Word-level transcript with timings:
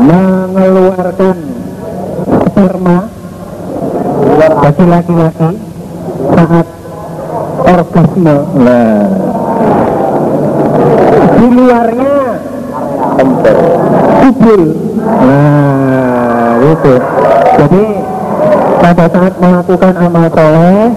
Mengeluarkan 0.00 1.36
sperma 2.46 2.98
bagi 4.60 4.84
laki-laki 4.86 5.50
saat 6.30 6.66
orgasme. 7.66 8.36
Nah. 8.54 9.02
Di 11.40 11.46
luarnya 11.50 12.14
kubur 14.22 14.62
nah 15.26 16.54
itu. 16.60 16.94
Jadi 17.58 17.84
pada 18.80 19.06
saat 19.10 19.34
melakukan 19.42 19.94
amal 19.98 20.26
soleh 20.32 20.88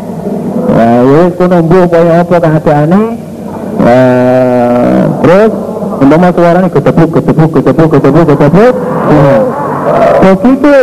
nah 0.73 0.97
itu 1.05 1.43
numbuh 1.45 1.85
kaya 1.85 2.25
apa 2.25 2.35
keadaannya 2.41 3.03
nah, 3.77 5.05
terus 5.23 5.51
umpama 6.03 6.29
suaranya 6.35 6.69
gedebuk 6.69 7.09
gedebuk 7.15 7.49
gedebuk 7.55 7.89
gedebuk 7.95 8.25
gedebuk. 8.35 8.75
Nah, 9.07 9.41
begitu 10.19 10.77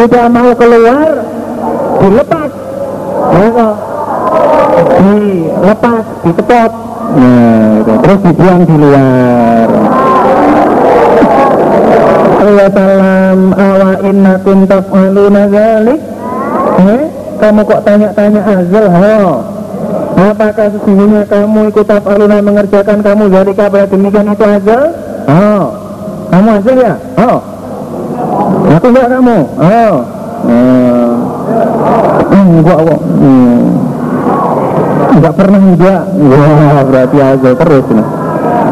sudah 0.00 0.24
mau 0.32 0.50
keluar 0.56 1.08
dilepas. 2.00 2.50
Ya 3.32 3.68
dilepas 5.02 6.04
dikepot. 6.24 6.72
Nah 7.12 7.68
itu. 7.84 7.92
terus 8.00 8.18
dibuang 8.24 8.60
di 8.64 8.76
luar. 8.80 9.68
Allah 12.42 12.68
salam 12.74 13.40
awa 13.54 13.90
inna 14.02 14.34
kuntas 14.40 14.84
aluna 14.90 15.42
zalik. 15.52 16.00
Eh? 16.82 17.04
kamu 17.42 17.66
kok 17.66 17.82
tanya-tanya 17.82 18.40
azal 18.46 18.86
ho 18.86 19.18
apakah 20.16 20.66
sesungguhnya 20.72 21.22
kamu 21.26 21.72
ikut 21.72 21.88
aluna 21.88 22.38
mengerjakan 22.44 22.98
kamu 23.00 23.24
dari 23.32 23.52
pada 23.56 23.88
demikian 23.88 24.32
itu 24.32 24.44
azal 24.44 24.82
oh. 25.28 25.64
Kamu 26.32 26.48
azal 26.56 26.76
ya? 26.80 26.94
Oh. 27.20 27.38
Aku 28.80 28.86
enggak 28.88 29.08
kamu? 29.12 29.38
Oh. 29.60 29.94
Hmm. 30.42 31.10
enggak 32.32 32.78
kok 32.82 33.00
hmm. 33.00 33.60
enggak 35.14 35.34
pernah 35.38 35.60
enggak 35.62 36.02
wah 36.18 36.82
berarti 36.82 37.16
azal 37.22 37.54
terus 37.54 37.86
nih 37.92 38.06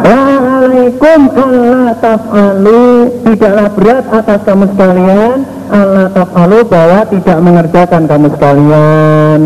Waalaikum 0.00 1.20
Allah 1.34 1.92
taf'alu. 1.98 2.84
Tidaklah 3.24 3.68
berat 3.74 4.04
atas 4.12 4.40
kamu 4.44 4.64
sekalian. 4.76 5.36
Allah 5.70 6.06
taf'alu 6.12 6.58
bahwa 6.68 7.00
tidak 7.08 7.38
mengerjakan 7.40 8.02
kamu 8.04 8.26
sekalian. 8.32 9.40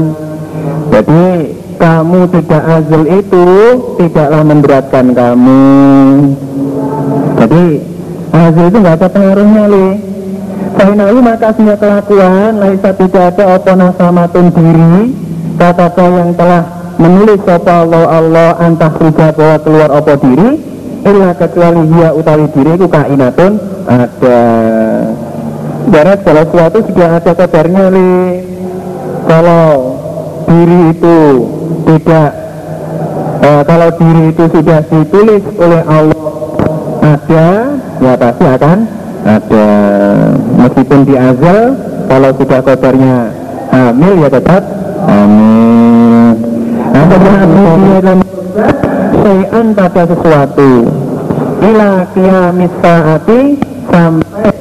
Jadi 0.90 1.24
kamu 1.76 2.20
tidak 2.32 2.62
azal 2.62 3.04
itu 3.06 3.46
Tidaklah 4.00 4.42
memberatkan 4.42 5.06
kamu. 5.12 5.64
Jadi 7.40 7.64
azal 8.32 8.64
itu 8.70 8.76
nggak 8.78 8.96
ada 8.98 9.08
pengaruhnya 9.10 9.64
li 9.70 9.88
Fainahu 10.74 11.18
maka 11.22 11.54
semua 11.54 11.78
kelakuan 11.78 12.58
Laisa 12.58 12.90
tidak 12.98 13.24
ada 13.34 13.44
opona 13.54 13.94
samatun 13.94 14.50
diri 14.50 15.14
Kata 15.54 15.86
yang 15.94 16.34
telah 16.34 16.84
menulis 16.98 17.42
sapa 17.46 17.86
Allah 17.86 18.04
Allah 18.10 18.48
antah 18.58 18.90
suja 18.98 19.30
bahwa 19.34 19.56
keluar 19.62 19.90
apa 19.90 20.14
diri 20.18 20.50
illa 21.04 21.30
kecuali 21.36 21.82
dia 21.94 22.10
utawi 22.14 22.46
diri 22.54 22.70
itu 22.74 22.86
kainatun 22.90 23.52
ada. 23.86 24.40
Barat 25.84 26.18
kalau 26.24 26.44
sesuatu 26.48 26.78
sudah 26.90 27.08
ada 27.20 27.32
kabarnya 27.36 27.84
li 27.92 28.12
kalau 29.28 29.66
diri 30.48 30.80
itu 30.96 31.18
tidak 31.82 32.30
eh, 33.42 33.62
kalau 33.66 33.88
diri 33.98 34.24
itu 34.30 34.44
sudah 34.48 34.80
ditulis 34.86 35.42
oleh 35.58 35.82
Allah 35.84 36.24
ada 37.04 37.46
ya 38.00 38.12
pasti 38.16 38.44
akan 38.48 38.78
ada. 39.24 39.68
Meskipun 40.60 41.00
di 41.08 41.14
azal 41.16 41.76
kalau 42.08 42.30
sudah 42.36 42.60
kabarnya 42.60 43.16
hamil 43.72 44.14
ya 44.24 44.28
tetap 44.28 44.62
hamil. 45.08 46.36
Apabila 46.94 47.42
dia 47.44 47.98
dalam 48.00 48.20
sayan 49.20 49.66
pada 49.74 50.02
sesuatu? 50.08 50.70
Ila 51.64 51.90
kiamis 52.12 52.74
saati 52.84 53.40
sampai 53.88 54.52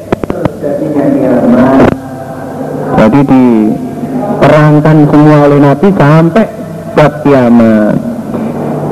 jadi 2.94 3.22
diperangkan 3.28 4.98
semua 5.12 5.38
oleh 5.52 5.60
Nabi 5.60 5.88
sampai 5.92 6.63
bab 6.94 7.12
kiamat. 7.26 7.96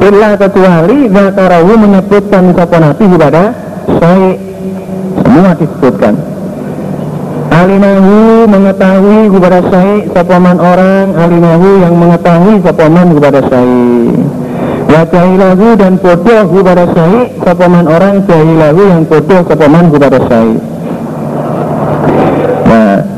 Illa 0.01 0.33
kecuali 0.33 1.07
zakarahu 1.07 1.71
menyebutkan 1.77 2.43
sapa 2.57 2.77
Nabi 2.81 3.05
kepada 3.05 3.43
saya 4.01 4.29
semua 5.21 5.51
disebutkan. 5.55 6.13
Alimahu 7.51 8.47
mengetahui 8.47 9.27
kepada 9.27 9.59
syai 9.69 10.07
sopaman 10.09 10.57
orang 10.57 11.13
alimahu 11.19 11.69
yang 11.83 11.93
mengetahui 11.99 12.63
sopaman 12.63 13.07
kepada 13.11 13.39
syai 13.43 13.91
wa 14.91 15.01
jahilahu 15.07 15.67
dan 15.79 15.93
bodoh 15.99 16.43
kepada 16.47 16.83
syai 16.95 17.19
sopaman 17.43 17.85
orang 17.87 18.15
jahilahu 18.27 18.81
yang 18.87 19.01
bodoh 19.07 19.41
sopaman 19.47 19.85
kepada 19.91 20.19
nah 20.19 20.70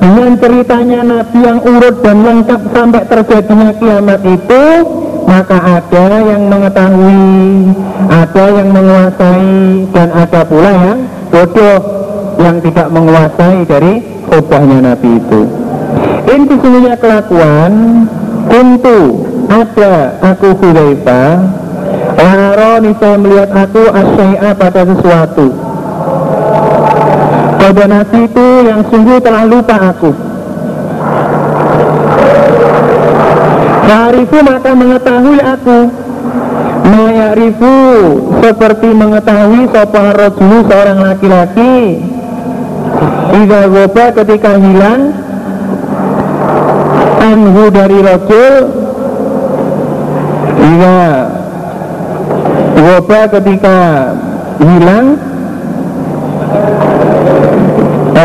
dengan 0.03 0.35
ceritanya 0.35 0.99
Nabi 0.99 1.39
yang 1.39 1.59
urut 1.63 1.95
dan 2.03 2.17
lengkap 2.27 2.61
sampai 2.75 3.03
terjadinya 3.07 3.71
kiamat 3.79 4.19
itu 4.27 4.63
maka 5.23 5.79
ada 5.79 6.05
yang 6.19 6.43
mengetahui 6.51 7.23
ada 8.11 8.45
yang 8.51 8.69
menguasai 8.75 9.55
dan 9.95 10.07
ada 10.11 10.41
pula 10.43 10.71
yang 10.75 10.99
bodoh 11.31 11.79
yang 12.35 12.59
tidak 12.59 12.87
menguasai 12.91 13.63
dari 13.63 13.93
khutbahnya 14.27 14.91
Nabi 14.91 15.09
itu. 15.23 15.41
Ini 16.27 16.43
sesungguhnya 16.51 16.95
kelakuan 16.99 17.71
kuntu 18.51 18.99
ada 19.47 20.19
aku 20.19 20.51
Hudzaifah 20.59 21.63
Laro 22.19 22.79
saya 22.99 23.15
melihat 23.19 23.49
aku 23.51 23.83
asyai'a 23.87 24.51
pada 24.55 24.81
sesuatu 24.83 25.62
pada 27.71 28.03
itu 28.03 28.47
yang 28.67 28.83
sungguh 28.91 29.23
telah 29.23 29.47
lupa 29.47 29.95
aku. 29.95 30.11
Fa'arifu 33.87 34.37
maka 34.43 34.71
mengetahui 34.75 35.39
aku. 35.39 35.79
Mayarifu 36.83 37.77
seperti 38.43 38.91
mengetahui 38.91 39.71
sopan 39.71 40.11
rojulu 40.11 40.57
seorang 40.67 40.99
laki-laki. 40.99 42.03
Iza 43.33 43.61
goba 43.65 44.05
ketika 44.13 44.51
hilang 44.61 45.01
Anhu 47.17 47.63
dari 47.73 47.97
rojul 47.97 48.53
Iza 50.61 50.99
goba 52.77 53.21
ketika 53.31 53.77
hilang 54.61 55.32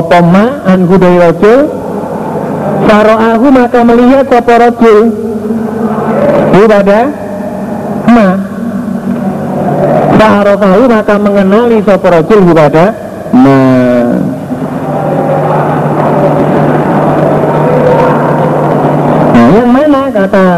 Opoma 0.09 0.65
anhu 0.65 0.97
dari 0.97 1.21
rojul 1.21 1.69
Faro'ahu 2.89 3.47
maka 3.53 3.85
melihat 3.85 4.25
sopa 4.25 4.57
rojul 4.57 5.13
pada 6.65 7.13
ma. 8.09 8.29
Fa'arofahu 10.17 10.83
maka 10.89 11.15
mengenali 11.21 11.85
sopa 11.85 12.09
rojul 12.09 12.41
pada 12.57 12.97
ma. 13.37 13.61
Nah 19.37 19.49
yang 19.61 19.69
mana 19.69 20.09
kata 20.09 20.49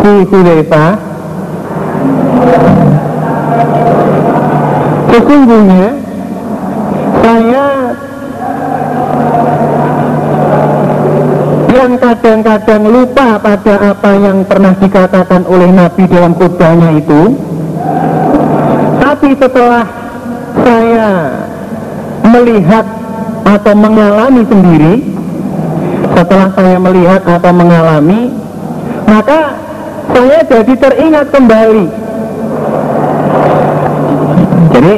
si 0.00 0.12
Hudayfa 0.24 0.86
Sesungguhnya 5.12 5.65
kadang-kadang 12.76 13.08
lupa 13.08 13.40
pada 13.40 13.74
apa 13.96 14.10
yang 14.20 14.44
pernah 14.44 14.76
dikatakan 14.76 15.48
oleh 15.48 15.72
Nabi 15.72 16.04
dalam 16.12 16.36
khutbahnya 16.36 17.00
itu. 17.00 17.32
Tapi 19.00 19.32
setelah 19.32 19.84
saya 20.60 21.10
melihat 22.20 22.84
atau 23.48 23.72
mengalami 23.72 24.44
sendiri 24.44 24.94
setelah 26.12 26.52
saya 26.52 26.76
melihat 26.76 27.24
atau 27.24 27.52
mengalami 27.56 28.28
maka 29.08 29.56
saya 30.12 30.44
jadi 30.44 30.74
teringat 30.76 31.26
kembali. 31.32 31.86
Jadi 34.76 34.94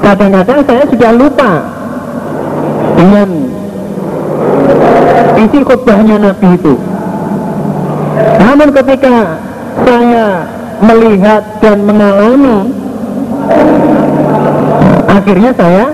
kadang-kadang 0.00 0.60
saya 0.64 0.84
sudah 0.88 1.10
lupa 1.12 1.52
dengan 2.96 3.28
isi 5.44 5.60
khutbahnya 5.60 6.16
Nabi 6.16 6.48
itu 6.56 6.93
namun 8.14 8.68
ketika 8.70 9.38
saya 9.82 10.26
melihat 10.82 11.42
dan 11.58 11.78
mengalami 11.82 12.70
akhirnya 15.10 15.52
saya 15.56 15.86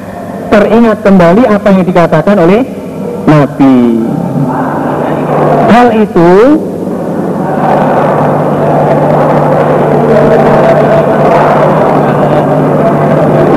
teringat 0.51 0.99
kembali 1.07 1.43
apa 1.47 1.69
yang 1.71 1.85
dikatakan 1.87 2.37
oleh 2.43 2.61
Nabi. 3.31 3.79
Hal 5.71 5.89
itu 5.95 6.33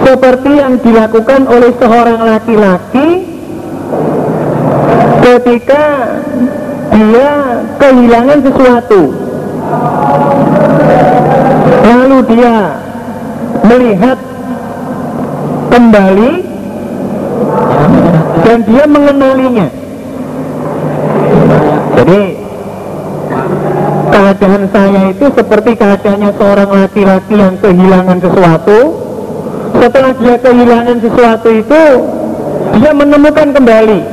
seperti 0.05 0.51
yang 0.61 0.73
dilakukan 0.77 1.41
oleh 1.49 1.71
seorang 1.81 2.19
laki-laki 2.21 3.07
ketika 5.25 5.83
dia 6.91 7.31
kehilangan 7.79 8.39
sesuatu. 8.43 9.01
Lalu 11.83 12.17
dia 12.35 12.55
melihat 13.63 14.17
kembali 15.71 16.33
dan 18.43 18.57
dia 18.67 18.83
mengenalinya. 18.85 19.67
Jadi 21.93 22.21
keadaan 24.11 24.63
saya 24.69 25.01
itu 25.09 25.25
seperti 25.31 25.71
keadaannya 25.79 26.31
seorang 26.35 26.69
laki-laki 26.69 27.35
yang 27.39 27.55
kehilangan 27.63 28.17
sesuatu. 28.19 28.79
Setelah 29.73 30.13
dia 30.15 30.35
kehilangan 30.37 30.97
sesuatu 31.01 31.49
itu 31.49 31.81
dia 32.77 32.91
menemukan 32.93 33.51
kembali 33.51 34.12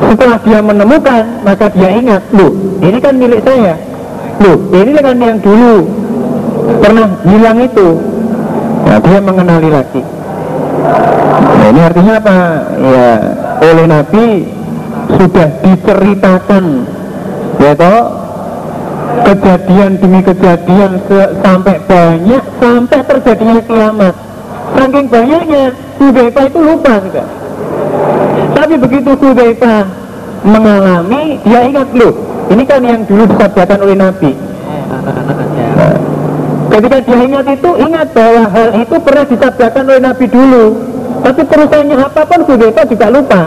setelah 0.00 0.38
dia 0.44 0.60
menemukan 0.60 1.22
maka 1.42 1.66
dia 1.72 1.88
ingat 1.96 2.22
loh 2.32 2.52
ini 2.80 2.98
kan 3.00 3.14
milik 3.16 3.40
saya. 3.42 3.74
Loh 4.36 4.56
ini 4.72 4.90
kan 5.00 5.16
yang 5.16 5.38
dulu 5.40 5.76
pernah 6.80 7.08
hilang 7.24 7.58
itu. 7.64 7.88
Nah 8.86 8.98
dia 9.02 9.18
mengenali 9.18 9.70
lagi. 9.72 10.02
Nah, 11.56 11.66
ini 11.72 11.80
artinya 11.82 12.14
apa? 12.20 12.38
Ya 12.78 13.06
oleh 13.66 13.86
Nabi 13.88 14.26
sudah 15.16 15.48
diceritakan 15.64 16.64
ya 17.56 17.72
toh 17.72 18.02
kejadian 19.26 19.90
demi 19.98 20.20
kejadian 20.22 20.90
sampai 21.40 21.76
banyak 21.88 22.42
sampai 22.60 22.98
terjadinya 23.02 23.60
kiamat. 23.64 24.14
Saking 24.76 25.06
banyaknya 25.08 25.64
Hudayfa 25.96 26.52
itu 26.52 26.58
lupa 26.60 27.00
sudah 27.00 27.45
tapi 28.56 28.74
begitu 28.80 29.10
Hudayfa 29.14 29.76
mengalami 30.46 31.38
dia 31.42 31.60
ingat 31.66 31.88
loh 31.94 32.14
ini 32.46 32.62
kan 32.62 32.80
yang 32.82 33.02
dulu 33.02 33.26
disabdakan 33.26 33.78
oleh 33.82 33.96
Nabi. 33.98 34.30
Ketika 36.66 36.98
dia 37.02 37.18
ingat 37.24 37.46
itu 37.48 37.70
ingat 37.80 38.06
bahwa 38.12 38.42
hal 38.52 38.68
itu 38.84 38.96
pernah 39.02 39.24
disabdakan 39.26 39.82
oleh 39.86 40.02
Nabi 40.02 40.26
dulu. 40.30 40.64
Tapi 41.26 41.42
perusahaannya 41.42 41.96
apa 41.98 42.22
pun 42.22 42.40
Hudayfa 42.46 42.82
juga 42.86 43.06
lupa. 43.10 43.42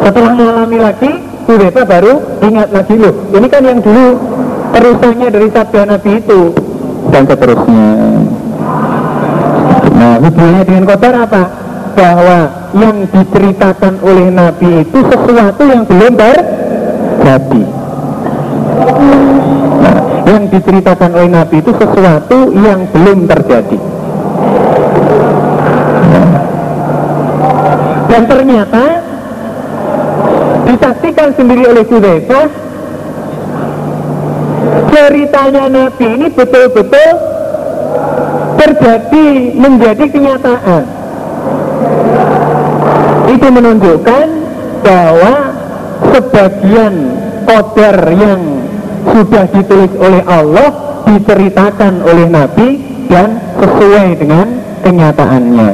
Setelah 0.00 0.32
mengalami 0.32 0.78
lagi 0.80 1.12
Hudayfa 1.44 1.82
baru 1.84 2.14
ingat 2.40 2.68
lagi 2.72 2.94
loh 2.96 3.14
ini 3.34 3.46
kan 3.50 3.62
yang 3.66 3.80
dulu 3.84 4.16
perusahaannya 4.72 5.28
dari 5.28 5.48
sabda 5.52 5.80
Nabi 5.84 6.10
itu. 6.16 6.40
Dan 7.12 7.22
seterusnya. 7.28 7.88
Nah 9.92 10.14
hubungannya 10.22 10.62
dengan 10.64 10.84
kotor 10.88 11.14
apa 11.18 11.61
bahwa 11.92 12.70
yang 12.72 13.04
diceritakan 13.08 13.94
oleh 14.00 14.28
Nabi 14.32 14.84
itu 14.84 14.98
sesuatu 15.04 15.62
yang 15.68 15.84
belum 15.84 16.12
terjadi. 16.16 17.62
Nah, 19.82 19.98
yang 20.28 20.44
diceritakan 20.48 21.10
oleh 21.12 21.30
Nabi 21.30 21.56
itu 21.60 21.72
sesuatu 21.76 22.38
yang 22.56 22.80
belum 22.90 23.18
terjadi. 23.28 23.78
Dan 28.12 28.22
ternyata 28.28 28.84
disaksikan 30.68 31.28
sendiri 31.32 31.64
oleh 31.64 31.84
Hudzaifah 31.88 32.48
ceritanya 34.92 35.64
Nabi 35.72 36.06
ini 36.20 36.26
betul-betul 36.28 37.12
terjadi 38.60 39.28
menjadi 39.56 40.04
kenyataan 40.12 41.01
itu 43.32 43.46
menunjukkan 43.48 44.26
bahwa 44.84 45.34
sebagian 46.12 46.94
koder 47.48 47.96
yang 48.14 48.40
sudah 49.02 49.44
ditulis 49.50 49.92
oleh 49.98 50.22
Allah 50.28 50.68
diceritakan 51.08 52.02
oleh 52.06 52.26
Nabi 52.30 52.68
dan 53.10 53.40
sesuai 53.58 54.08
dengan 54.20 54.46
kenyataannya. 54.86 55.70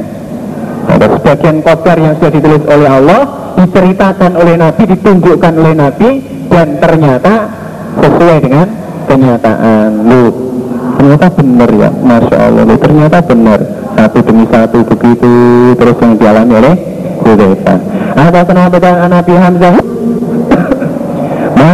Ada 0.89 1.05
sebagian 1.19 1.57
koder 1.61 1.97
yang 2.01 2.13
sudah 2.17 2.31
ditulis 2.33 2.63
oleh 2.65 2.89
Allah 2.89 3.21
diceritakan 3.59 4.31
oleh 4.39 4.55
Nabi, 4.57 4.81
ditunjukkan 4.89 5.53
oleh 5.53 5.73
Nabi 5.77 6.09
dan 6.49 6.67
ternyata 6.81 7.33
sesuai 8.01 8.37
dengan 8.41 8.67
kenyataan. 9.05 9.89
Lu 10.09 10.23
ternyata 10.97 11.27
benar 11.31 11.69
ya? 11.69 11.89
Masya 11.93 12.37
Allah 12.37 12.63
lu 12.65 12.75
ternyata 12.81 13.17
benar. 13.21 13.59
Satu 13.99 14.17
demi 14.23 14.45
satu 14.47 14.79
begitu 14.87 15.33
terus 15.75 15.97
yang 15.99 16.15
dialami 16.15 16.53
oleh 16.55 16.75
Hudayfa 17.23 17.75
apa 18.19 18.39
kenapa 18.43 18.77
Nabi 19.07 19.33
Hamzah? 19.33 19.75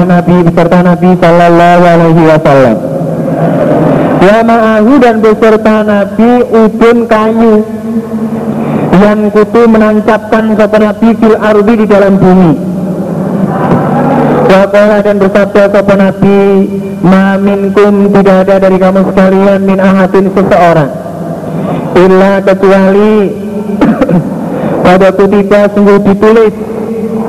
Nabi 0.06 0.36
beserta 0.46 0.80
Nabi 0.86 1.10
Sallallahu 1.18 1.84
Alaihi 1.84 2.24
Wasallam. 2.30 2.78
Ya 4.22 4.38
ma'ahu 4.42 4.92
dan 5.02 5.16
beserta 5.22 5.76
Nabi 5.86 6.32
ubun 6.50 6.98
kayu 7.06 7.56
yang 8.96 9.30
kutu 9.30 9.62
menancapkan 9.70 10.56
kepada 10.56 10.94
Nabi 10.94 11.10
fil 11.20 11.38
ardi 11.38 11.74
di 11.84 11.86
dalam 11.90 12.14
bumi. 12.16 12.54
Wakola 14.46 14.98
dan 15.04 15.16
bersabda 15.20 15.64
kepada 15.68 16.00
Nabi 16.00 16.40
Ma 17.06 17.38
minkum 17.38 18.10
tidak 18.10 18.50
ada 18.50 18.56
dari 18.66 18.78
kamu 18.82 19.02
sekalian 19.14 19.60
min 19.62 19.78
ahadin 19.78 20.26
seseorang. 20.34 20.90
Illa 21.96 22.42
kecuali 22.42 23.45
pada 24.86 25.10
kutiba 25.18 25.66
sungguh 25.74 25.98
ditulis 26.06 26.54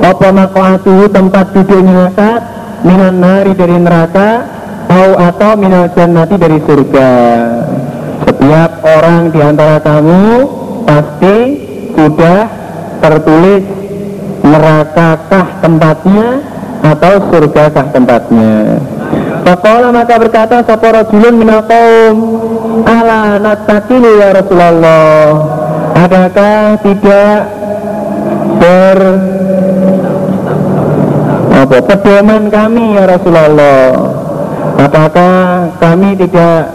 apa 0.05 0.27
makoatuhu 0.29 1.09
tempat 1.09 1.57
duduknya 1.57 2.13
saat 2.13 2.41
minan 2.85 3.17
nari 3.17 3.57
dari 3.57 3.81
neraka 3.81 4.45
au 4.93 5.17
atau 5.17 5.57
minal 5.57 5.89
jannati 5.89 6.37
dari 6.37 6.61
surga. 6.61 7.11
Setiap 8.29 8.71
orang 8.85 9.33
di 9.33 9.39
antara 9.41 9.81
kamu 9.81 10.25
pasti 10.85 11.37
sudah 11.97 12.45
tertulis 13.01 13.65
nerakakah 14.45 15.45
tempatnya 15.59 16.29
atau 16.85 17.13
surgakah 17.33 17.85
tempatnya. 17.89 18.77
Fakola 19.47 19.95
maka 19.95 20.19
berkata 20.19 20.59
Sapa 20.67 21.07
julun 21.07 21.39
minal 21.39 21.63
kaum 21.63 22.17
Ala 22.83 23.39
natakilu 23.39 24.19
ya 24.19 24.35
Rasulullah 24.35 25.66
Adakah 25.97 26.77
tidak 26.85 27.39
ber 28.61 28.99
apa 31.57 31.77
pedoman 31.89 32.53
kami 32.53 32.93
ya 32.93 33.03
Rasulullah? 33.09 33.97
Apakah 34.77 35.33
kami 35.81 36.13
tidak 36.21 36.69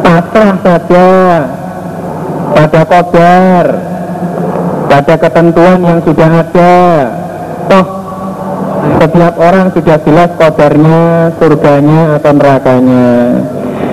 pasrah 0.00 0.56
saja 0.64 1.08
pada 2.56 2.80
kodar 2.88 3.66
pada 4.88 5.14
ketentuan 5.20 5.78
yang 5.84 6.00
sudah 6.00 6.30
ada? 6.40 6.76
Toh 7.68 7.86
setiap 9.04 9.34
orang 9.36 9.68
sudah 9.76 10.00
jelas 10.00 10.30
kodarnya 10.40 11.28
surganya 11.36 12.16
atau 12.16 12.32
nerakanya. 12.32 13.08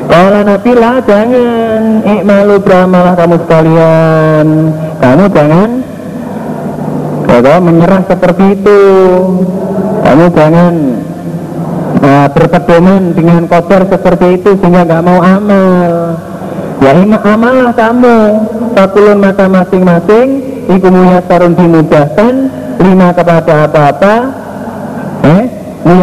Kalau 0.07 0.41
Nabi 0.43 0.71
lah 0.75 0.95
jangan 1.03 1.80
ikmalu 2.05 2.55
beramalah 2.61 3.13
kamu 3.17 3.35
sekalian. 3.45 4.47
Kamu 5.01 5.25
jangan 5.33 5.69
kalau 7.25 7.57
menyerah 7.63 8.01
seperti 8.05 8.45
itu. 8.59 8.81
Kamu 10.01 10.25
jangan 10.35 10.73
uh, 12.01 12.27
berpedoman 12.33 13.15
dengan 13.15 13.47
kotor 13.47 13.87
seperti 13.87 14.41
itu 14.41 14.49
sehingga 14.59 14.85
nggak 14.85 15.03
mau 15.05 15.19
amal. 15.21 15.91
Ya 16.81 16.91
amal 17.05 17.53
lah 17.69 17.73
kamu. 17.77 18.17
Fakulun 18.73 19.17
maka 19.21 19.45
masing-masing 19.45 20.27
iku 20.65 20.87
sarun 21.29 21.53
dimudahkan 21.53 22.33
lima 22.81 23.07
kepada 23.13 23.69
apa-apa. 23.69 24.15
Eh 25.21 25.43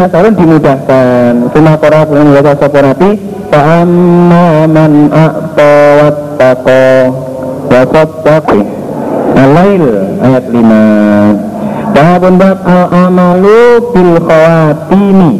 sarun 0.09 0.35
dimudahkan. 0.38 1.33
Suma 1.50 1.75
kora 1.76 2.07
bulan 2.07 2.31
wasa 2.35 2.52
sopo 2.55 2.78
nabi 2.78 3.38
Fa'amma 3.49 4.69
man 4.69 5.09
wattaqo 5.61 6.85
Wasottaqi 7.69 8.62
Al-Lail 9.38 9.85
ayat 10.23 10.45
5 10.50 11.49
Babun 11.99 12.38
bab 12.38 12.62
al 12.62 12.85
amalu 13.11 13.83
bil 13.91 14.23
khawatimi. 14.23 15.33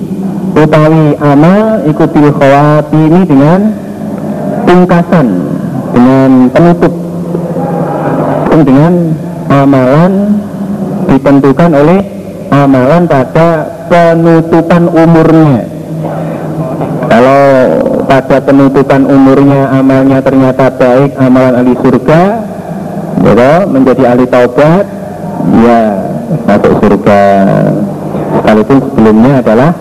Utawi 0.59 1.15
amal 1.23 1.87
ikut 1.87 2.09
bil 2.11 2.35
khawatimi 2.35 3.21
dengan 3.29 3.61
pungkasan 4.67 5.27
dengan 5.95 6.31
penutup. 6.51 6.95
Dengan 8.59 9.15
amalan 9.47 10.13
ditentukan 11.07 11.71
oleh 11.79 12.01
amalan 12.51 13.07
pada 13.07 13.49
penutupan 13.87 14.91
umurnya 14.91 15.68
pada 18.29 18.45
penutupan 18.45 19.09
umurnya 19.09 19.73
amalnya 19.73 20.21
ternyata 20.21 20.69
baik 20.77 21.17
amalan 21.17 21.65
ahli 21.65 21.73
surga 21.81 22.23
ya, 23.25 23.65
menjadi 23.65 24.03
ahli 24.05 24.29
taubat 24.29 24.85
ya 25.65 25.81
masuk 26.45 26.73
surga. 26.85 27.23
Sekalipun 28.29 28.77
sebelumnya 28.85 29.33
adalah 29.41 29.73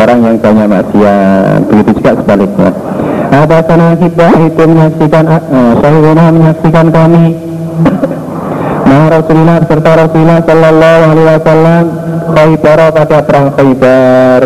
orang 0.00 0.18
yang 0.24 0.36
banyak 0.40 0.66
maksiat 0.72 1.58
begitu 1.68 1.90
juga 2.00 2.10
sebaliknya. 2.16 2.70
Ada 3.28 3.58
sana 3.68 3.92
hibah 4.00 4.32
itu 4.40 4.62
menyaksikan 4.64 5.24
uh, 5.28 6.32
menyaksikan 6.32 6.86
kami? 6.88 7.36
Nah 8.88 9.04
Rasulullah 9.12 9.60
serta 9.68 9.90
Rasulullah 10.00 10.40
Sallallahu 10.48 11.02
Alaihi 11.12 11.28
Wasallam 11.28 11.84
Khaybar 12.32 12.78
pada 12.96 13.18
perang 13.20 13.48
Khaybar 13.52 14.42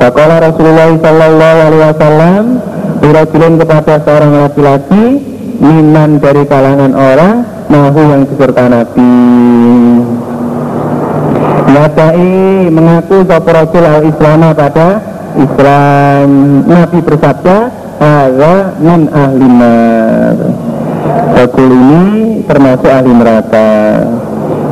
Fakola 0.00 0.40
Rasulullah 0.40 0.88
Sallallahu 0.96 1.58
Alaihi 1.60 1.84
Wasallam 1.92 2.44
Dirajulin 3.04 3.54
kepada 3.60 4.00
seorang 4.00 4.32
laki-laki 4.48 5.04
Minan 5.60 6.16
dari 6.16 6.48
kalangan 6.48 6.96
orang 6.96 7.60
Nahu 7.70 8.02
yang 8.02 8.22
diserta 8.26 8.66
Nabi. 8.66 9.14
Yadai 11.70 12.66
mengaku 12.66 13.22
Sopo 13.22 13.50
Rasul 13.54 13.86
al-Islam 13.86 14.42
pada 14.58 14.88
Islam. 15.38 16.28
Nabi 16.66 16.98
bersabda 16.98 17.56
Ada 18.02 18.74
min 18.82 19.06
ahlimar 19.06 20.34
Rasul 21.30 21.70
ini 21.70 22.04
termasuk 22.42 22.90
ahli 22.90 23.12
neraka. 23.14 23.70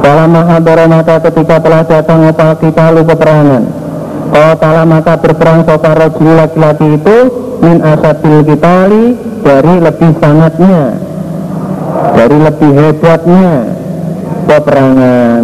Kalau 0.03 0.27
mahabara 0.27 0.85
maka 0.91 1.23
ketika 1.31 1.63
telah 1.63 1.87
datang 1.87 2.27
apa 2.27 2.59
kita 2.59 2.83
lalu 2.91 3.03
peperangan 3.07 3.63
Kalau 4.29 4.55
telah 4.61 4.85
maka 4.85 5.15
berperang 5.17 5.65
sopa 5.65 5.97
rojul 5.97 6.37
laki-laki 6.37 7.01
itu 7.01 7.19
Min 7.59 7.83
asabil 7.83 8.47
kitali 8.47 9.19
dari 9.43 9.75
lebih 9.83 10.11
sangatnya. 10.23 10.95
Dari 12.15 12.39
lebih 12.39 12.71
hebatnya. 12.71 13.51
Peperangan. 14.47 15.43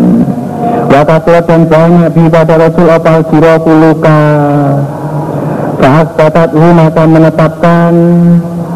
Wakatuat 0.94 1.44
dan 1.50 1.66
banyak 1.66 2.10
di 2.14 2.24
pada 2.30 2.54
Rasul 2.54 2.86
opal 2.86 3.18
jiro 3.26 3.54
kuluka. 3.66 4.22
Saat 5.82 6.06
batat 6.16 6.50
maka 6.54 7.02
menetapkan 7.04 7.94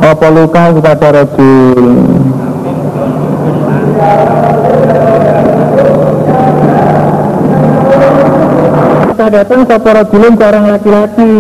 apa 0.03 0.27
luka 0.35 0.65
kepada 0.75 1.09
Rasul 1.15 1.85
datang 9.38 9.62
sapa 9.71 10.02
rajulun 10.02 10.35
seorang 10.35 10.64
laki-laki. 10.66 11.35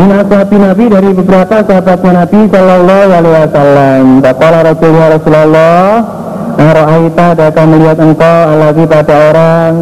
Min 0.00 0.08
ashabi 0.16 0.56
Nabi 0.56 0.84
dari 0.88 1.10
beberapa 1.12 1.56
sahabatnya 1.60 2.24
Nabi 2.24 2.38
Sallallahu 2.48 3.08
Alaihi 3.12 3.36
Wasallam. 3.36 4.04
Kala 4.24 4.58
Rasulullah 4.64 5.08
Rasulullah 5.12 5.80
Aro'aita 6.56 7.26
akan 7.36 7.66
melihat 7.72 7.98
engkau 8.00 8.38
Alagi 8.56 8.84
pada 8.88 9.14
orang? 9.32 9.72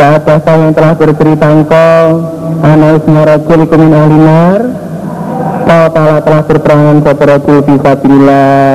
Saat 0.00 0.20
jasa 0.24 0.52
yang 0.56 0.72
telah 0.72 0.92
bercerita 0.96 1.46
engkau? 1.48 2.04
Analisnya 2.60 3.22
rajul 3.24 3.60
ikumin 3.68 3.92
ahlinar 3.92 4.60
Kau 5.64 5.84
telah 5.92 6.18
telah 6.24 6.42
berperangan 6.44 6.96
Soporatu 7.04 7.54
fisabilillah 7.68 8.72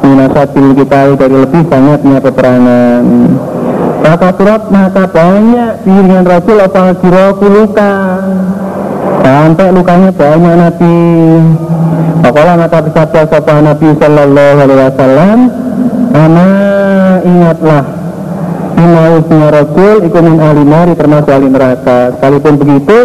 Minasabil 0.00 0.66
kita 0.80 1.00
dari 1.16 1.36
lebih 1.44 1.62
banyaknya 1.68 2.18
peperangan 2.24 3.04
Maka 4.08 4.32
surat 4.40 4.72
maka 4.72 5.04
banyak 5.04 5.84
Piringan 5.84 6.24
Rasul 6.24 6.56
apa 6.64 6.96
siro 6.96 7.36
luka? 7.44 7.92
Sampai 9.20 9.68
lukanya 9.68 10.08
banyak 10.16 10.54
Nabi. 10.56 10.96
Pakola 12.24 12.56
maka 12.56 12.88
bersabda 12.88 13.28
Sopa 13.28 13.60
Nabi 13.60 13.88
Sallallahu 14.00 14.58
Alaihi 14.64 14.80
Wasallam 14.80 15.38
Ana 16.16 16.50
ingatlah 17.20 17.84
Inausnya 18.80 19.48
Rasul 19.52 19.96
ikut 20.08 20.22
min 20.24 20.40
ahli 20.40 20.62
nari 20.64 20.92
termasuk 20.96 21.28
ahli 21.28 21.48
neraka. 21.52 22.16
Sekalipun 22.16 22.54
begitu 22.56 22.98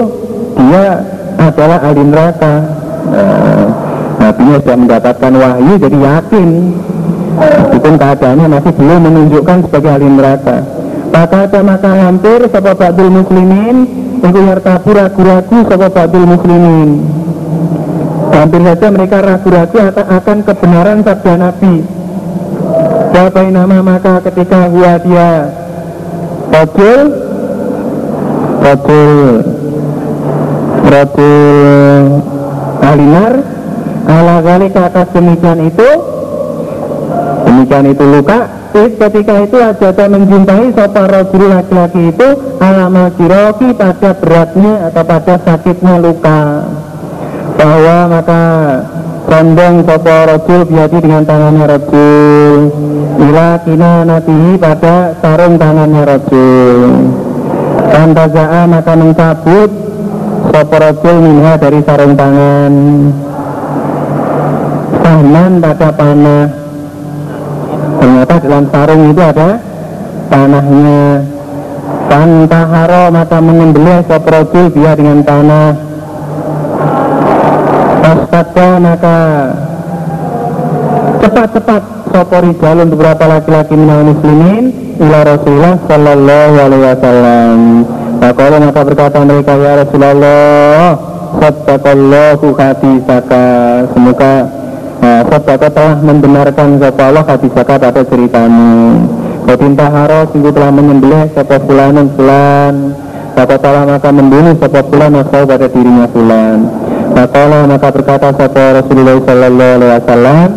dia 0.56 1.04
adalah 1.36 1.84
ahli 1.84 2.04
neraka. 2.08 2.54
Nah, 3.12 3.68
Nabinya 4.24 4.56
sudah 4.64 4.78
mendapatkan 4.80 5.34
wahyu 5.36 5.74
jadi 5.84 5.98
yakin. 6.00 6.50
Meskipun 7.44 7.94
keadaannya 8.00 8.48
masih 8.48 8.72
belum 8.72 9.00
menunjukkan 9.04 9.58
sebagai 9.68 9.90
ahli 10.00 10.08
neraka 10.08 10.73
Maka 11.14 11.62
maka 11.62 11.92
hampir 11.94 12.42
Sopo 12.50 12.74
Ba'dul 12.74 13.14
Muslimin 13.14 13.86
Iku 14.26 14.40
yartabu 14.50 14.90
ragu-ragu 14.98 15.58
Sopo 15.70 15.88
Ba'dul 15.94 16.26
Muslimin 16.26 16.90
Hampir 18.34 18.62
saja 18.66 18.88
mereka 18.90 19.22
ragu-ragu 19.22 19.78
akan 19.94 20.38
kebenaran 20.42 21.06
sabda 21.06 21.34
Nabi. 21.38 21.86
Wabai 23.14 23.54
nama 23.54 23.78
maka 23.86 24.26
ketika 24.26 24.74
gua 24.74 24.98
dia 25.06 25.54
Rajul 26.50 27.02
Rajul 28.58 29.14
Rajul 30.90 32.04
Alinar 32.82 33.34
Ala 34.10 34.38
kali 34.42 34.68
ke 34.74 34.80
atas 34.82 35.08
demikian 35.14 35.62
itu 35.70 35.90
Demikian 37.54 37.86
itu 37.94 38.02
luka 38.02 38.50
Is 38.74 38.98
ketika 38.98 39.46
itu 39.46 39.58
aja 39.62 40.10
mencintai 40.10 40.74
Sopa 40.74 41.06
rajul 41.06 41.54
laki-laki 41.54 42.10
itu 42.10 42.28
Alamal 42.58 43.14
jiroki 43.14 43.70
pada 43.78 44.18
beratnya 44.18 44.90
Atau 44.90 45.04
pada 45.06 45.36
sakitnya 45.38 46.02
luka. 46.02 46.66
Bahwa 47.54 47.98
maka 48.10 48.44
Condong 49.30 49.86
sopo 49.86 50.18
rojul 50.26 50.62
biati 50.66 50.98
dengan 50.98 51.24
tangannya 51.30 51.66
rojul 51.70 52.60
Ila 53.22 53.62
kina 53.62 54.02
natihi 54.02 54.58
pada 54.58 55.14
sarung 55.22 55.62
tangannya 55.62 56.02
rojul 56.10 56.90
Tantaza'a 57.94 58.66
maka 58.66 58.94
mencabut 58.98 59.70
Sopo 60.50 60.76
rojul 60.76 61.18
minha 61.24 61.56
dari 61.56 61.80
sarung 61.88 62.14
tangan. 62.20 62.74
Sahman 65.04 65.52
pada 65.64 65.90
panah 65.96 66.63
dalam 68.44 68.64
sarung 68.70 69.16
itu 69.16 69.22
ada 69.24 69.50
panahnya 70.28 71.24
Tantaharo 72.04 73.04
maka 73.10 73.38
menyembelih 73.40 74.04
sopo 74.06 74.28
rojul 74.30 74.66
biar 74.70 75.00
dengan 75.00 75.24
panah 75.24 75.74
Fastada 78.04 78.68
maka 78.84 79.18
cepat-cepat 81.24 81.82
sopori 82.12 82.52
jalan 82.60 82.88
beberapa 82.92 83.24
laki-laki 83.26 83.74
minal 83.74 84.06
muslimin 84.12 84.70
ila 85.00 85.20
Rasulullah 85.26 85.76
sallallahu 85.88 86.56
alaihi 86.60 86.84
wasallam. 86.84 87.58
Maka 88.22 88.60
maka 88.60 88.82
berkata 88.86 89.18
mereka 89.26 89.54
ya 89.58 89.74
Rasulullah 89.82 91.00
Sadaqallahu 91.34 92.48
hadisaka. 92.54 93.46
Semoga 93.96 94.34
nah, 95.04 95.68
telah 95.68 95.96
membenarkan 96.00 96.80
Sapa 96.80 97.12
Allah 97.12 97.26
hadisaka 97.28 97.76
pada 97.76 98.02
ceritamu. 98.08 99.04
Kau 99.44 99.60
haro 99.92 100.20
sungguh 100.32 100.56
telah 100.56 100.72
menyembelih 100.72 101.28
Sapa 101.36 101.60
fulan 101.60 102.08
fulan. 102.16 102.96
Sapa 103.36 103.56
telah 103.60 103.84
maka 103.84 104.10
membunuh 104.16 104.56
Sapa 104.56 104.80
fulan 104.88 105.12
Asal 105.20 105.44
pada 105.44 105.68
dirinya 105.68 106.08
fulan. 106.08 106.58
Maka 107.12 107.42
maka 107.68 107.88
berkata 107.92 108.32
Sapa 108.32 108.64
Rasulullah 108.80 109.20
Sallallahu 109.20 109.74
Alaihi 109.76 109.92
Wasallam 110.00 110.48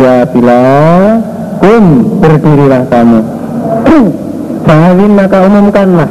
Ya 0.00 0.16
bila 0.32 0.62
Kum 1.60 1.84
berdirilah 2.24 2.82
kamu. 2.88 3.20
Fahim 4.66 5.10
maka 5.12 5.38
umumkanlah. 5.44 6.10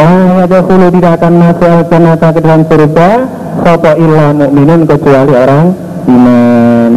Oh 0.00 0.40
dahulu 0.48 0.86
tidak 0.96 1.20
akan 1.20 1.32
masuk 1.36 1.68
al-jannata 1.68 2.28
ke 2.32 2.40
dalam 2.40 2.62
surga 2.64 3.10
Sopo 3.60 3.92
mu'minun 4.00 4.88
kecuali 4.88 5.32
orang 5.36 5.91
iman. 6.08 6.92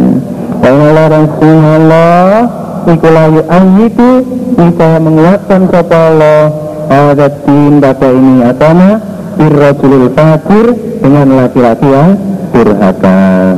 Allah 0.66 1.06
dan 1.06 1.24
Allah 1.38 3.26
yu'ayyidu 3.30 4.10
Bisa 4.56 4.88
menguatkan 4.98 5.60
sopo 5.70 5.94
Allah. 5.94 6.42
Adatin 6.86 7.82
pada 7.82 8.08
ini 8.14 8.46
agama 8.46 9.02
Irrajulul 9.36 10.10
fakir. 10.14 10.66
Dengan 11.02 11.26
laki-laki 11.38 11.86
yang 11.86 12.18
durhaka. 12.50 13.54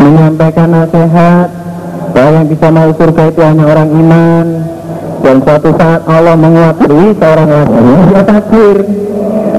Menyampaikan 0.00 0.68
nasihat. 0.70 1.48
Bahwa 2.14 2.30
yang 2.30 2.46
bisa 2.46 2.66
masuk 2.70 2.94
surga 3.00 3.22
itu 3.34 3.40
hanya 3.42 3.64
orang 3.66 3.90
iman. 3.90 4.46
Dan 5.24 5.40
suatu 5.40 5.72
saat 5.74 6.04
Allah 6.04 6.36
menguatkan 6.36 7.16
seorang 7.16 7.48
laki 7.48 7.80
dia 7.80 8.22
takdir. 8.28 8.76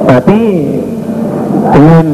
Tapi 0.05 0.41
dengan 1.74 2.05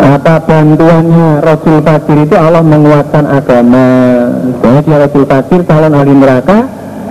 apa 0.00 0.40
bantuannya 0.42 1.44
Rasul 1.44 1.84
Fakir 1.84 2.18
itu 2.24 2.34
Allah 2.36 2.64
menguatkan 2.64 3.24
agama. 3.28 3.88
Misalnya 4.42 4.80
dia 4.84 4.96
Rasul 5.04 5.24
Fakir 5.28 5.60
calon 5.68 5.92
ahli 5.92 6.12
neraka 6.16 6.58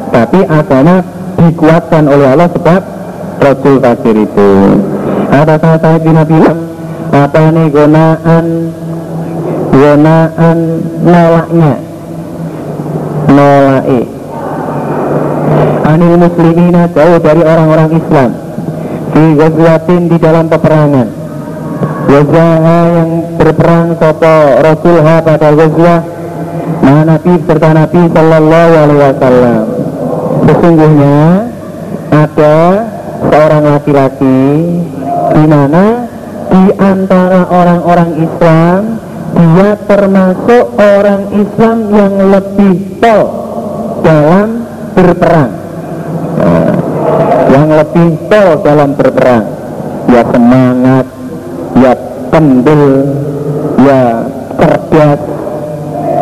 Tapi 0.10 0.40
agama 0.50 1.06
dikuatkan 1.38 2.04
oleh 2.10 2.28
Allah 2.34 2.50
sebab 2.50 2.82
Rasul 3.40 3.76
Fakir 3.78 4.16
itu. 4.18 4.50
Ada 5.30 5.62
kata 5.62 6.02
bin 6.02 6.18
bilang 6.26 6.60
Apa 7.14 7.40
ini 7.54 7.64
gonaan? 7.70 8.46
Gonaan 9.70 10.58
nolaknya. 11.06 11.74
Nolai 13.30 14.02
Anil 15.90 16.16
muslimina 16.18 16.90
jauh 16.94 17.18
dari 17.22 17.42
orang-orang 17.46 17.90
Islam. 17.94 18.30
Di 19.10 19.26
di 20.10 20.18
dalam 20.22 20.46
peperangan 20.50 21.19
Wazaha 22.10 22.80
yang 22.90 23.12
berperang 23.38 23.94
sopo 24.02 24.38
Rasulha 24.66 25.22
pada 25.22 25.54
wazah 25.54 26.02
Nah 26.82 27.06
Nabi 27.06 27.38
serta 27.46 27.70
Nabi 27.70 28.02
Sallallahu 28.10 28.72
Alaihi 28.74 29.02
Wasallam. 29.04 29.64
Sesungguhnya 30.50 31.20
ada 32.10 32.58
seorang 33.30 33.64
laki-laki 33.78 34.42
di 35.38 35.44
mana 35.46 36.10
di 36.50 36.64
antara 36.82 37.46
orang-orang 37.46 38.12
Islam 38.26 38.82
dia 39.38 39.72
termasuk 39.86 40.66
orang 40.82 41.22
Islam 41.38 41.78
yang 41.94 42.14
lebih 42.34 42.76
pol 42.98 43.22
dalam 44.02 44.66
berperang. 44.98 45.52
Nah, 46.42 46.74
yang 47.54 47.70
lebih 47.70 48.10
pol 48.26 48.50
dalam 48.66 48.98
berperang 48.98 49.46
ya 50.10 50.26
semangat 50.26 51.06
kendel 52.40 52.84
ya 53.84 54.24
cerdas 54.56 55.22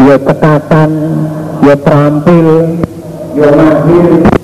ya 0.01 0.15
cekatan 0.17 0.91
ya 1.62 1.75
terampil 1.77 2.47
ya 3.38 3.50
mahir 3.53 4.37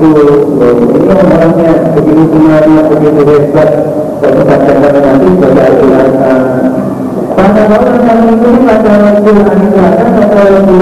itu 0.00 0.26
ini 0.80 1.12
orangnya 1.12 1.70
begitu 1.92 2.22
semuanya 2.32 2.80
begitu 2.88 3.20
hebat 3.28 3.70
dan 4.24 4.32
pada 4.48 5.00
nanti 5.04 5.26
sebagai 5.36 5.84
al 5.92 6.08
pada 7.36 7.62
orang 7.68 8.00
yang 8.08 8.20
itu 8.32 8.48
pada 8.64 8.92
waktu 9.04 9.30
akhirnya 9.44 10.24
pada 10.24 10.44
waktu 10.56 10.74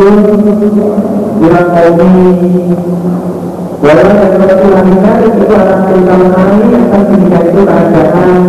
bilang 1.38 1.68
kaum 1.74 1.98
Walau 3.78 4.10
yang 4.10 4.42
Rasulullah 4.42 5.22
itu 5.22 5.54
akan 5.54 5.80
pertama 5.86 6.26
kali 6.34 6.66
akan 6.66 7.02
ketika 7.14 7.38
itu 7.46 7.60
kerajaan 7.62 8.42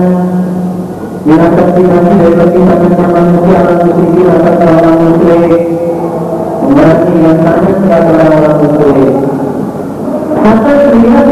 Yang 1.30 1.44
terpilih 1.54 2.02
dari 2.02 2.34
perpisahan 2.34 2.90
sama 2.98 3.14
manusia 3.14 3.58
akan 3.62 3.78
musisi 3.86 4.22
akan 4.26 4.56
orang 4.74 4.98
muslim 5.06 5.42
Berarti 6.74 7.14
yang 7.22 7.38
sangat 7.46 7.76
kepada 7.78 8.26
orang 8.26 8.56
Maka 8.58 9.29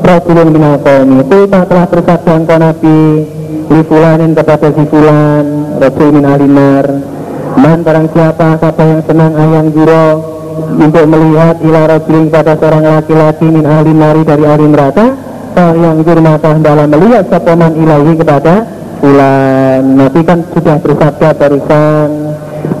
Rasulullah 0.00 0.48
Minal 0.48 0.78
Qawmi 0.80 1.16
Itu 1.24 1.38
telah 1.48 1.86
bersabda 1.88 2.32
engkau 2.36 2.58
Nabi 2.58 3.00
li 3.70 3.82
fulanin 3.86 4.34
kepada 4.34 4.68
si 4.74 4.82
fulan 4.90 5.46
Rasul 5.78 6.10
min 6.10 6.26
alinar 6.26 6.86
man 7.54 7.86
barang 7.86 8.10
siapa 8.10 8.58
siapa 8.58 8.82
yang 8.82 9.02
senang 9.06 9.32
ayang 9.38 9.70
juro 9.70 10.06
untuk 10.74 11.06
melihat 11.06 11.56
ila 11.62 11.80
rajulin 11.86 12.26
pada 12.34 12.58
seorang 12.58 12.82
laki-laki 12.82 13.46
min 13.46 13.64
ahli 13.66 13.92
nari 13.94 14.22
dari 14.26 14.44
ahli 14.46 14.66
neraka 14.66 15.06
yang 15.60 16.00
jur 16.02 16.18
maka 16.24 16.56
dalam 16.62 16.88
melihat 16.88 17.26
sapoman 17.28 17.74
ilahi 17.76 18.12
kepada 18.16 18.64
fulan. 19.02 19.82
Nabi 19.98 20.20
kan 20.24 20.40
sudah 20.56 20.76
bersabda 20.80 21.28
barusan 21.36 22.08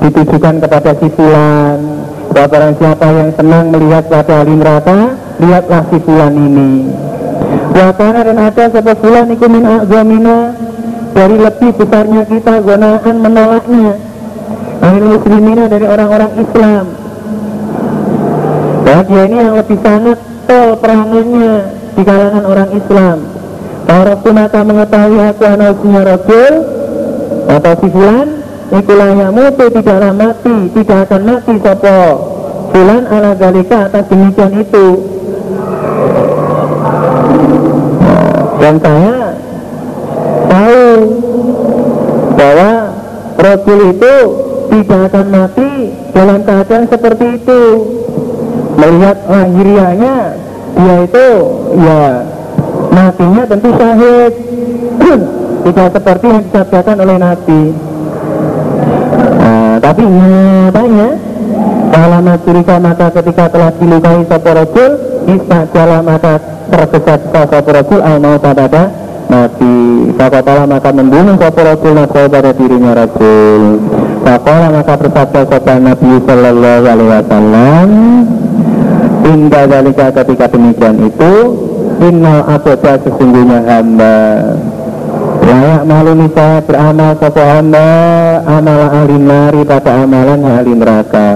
ditujukan 0.00 0.54
kepada 0.64 0.90
si 0.96 1.08
fulan. 1.12 1.78
Bahwa 2.30 2.46
barang 2.46 2.74
siapa 2.78 3.06
yang 3.10 3.30
senang 3.36 3.64
melihat 3.74 4.06
pada 4.06 4.46
ahli 4.46 4.54
neraka 4.54 5.18
lihatlah 5.42 5.82
si 5.92 5.98
fulan 5.98 6.32
ini 6.32 6.70
Wakana 7.70 8.20
dan 8.26 8.38
ada 8.38 8.64
sebab 8.70 8.96
fulan 8.98 9.26
iku 9.34 9.46
min 9.46 9.64
azamina. 9.66 10.38
Dari 11.10 11.36
lebih 11.36 11.70
besarnya 11.74 12.22
kita 12.26 12.54
gunakan 12.62 13.16
menolaknya. 13.18 13.94
Ahli 14.80 15.06
muslimina 15.10 15.64
dari 15.68 15.86
orang-orang 15.86 16.32
Islam. 16.38 16.84
Dia 19.10 19.22
ini 19.26 19.36
yang 19.42 19.54
lebih 19.58 19.78
sangat 19.82 20.18
tol 20.46 20.78
perangannya 20.78 21.54
di 21.98 22.02
kalangan 22.06 22.44
orang 22.46 22.70
Islam. 22.78 23.18
Rasul 23.90 24.32
maka 24.32 24.60
mengetahui 24.62 25.18
aku 25.18 25.42
anaknya 25.42 26.00
Rasul 26.06 26.52
Atau 27.50 27.74
si 27.82 27.88
Fulan 27.90 28.28
Ikulah 28.70 29.10
yang 29.18 29.34
mutu 29.34 29.66
tidaklah 29.66 30.14
mati 30.14 30.70
Tidak 30.70 30.98
akan 31.10 31.22
mati 31.26 31.54
sopo. 31.58 32.00
Fulan 32.70 33.02
ala 33.10 33.34
galika 33.34 33.90
atas 33.90 34.06
demikian 34.06 34.62
itu 34.62 34.86
Dan 38.60 38.74
saya 38.76 39.18
tahu 40.52 40.84
bahwa 42.36 42.72
Rasul 43.40 43.78
itu 43.96 44.14
tidak 44.70 45.00
akan 45.10 45.26
mati 45.32 45.72
dalam 46.12 46.38
keadaan 46.44 46.86
seperti 46.86 47.26
itu. 47.40 47.62
Melihat 48.76 49.16
lahiriahnya 49.28 50.16
dia 50.76 50.96
itu 51.04 51.28
ya 51.80 52.04
matinya 52.92 53.42
tentu 53.48 53.68
syahid. 53.76 54.32
Tidak 55.60 55.88
seperti 55.92 56.24
yang 56.24 56.40
disabdakan 56.48 56.96
oleh 57.04 57.16
Nabi. 57.20 57.62
Nah, 59.36 59.76
tapi 59.76 60.02
nyatanya 60.08 61.08
kalau 61.92 62.20
curiga 62.40 62.76
maka 62.80 63.06
ketika 63.12 63.44
telah 63.52 63.70
dilukai 63.76 64.24
sopo 64.24 64.50
rojul 65.30 65.46
Istajala 65.46 65.98
maka 66.02 66.34
tergesa-gesa 66.70 67.42
sopo 67.46 67.70
rojul 67.70 68.00
al 68.02 68.16
mau 68.18 68.36
pada 68.38 68.66
mati 69.30 69.74
Fakotola 70.18 70.64
maka 70.66 70.90
membunuh 70.90 71.38
sopo 71.38 71.60
Rasul 71.62 71.96
pada 72.10 72.50
dirinya 72.50 72.92
Rasul. 72.98 73.62
Fakola 74.26 74.68
maka 74.74 74.94
bersabda 74.98 75.40
sopo 75.46 75.72
Nabi 75.78 76.12
Sallallahu 76.26 76.84
Alaihi 76.86 77.10
Wasallam 77.14 77.88
Indah 79.20 79.64
dalika 79.68 80.10
ketika 80.10 80.50
demikian 80.50 80.96
itu 81.06 81.34
Innal 82.00 82.48
abada 82.48 82.96
sesungguhnya 83.04 83.60
hamba 83.68 84.18
Layak 85.40 85.82
malu 85.84 86.12
nisa 86.16 86.64
beramal 86.64 87.16
sopo 87.20 87.40
hamba 87.40 87.88
Amala 88.44 88.88
ahli 88.92 89.16
nari 89.20 89.62
pada 89.64 90.04
amalan 90.04 90.40
ahli 90.42 90.72
neraka 90.74 91.28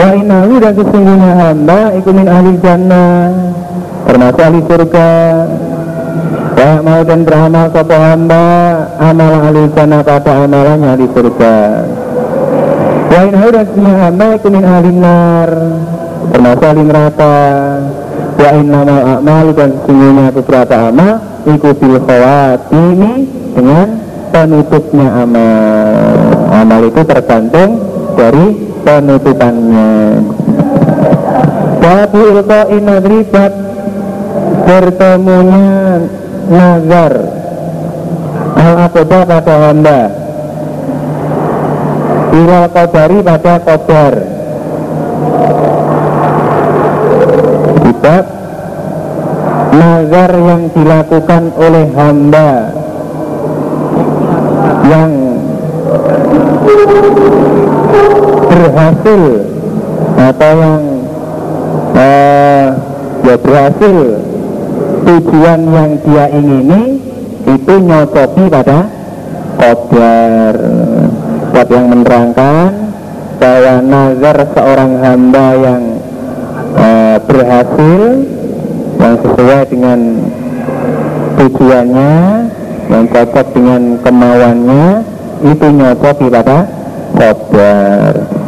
Wa 0.00 0.16
inahu 0.16 0.56
dan 0.56 0.72
sesungguhnya 0.72 1.32
hamba 1.36 1.92
Iku 2.00 2.08
min 2.16 2.24
ahli 2.24 2.56
jannah 2.64 3.28
Termasuk 4.08 4.40
ahli 4.40 4.60
surga. 4.64 5.10
Layak 6.56 6.80
malu 6.80 7.02
dan 7.04 7.20
beramal 7.28 7.66
sopo 7.68 7.96
hamba 8.00 8.44
Amala 8.96 9.38
ahli 9.44 9.68
jannah 9.76 10.00
pada 10.00 10.48
amalan 10.48 10.80
ahli 10.80 11.04
surga. 11.12 11.56
Wa 13.12 13.20
inahu 13.28 13.48
dan 13.52 13.64
sesungguhnya 13.68 14.00
hamba 14.08 14.26
Iku 14.40 14.48
min 14.48 14.64
ahli 14.64 14.90
nar 14.96 15.50
Termasuk 16.32 16.64
ahli 16.64 16.82
neraka. 16.88 17.36
Wa 18.40 18.50
innama 18.56 18.96
a'malu 19.20 19.52
dan 19.52 19.70
sesungguhnya 19.84 20.32
beberapa 20.32 20.88
amal 20.88 21.20
ikuti 21.44 21.92
khawatimi 21.92 23.12
dengan 23.52 24.00
penutupnya 24.32 25.08
amal. 25.28 25.92
Amal 26.48 26.80
itu 26.88 27.00
tergantung 27.04 27.70
dari 28.16 28.69
penutupannya. 28.82 30.24
Babu 31.80 32.20
ilqa'i 32.34 32.78
nadribat 32.80 33.52
bertemunya 34.68 36.04
nazar. 36.48 37.14
Al 38.60 38.74
akoda 38.88 39.20
pada 39.24 39.54
hamba. 39.68 40.00
Ilal 42.30 42.70
kodari 42.70 43.18
pada 43.26 43.58
kodar 43.58 44.14
Sebab 48.00 48.24
nazar 49.76 50.30
yang 50.40 50.62
dilakukan 50.72 51.42
oleh 51.52 51.86
hamba. 51.92 52.50
Yang 54.88 55.19
berhasil 59.10 59.42
atau 60.20 60.52
yang 60.54 60.82
uh, 61.98 62.66
ya 63.26 63.36
berhasil 63.42 63.96
tujuan 65.02 65.60
yang 65.66 65.90
dia 66.06 66.24
ingini 66.30 66.82
itu 67.42 67.72
nyocoki 67.82 68.44
pada 68.46 68.86
kodar 69.58 70.54
buat 71.50 71.68
yang 71.74 71.86
menerangkan 71.90 72.70
bahwa 73.42 73.74
nazar 73.82 74.38
seorang 74.54 74.92
hamba 75.02 75.46
yang 75.58 75.82
uh, 76.78 77.16
berhasil 77.26 78.00
yang 79.00 79.14
sesuai 79.18 79.60
dengan 79.72 80.00
tujuannya 81.40 82.14
yang 82.90 83.04
cocok 83.10 83.46
dengan 83.58 83.82
kemauannya 84.04 84.86
itu 85.40 85.66
nyocok 85.66 86.16
pada 86.30 86.58
kodar 87.18 88.39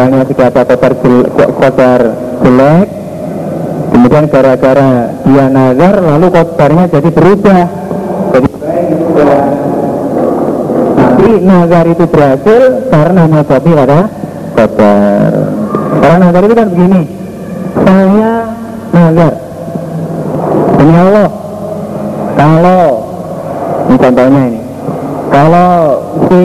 misalnya 0.00 0.24
jika 0.24 0.48
ada 0.48 0.64
kodar, 0.64 0.92
kodar 1.60 2.00
jelek. 2.40 2.88
Kemudian 3.90 4.24
gara-gara 4.32 5.12
dia 5.28 5.46
nazar 5.52 5.94
lalu 6.00 6.26
kodarnya 6.32 6.84
jadi 6.88 7.08
berubah. 7.12 7.64
Jadi 8.32 8.48
tapi 10.96 11.26
nazar 11.44 11.84
itu 11.84 12.04
berhasil 12.08 12.62
karena 12.88 13.22
nyocok 13.28 13.60
pada 13.76 14.00
kodar 14.56 15.32
orang 16.00 16.18
nazar 16.24 16.42
itu 16.48 16.54
kan 16.56 16.68
begini. 16.72 17.02
Saya 17.84 18.34
nazar. 18.96 19.32
Demi 20.80 20.94
Allah. 20.96 21.30
Kalau 22.40 22.82
Ini 23.90 23.96
contohnya 23.98 24.42
ini. 24.46 24.60
Kalau 25.34 25.70
si 26.30 26.42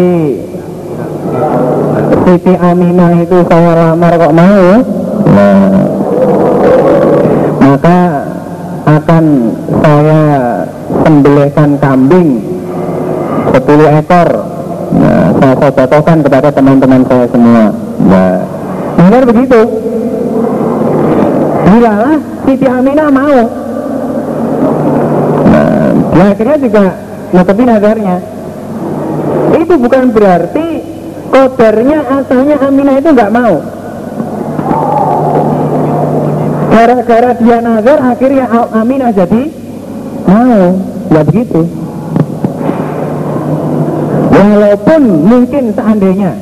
Siti 2.25 2.53
Aminah 2.57 3.21
itu 3.21 3.37
saya 3.45 3.71
lamar 3.77 4.13
kok 4.17 4.33
mau 4.33 4.65
Nah 5.29 5.85
Maka 7.61 7.99
Akan 8.85 9.25
saya 9.81 10.21
Sembelihkan 10.85 11.77
kambing 11.81 12.55
10 13.55 13.99
ekor. 14.03 14.29
Nah 14.95 15.31
saya 15.39 15.53
sodokokan 15.57 16.17
kepada 16.21 16.49
teman-teman 16.51 17.01
saya 17.07 17.25
semua. 17.31 17.65
Nah. 18.05 18.37
Benar 18.95 19.23
begitu? 19.27 19.61
Bilalah 21.65 22.17
Siti 22.45 22.67
Aminah 22.67 23.09
mau. 23.09 23.39
Nah. 25.49 25.87
Akhirnya 26.25 26.57
juga 26.57 26.83
nutupi 27.31 27.63
nazarnya 27.63 28.17
Itu 29.55 29.73
bukan 29.77 30.03
berarti 30.15 30.64
Kodarnya 31.35 31.99
asalnya 31.99 32.55
Aminah 32.63 32.95
itu 32.95 33.09
nggak 33.11 33.27
mau. 33.35 33.59
Gara-gara 36.71 37.31
dia 37.43 37.57
nazar 37.59 37.99
akhirnya 37.99 38.45
Aminah 38.71 39.11
jadi 39.11 39.51
Mau. 40.31 40.63
Ya 41.11 41.21
begitu. 41.27 41.67
Walaupun 44.31 45.01
mungkin 45.27 45.75
seandainya 45.75 46.39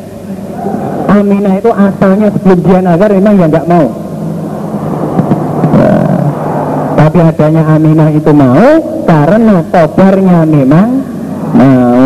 Aminah 1.09 1.53
itu 1.57 1.71
asalnya 1.73 2.29
sebelum 2.37 2.59
dia 2.61 2.79
nazar 2.85 3.09
memang 3.17 3.33
ya 3.41 3.49
nggak 3.49 3.65
mau. 3.65 3.87
Tapi 7.01 7.17
adanya 7.17 7.63
Aminah 7.65 8.09
itu 8.13 8.29
mau 8.29 8.69
karena 9.09 9.57
kobarnya 9.73 10.45
memang 10.45 10.89
mau. 11.57 11.97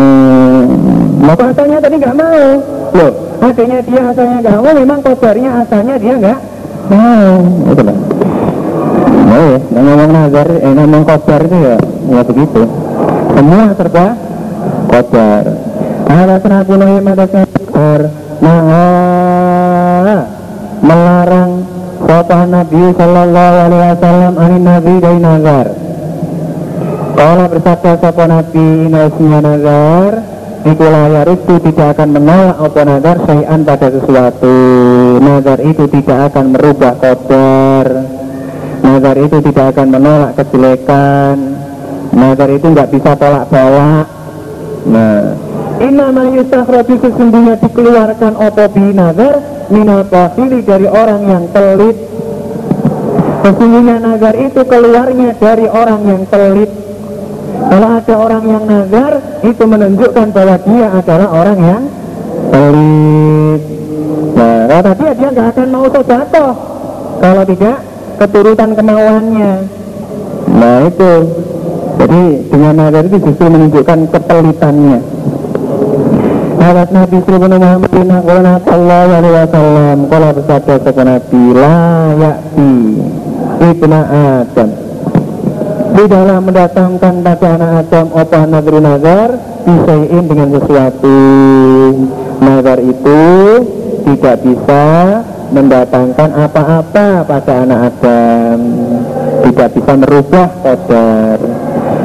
Maka 1.20 1.52
asalnya 1.52 1.84
tadi 1.84 2.00
nggak 2.00 2.16
mau 2.16 2.77
loh. 2.94 3.12
Adanya 3.38 3.78
dia 3.82 4.00
asalnya 4.10 4.36
nggak 4.42 4.56
mau 4.58 4.72
memang 4.74 4.98
kobarnya 5.02 5.50
asalnya 5.62 5.94
dia 5.96 6.14
nggak 6.18 6.38
mau. 6.90 7.36
Itu 7.72 7.82
lah 7.84 7.98
mau 9.28 9.44
ya 9.52 9.80
ngomong 9.84 10.10
nazar 10.10 10.48
eh 10.56 10.72
ngomong 10.72 11.02
kobar 11.04 11.40
itu 11.44 11.56
ya 11.60 11.76
ya 12.08 12.20
begitu. 12.24 12.62
Semua 13.36 13.64
serba 13.76 14.06
kobar. 14.88 15.44
Ada 16.08 16.36
serabu 16.40 16.74
nahi 16.80 16.98
mata 17.04 17.24
kobar 17.28 18.00
nah 18.38 18.62
melarang 20.78 21.66
Bapak 21.98 22.46
Nabi 22.46 22.94
Sallallahu 22.94 23.56
Alaihi 23.66 23.82
Wasallam 23.92 24.34
Anin 24.38 24.62
Nabi 24.62 24.92
dari 25.02 25.18
nazar. 25.18 25.66
Kalau 27.18 27.46
bersabda 27.50 27.92
Sapa 27.98 28.24
Nabi 28.30 28.66
Nasnya 28.86 29.38
nazar 29.42 30.12
Ikulah 30.66 31.22
itu 31.22 31.54
tidak 31.70 31.94
akan 31.94 32.08
menolak 32.18 32.58
apa 32.58 32.80
nazar 32.82 33.16
Sayan 33.22 33.60
pada 33.62 33.88
sesuatu. 33.94 34.56
Nazar 35.22 35.58
itu 35.62 35.84
tidak 35.86 36.18
akan 36.34 36.44
merubah 36.50 36.94
kodar 36.98 37.86
Nazar 38.82 39.16
itu 39.22 39.38
tidak 39.38 39.66
akan 39.74 39.86
menolak 39.94 40.32
kejelekan. 40.34 41.36
Nazar 42.10 42.48
itu 42.50 42.66
nggak 42.66 42.90
bisa 42.90 43.10
tolak 43.14 43.46
bawah 43.52 44.02
Nah 44.88 45.36
Inama 45.78 46.26
yustakhraju 46.34 46.94
sesungguhnya 46.98 47.54
dikeluarkan 47.62 48.34
opo 48.34 48.66
nazar 48.90 49.34
minal 49.70 50.02
kafiri 50.10 50.66
dari 50.66 50.90
orang 50.90 51.22
yang 51.22 51.44
pelit. 51.54 51.94
Sesungguhnya 53.46 54.02
nazar 54.02 54.34
itu 54.34 54.58
keluarnya 54.66 55.38
dari 55.38 55.70
orang 55.70 56.02
yang 56.02 56.22
pelit 56.26 56.87
kalau 57.68 57.88
ada 58.00 58.14
orang 58.16 58.44
yang 58.48 58.64
nazar 58.64 59.12
itu 59.44 59.64
menunjukkan 59.68 60.26
bahwa 60.32 60.56
dia 60.64 60.86
adalah 60.88 61.28
orang 61.28 61.58
yang 61.60 61.82
pelit. 62.48 63.62
Nah 64.32 64.80
kata 64.80 65.10
dia 65.12 65.28
nggak 65.28 65.48
akan 65.52 65.68
mau 65.68 65.86
jatuh. 65.92 66.52
Kalau 67.18 67.42
tidak 67.44 67.76
keturutan 68.16 68.70
kemauannya. 68.72 69.52
Nah 70.48 70.76
itu. 70.88 71.12
Jadi 71.98 72.22
dengan 72.48 72.74
nazar 72.78 73.04
itu 73.04 73.18
justru 73.20 73.46
menunjukkan 73.52 73.98
kepelitannya. 74.16 75.00
Sahabat 76.58 76.88
Nabi 76.90 77.16
Sallallahu 77.22 77.62
Muhammad 77.62 77.90
Qala 78.26 78.52
sallallahu 78.66 79.10
alaihi 79.14 79.34
wasallam 79.40 79.96
Qala 80.10 80.28
bersabda 80.34 80.74
kepada 80.82 81.02
Nabi 81.06 81.42
La 81.54 81.78
yakti 82.18 82.72
Ibna 83.62 84.00
Adam 84.42 84.87
Tidaklah 85.98 86.38
mendatangkan 86.38 87.26
pada 87.26 87.58
anak 87.58 87.70
Adam 87.82 88.06
Opah 88.14 88.46
negeri 88.46 88.78
nazar 88.78 89.34
Disai'in 89.66 90.30
dengan 90.30 90.54
sesuatu. 90.54 91.18
Nazar 92.38 92.78
itu 92.86 93.22
Tidak 94.06 94.36
bisa 94.46 94.84
mendatangkan 95.50 96.30
apa-apa 96.38 97.26
pada 97.26 97.52
anak 97.66 97.80
Adam. 97.90 98.58
Tidak 99.42 99.68
bisa 99.74 99.92
merubah 99.98 100.46
kodar. 100.62 101.38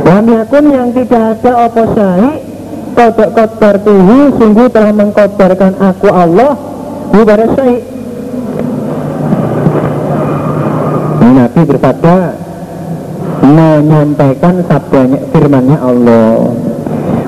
Lam 0.09 0.25
yakun 0.25 0.65
yang 0.73 0.89
tidak 0.97 1.37
ada 1.37 1.51
apa 1.69 1.83
syai 1.93 2.33
Kodok 2.97 3.29
kotor 3.37 3.75
tuhu 3.77 4.17
Sungguh 4.41 4.67
telah 4.73 4.89
mengkotorkan 4.89 5.73
aku 5.77 6.09
Allah 6.09 6.57
Ibarat 7.13 7.49
syai 7.55 7.77
Nabi 11.33 11.61
bersabda 11.65 12.42
Menyampaikan 13.43 14.63
sabdanya 14.63 15.19
firmannya 15.35 15.75
Allah. 15.75 16.55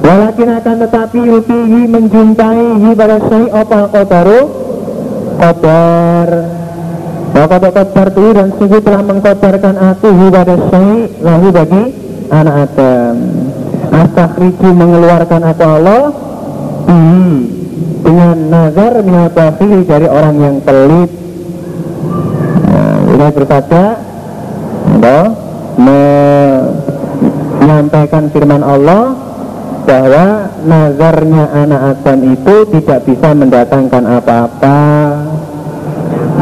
Walakin 0.06 0.49
akan 0.62 0.75
tetapi 0.86 1.19
Yukihi 1.28 1.82
menjumpai 1.89 2.93
Ibarat 2.93 3.25
syai 3.25 3.49
apa 3.49 3.89
kotoru 3.89 4.41
Kotor 5.36 6.28
Wakotok 7.36 7.71
kotor 7.73 8.08
tuhu 8.13 8.30
dan 8.32 8.47
sungguh 8.56 8.80
telah 8.86 9.01
mengkotorkan 9.01 9.75
aku 9.75 10.08
Ibarat 10.08 10.62
syai 10.71 11.10
Lahu 11.19 11.47
bagi 11.51 11.84
anak 12.30 12.56
Adam. 12.69 13.15
Astakhriju 13.91 14.69
mengeluarkan 14.71 15.41
aku 15.41 15.63
Allah 15.65 16.04
hmm, 16.86 17.34
Dengan 18.06 18.38
nazar 18.54 18.93
minatafi 19.01 19.69
dari 19.89 20.08
orang 20.08 20.36
yang 20.38 20.56
pelit. 20.62 21.12
Nah, 22.62 22.97
Ini 23.10 23.28
berkata 23.34 23.84
Menyampaikan 25.76 28.32
firman 28.32 28.64
Allah 28.64 29.12
bahwa 29.84 30.48
nazarnya 30.64 31.52
anak 31.52 32.00
Adam 32.00 32.32
itu 32.32 32.56
tidak 32.80 33.04
bisa 33.04 33.36
mendatangkan 33.36 34.08
apa-apa. 34.08 34.80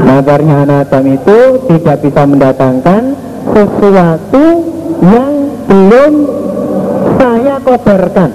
Nazarnya 0.06 0.70
anak 0.70 0.86
Adam 0.90 1.06
itu 1.18 1.38
tidak 1.66 1.98
bisa 2.06 2.30
mendatangkan 2.30 3.18
sesuatu 3.50 4.46
yang 5.02 5.34
belum 5.66 6.14
saya 7.18 7.58
kobarkan. 7.66 8.30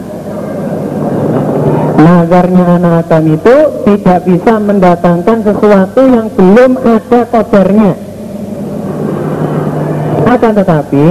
Nazarnya 1.98 2.64
anak 2.78 2.94
Adam 3.06 3.24
itu 3.38 3.56
tidak 3.86 4.20
bisa 4.26 4.54
mendatangkan 4.58 5.46
sesuatu 5.46 6.02
yang 6.10 6.26
belum 6.34 6.70
ada 6.82 7.20
kobarnya 7.30 8.07
akan 10.38 10.54
tetapi 10.54 11.08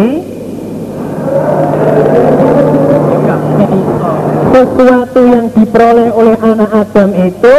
sesuatu 4.55 5.19
yang 5.19 5.45
diperoleh 5.51 6.09
oleh 6.15 6.37
anak 6.39 6.71
Adam 6.71 7.09
itu 7.11 7.57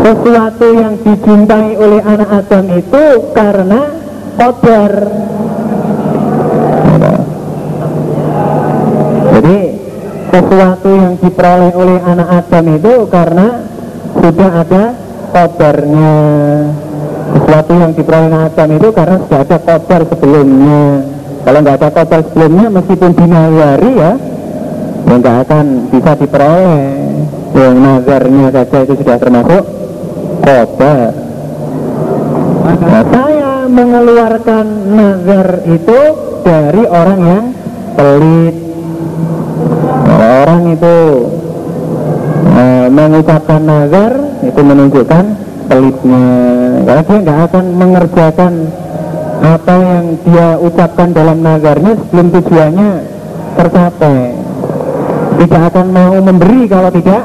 sesuatu 0.00 0.66
yang 0.72 0.96
dicintai 1.04 1.76
oleh 1.76 2.00
anak 2.00 2.30
Adam 2.32 2.64
itu 2.80 3.04
karena 3.36 3.80
kobar 4.40 4.92
jadi 9.36 9.58
sesuatu 10.32 10.90
yang 10.96 11.14
diperoleh 11.20 11.72
oleh 11.76 11.98
anak 12.08 12.28
Adam 12.40 12.64
itu 12.72 12.94
karena 13.12 13.68
sudah 14.16 14.50
ada 14.64 14.84
kobarnya 15.28 16.16
sesuatu 17.30 17.72
yang 17.78 17.92
diperoleh 17.94 18.50
itu 18.74 18.88
karena 18.90 19.16
sudah 19.22 19.40
ada 19.42 19.58
kobar 19.58 20.00
sebelumnya. 20.06 20.84
Kalau 21.40 21.58
nggak 21.64 21.76
ada 21.80 21.88
kobar 21.94 22.20
sebelumnya 22.26 22.66
meskipun 22.68 23.10
dinawari 23.16 23.90
ya 23.96 24.12
ya 25.08 25.14
nggak 25.18 25.36
akan 25.48 25.64
bisa 25.90 26.12
diperoleh. 26.18 26.88
Yang 27.50 27.76
nazarnya 27.82 28.46
saja 28.54 28.78
itu 28.86 28.94
sudah 29.02 29.16
termasuk 29.18 29.62
kobar 30.40 31.10
nah, 32.80 33.04
saya 33.12 33.52
mengeluarkan 33.68 34.66
nazar 34.94 35.48
itu 35.68 36.00
dari 36.42 36.82
orang 36.88 37.20
yang 37.20 37.44
pelit. 37.94 38.56
Orang 40.20 40.62
itu 40.76 40.98
e, 42.54 42.64
mengucapkan 42.92 43.60
nazar 43.64 44.12
itu 44.44 44.60
menunjukkan 44.60 45.24
pelitnya 45.68 46.28
karena 46.84 47.02
dia 47.04 47.18
nggak 47.20 47.38
akan 47.50 47.64
mengerjakan 47.76 48.52
apa 49.40 49.74
yang 49.80 50.04
dia 50.20 50.48
ucapkan 50.60 51.08
dalam 51.16 51.38
nazarnya 51.40 51.92
sebelum 51.96 52.26
tujuannya 52.28 52.90
tercapai. 53.56 54.18
Tidak 55.40 55.62
akan 55.72 55.86
mau 55.88 56.14
memberi 56.20 56.68
kalau 56.68 56.92
tidak 56.92 57.24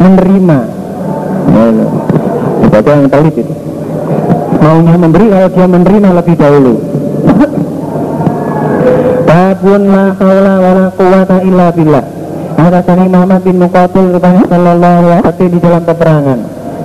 menerima. 0.00 0.58
Ya, 1.44 1.64
itu 2.64 2.88
yang 2.88 3.10
pelit 3.12 3.34
itu. 3.36 3.54
Maunya 4.64 4.96
memberi 4.96 5.26
kalau 5.28 5.48
dia 5.52 5.66
menerima 5.68 6.08
lebih 6.24 6.34
dahulu. 6.40 6.74
Babun 9.28 9.82
la 9.92 10.04
haula 10.16 10.54
wa 10.56 10.72
la 10.72 10.86
quwata 10.96 11.36
illa 11.44 11.66
billah. 11.68 12.04
Hadasani 12.54 13.06
Muhammad 13.12 13.40
bin 13.44 13.60
Muqatil 13.60 14.14
Rupanya 14.16 14.42
sallallahu 14.48 15.06
alaihi 15.20 15.52
di 15.52 15.58
dalam 15.60 15.82
peperangan. 15.84 16.38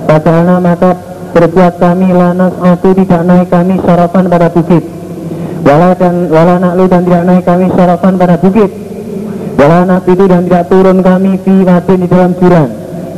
Padahal 0.04 0.58
maka 0.60 1.09
berbuat 1.30 1.78
kami 1.78 2.10
lanas 2.12 2.54
aku 2.58 2.94
tidak 2.98 3.22
naik 3.26 3.48
kami 3.48 3.78
syarafan 3.82 4.26
pada 4.26 4.48
bukit. 4.50 4.84
Wala 5.60 5.92
dan 5.94 6.26
wala 6.32 6.56
naklu 6.58 6.84
dan 6.88 7.02
tidak 7.04 7.22
naik 7.26 7.44
kami 7.44 7.66
syarafan 7.74 8.14
pada 8.16 8.36
bukit. 8.40 8.70
Wala 9.60 10.00
itu 10.00 10.24
dan 10.24 10.42
tidak 10.48 10.64
turun 10.72 10.98
kami 11.04 11.36
fi 11.44 11.52
di 11.60 12.06
dalam 12.08 12.32
jurang 12.40 12.70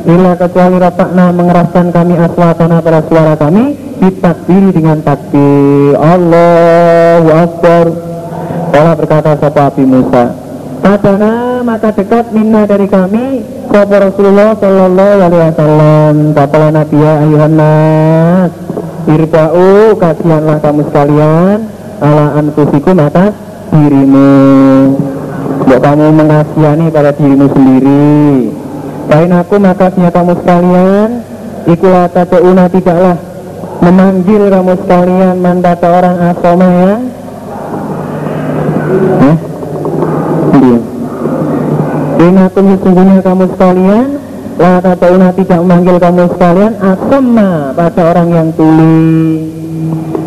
Ila 0.03 0.35
kecuali 0.35 0.75
rapakna 0.75 1.31
mengeraskan 1.31 1.87
kami 1.95 2.19
aswatana 2.19 2.83
pada 2.83 2.99
suara 3.07 3.39
kami 3.39 3.79
Ditakbiri 4.03 4.75
dengan 4.75 4.99
takbir. 4.99 5.95
Allahu 5.95 7.29
Akbar. 7.31 7.85
Allah 8.75 8.93
berkata 8.99 9.39
sapa 9.39 9.71
Abi 9.71 9.87
Musa 9.87 10.42
Padana 10.83 11.63
maka 11.63 11.95
dekat 11.95 12.35
minna 12.35 12.67
dari 12.67 12.91
kami 12.91 13.39
Sopo 13.71 13.95
Rasulullah 13.95 14.51
Sallallahu 14.59 15.17
Alaihi 15.23 15.43
Wasallam. 15.47 16.13
Kapala 16.35 16.67
Nabi 16.75 16.97
ya 16.99 17.13
ayuhan 17.23 17.55
nas. 17.55 18.51
Irba'u 19.07 19.95
kasihanlah 19.95 20.59
kamu 20.59 20.81
sekalian. 20.91 21.59
Ala 22.03 22.25
anfusikum 22.35 22.99
atas 22.99 23.31
dirimu. 23.71 24.35
Buat 25.63 25.79
kamu 25.79 26.05
mengasihani 26.19 26.85
pada 26.91 27.15
dirimu 27.15 27.47
sendiri. 27.47 28.51
Lain 29.07 29.31
aku 29.39 29.55
makasnya 29.63 30.11
kamu 30.11 30.35
sekalian. 30.43 31.09
Ikulah 31.63 32.11
tateuna 32.11 32.67
tidaklah 32.67 33.15
Memanggil 33.79 34.51
kamu 34.51 34.73
sekalian 34.83 35.35
Mandata 35.39 35.87
orang 35.87 36.17
asoma 36.27 36.67
ya. 36.67 36.95
Hah? 39.23 39.52
Iya. 40.63 40.79
Inakum 42.23 42.65
sesungguhnya 42.71 43.19
kamu 43.19 43.45
sekalian 43.51 44.07
La 44.55 44.79
tatauna 44.79 45.33
tidak 45.35 45.59
memanggil 45.59 45.97
kamu 45.99 46.23
sekalian 46.37 46.73
Asema 46.79 47.75
pada 47.75 48.01
orang 48.15 48.29
yang 48.31 48.49
tuli 48.55 49.11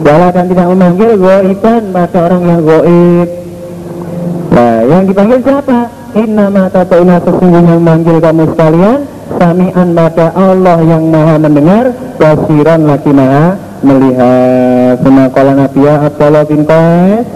Wala 0.05 0.29
dan 0.35 0.45
tidak 0.53 0.67
memanggil 0.77 1.11
goiban 1.17 1.83
pada 1.95 2.19
orang 2.29 2.43
yang 2.45 2.61
goib 2.69 3.29
Nah 4.53 4.77
yang 4.85 5.03
dipanggil 5.09 5.41
siapa? 5.41 5.79
Innama 6.13 6.69
tatauna 6.69 7.17
sesungguhnya 7.25 7.75
memanggil 7.81 8.17
kamu 8.21 8.45
sekalian 8.53 9.01
Sami'an 9.41 9.89
pada 9.97 10.27
Allah 10.37 10.79
yang 10.85 11.09
maha 11.09 11.41
mendengar 11.41 11.97
Basiran 12.21 12.85
lagi 12.85 13.09
maha 13.09 13.57
melihat 13.81 15.01
Semakala 15.01 15.53
Nabiya 15.65 16.13
Abdullah 16.13 16.45
bin 16.45 16.61
Qais 16.69 17.36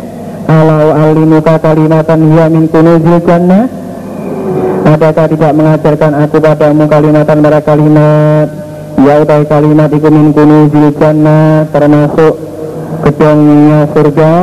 Alau 0.50 0.90
alimuka 0.90 1.62
kalimatan 1.62 2.34
hiya 2.34 2.50
min 2.50 2.66
kunuzil 2.66 3.22
jannah 3.22 3.70
Adakah 4.82 5.30
tidak 5.30 5.52
mengajarkan 5.54 6.12
aku 6.26 6.42
padamu 6.42 6.90
kalimatan 6.90 7.38
para 7.38 7.62
kalimat? 7.62 8.50
Ya 8.98 9.22
utai 9.22 9.46
kalimat 9.46 9.94
iku 9.94 10.10
min 10.10 10.34
kunuzil 10.34 10.90
jannah 10.98 11.70
Termasuk 11.70 12.34
gedongnya 13.06 13.86
surga. 13.94 14.34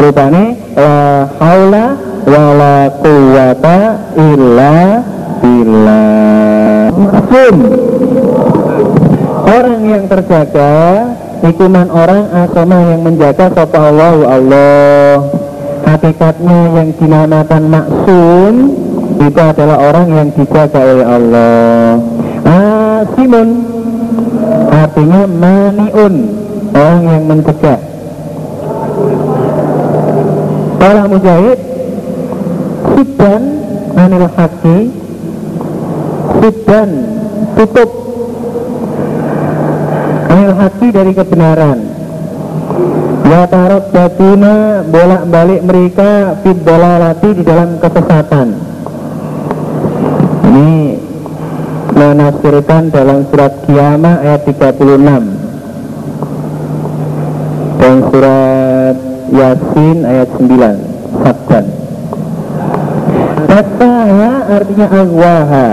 Rupanya 0.00 0.56
La 0.80 1.28
haula 1.36 2.00
wa 2.24 2.44
la 2.56 2.88
quwata 2.96 4.00
illa 4.16 5.04
billah 5.44 6.88
Orang 9.42 9.82
yang 9.90 10.04
terjaga 10.06 10.72
Ikuman 11.42 11.90
orang 11.90 12.30
asoma 12.46 12.78
yang 12.86 13.02
menjaga 13.02 13.50
sopa 13.50 13.90
Allah 13.90 14.14
Allah. 14.30 15.26
Hakikatnya 15.82 16.58
yang 16.70 16.88
dinamakan 16.94 17.62
maksum 17.66 18.54
Itu 19.18 19.40
adalah 19.42 19.78
orang 19.90 20.06
yang 20.14 20.28
dijaga 20.30 20.78
oleh 20.78 21.06
Allah. 21.06 21.98
Asimun 22.46 23.48
Artinya 24.70 25.22
maniun 25.26 26.14
Orang 26.72 27.02
yang 27.04 27.22
mencegah. 27.26 27.78
Para 30.78 31.02
mujahid 31.10 31.58
Sudan 32.94 33.42
Anil 33.98 34.30
haki 34.30 34.78
Sudan 36.38 36.90
Tutup 37.58 38.11
hati 40.54 40.88
dari 40.92 41.12
kebenaran. 41.16 41.78
Ya 43.28 43.48
tarot 43.48 43.88
yataraddaduna 43.92 44.84
bolak-balik 44.92 45.60
mereka 45.64 46.36
fit 46.44 46.58
dolalati 46.60 47.30
di 47.32 47.42
dalam 47.42 47.80
kesesatan. 47.80 48.48
Ini 50.52 50.72
menafsirkan 51.92 52.92
dalam 52.92 53.24
surat 53.28 53.52
Kiamah 53.64 54.20
ayat 54.20 54.42
36 54.48 55.42
dan 57.82 57.96
surat 58.08 58.96
Yasin 59.32 59.98
ayat 60.04 60.28
9 60.38 61.24
Sabdan 61.24 61.64
Fasaha 63.48 64.32
artinya 64.48 64.88
agwaha 64.92 65.68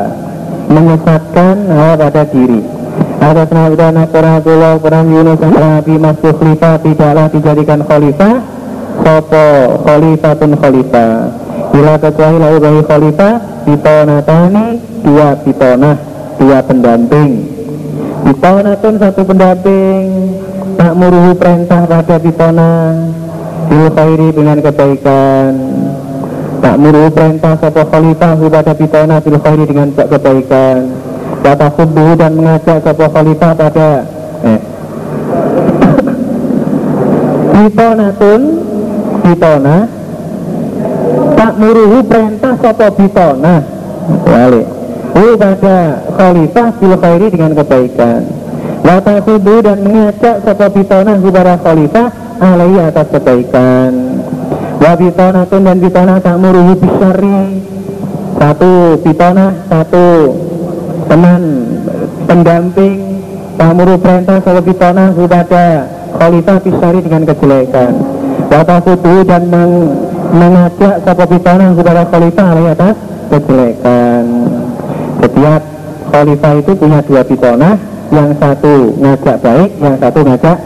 Menyesatkan 0.70 1.56
hawa 1.74 1.94
pada 1.98 2.24
diri 2.30 2.79
Atas 3.20 3.52
nama 3.52 4.08
Qur'atullah 4.08 4.80
Quran 4.80 5.06
Yunus 5.12 5.44
Nabi 5.44 6.00
Masuk 6.00 6.40
Khalifah 6.40 6.80
tidaklah 6.80 7.28
dijadikan 7.28 7.84
khalifah. 7.84 8.40
Sopo 9.04 9.48
khalifatun 9.84 10.56
khalifah? 10.56 11.12
Bila 11.76 12.00
kecuali 12.00 12.38
lalu 12.40 12.58
bagi 12.64 12.84
khalifah 12.88 13.34
Bitonatani 13.68 14.66
dua 15.04 15.36
bitonah 15.36 15.96
Dua 16.40 16.60
pendamping. 16.64 17.32
Bitonatun 18.24 18.94
satu 18.96 19.22
pendamping 19.28 20.04
Tak 20.80 20.92
muruhu 20.96 21.36
perintah 21.36 21.84
pada 21.84 22.16
bitona 22.24 22.72
Bil 23.68 23.86
khairi 24.00 24.28
dengan 24.32 24.58
kebaikan. 24.64 25.52
Tak 26.64 26.76
muruhu 26.80 27.12
perintah 27.12 27.60
sopo 27.60 27.84
khalifah 27.84 28.40
pada 28.48 28.72
bitona 28.72 29.20
Bil 29.20 29.38
khairi 29.44 29.64
dengan 29.68 29.92
kebaikan 29.92 30.99
Kata 31.40 31.68
kubu 31.72 32.20
dan 32.20 32.36
mengajak 32.36 32.84
sopo 32.84 33.06
khalifah 33.10 33.52
pada 33.56 33.90
eh. 34.44 34.60
Bitonatun 37.56 38.42
Bitona. 39.24 39.78
Tak 41.36 41.52
muruhu 41.56 42.00
perintah 42.04 42.54
sopo 42.60 42.88
bitona? 42.96 43.56
Balik. 44.28 44.68
Pada 45.40 45.78
khalifah 46.16 46.68
bil 46.80 46.94
khairi 47.00 47.28
dengan 47.32 47.52
kebaikan. 47.56 48.22
Wata 48.84 49.16
kudu 49.24 49.56
dan 49.64 49.78
mengajak 49.84 50.36
sopo 50.44 50.66
bitona 50.72 51.14
kepada 51.20 51.56
khalifah 51.60 52.08
alaihi 52.40 52.80
atas 52.84 53.08
kebaikan. 53.12 53.92
Wa 54.80 54.94
bitonatun 54.96 55.62
dan 55.64 55.78
bitona 55.80 56.24
tak 56.24 56.36
muruhu 56.40 56.74
bisari 56.80 57.62
Satu 58.40 58.96
bitona, 59.04 59.52
satu 59.68 60.08
teman 61.10 61.42
pendamping 62.30 62.98
tak 63.58 63.72
muruh 63.76 63.98
perintah 63.98 64.38
sopo 64.46 64.62
bitona 64.62 65.12
kepada 65.12 65.64
khalifah 66.16 66.58
bisari 66.62 67.00
dengan 67.04 67.22
kejelekan 67.28 67.94
Wata 68.50 68.82
kudu 68.82 69.28
dan 69.30 69.46
meng, 69.52 69.94
mengajak 70.32 71.02
sopo 71.04 71.24
bitona 71.28 71.74
kepada 71.74 72.02
khalifah 72.08 72.46
alaihi 72.54 72.72
atas 72.72 72.96
kejelekan 73.34 74.24
Setiap 75.20 75.62
khalifah 76.14 76.54
itu 76.62 76.72
punya 76.78 77.00
dua 77.04 77.22
bitona 77.26 77.76
yang 78.10 78.34
satu 78.42 78.98
ngajak 78.98 79.38
baik, 79.38 79.72
yang 79.78 79.96
satu 80.02 80.20
ngajak 80.26 80.58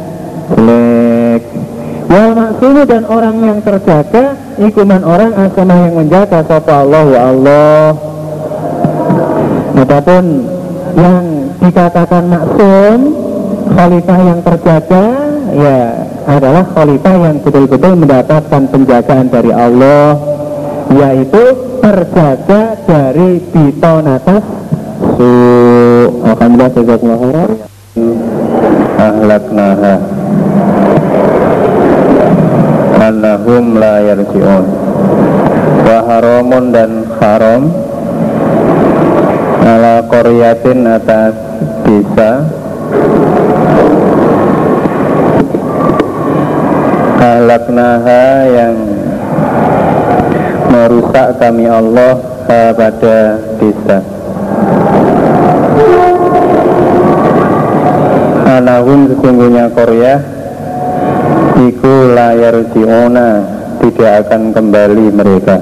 jelek. 0.53 1.41
Wal 2.07 2.31
maksulu 2.35 2.81
dan 2.87 3.03
orang 3.07 3.35
yang 3.41 3.59
terjaga, 3.63 4.37
ikuman 4.59 5.01
orang 5.03 5.31
asama 5.35 5.75
yang 5.87 5.93
menjaga 5.97 6.39
sapa 6.45 6.73
Allah 6.83 7.03
wa 7.03 7.19
Allah. 7.31 8.12
Adapun 9.73 10.45
yang 10.93 11.25
dikatakan 11.57 12.23
maksum, 12.29 12.99
khalifah 13.73 14.19
yang 14.21 14.39
terjaga, 14.45 15.05
ya 15.51 15.79
adalah 16.29 16.63
khalifah 16.71 17.15
yang 17.19 17.35
betul-betul 17.41 17.93
mendapatkan 17.97 18.63
penjagaan 18.69 19.27
dari 19.33 19.51
Allah, 19.51 20.15
yaitu 20.93 21.43
terjaga 21.81 22.79
dari 22.85 23.41
bitonatas 23.51 24.45
su 25.17 25.31
alhamdulillah 26.21 26.71
jazakumullah 26.71 27.19
khairan. 27.19 27.49
Ahlaknaha 28.93 29.93
annahum 33.03 33.63
la 33.75 33.95
yarji'un. 33.99 34.65
Wa 35.83 35.97
haramun 36.07 36.71
dan 36.71 37.03
haram 37.19 37.82
koryatin 40.13 40.85
atas 40.85 41.33
desa. 41.81 42.45
Ahlaknaha 47.17 48.25
yang 48.45 48.77
merusak 50.69 51.41
kami 51.41 51.65
Allah 51.65 52.13
pada 52.45 53.41
desa. 53.57 54.05
Anahum 58.53 59.09
sesungguhnya 59.09 59.73
Korea 59.73 60.21
iku 61.57 62.13
layar 62.13 62.69
jiona 62.69 63.41
tidak 63.81 64.29
akan 64.29 64.53
kembali 64.53 65.09
mereka 65.09 65.57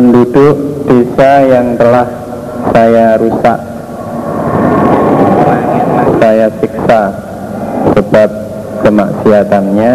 penduduk 0.00 0.56
desa 0.88 1.44
yang 1.44 1.76
telah 1.76 2.08
saya 2.72 3.20
rusak. 3.20 3.60
Saya 6.16 6.48
siksa 6.56 7.02
sebab 7.92 8.28
kemaksiatannya. 8.80 9.94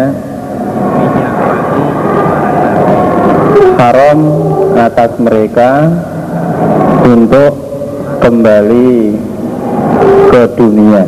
Haram 3.82 4.18
atas 4.78 5.10
mereka 5.18 5.90
untuk 7.02 7.52
kembali 8.22 8.94
ke 10.30 10.42
dunia. 10.54 11.02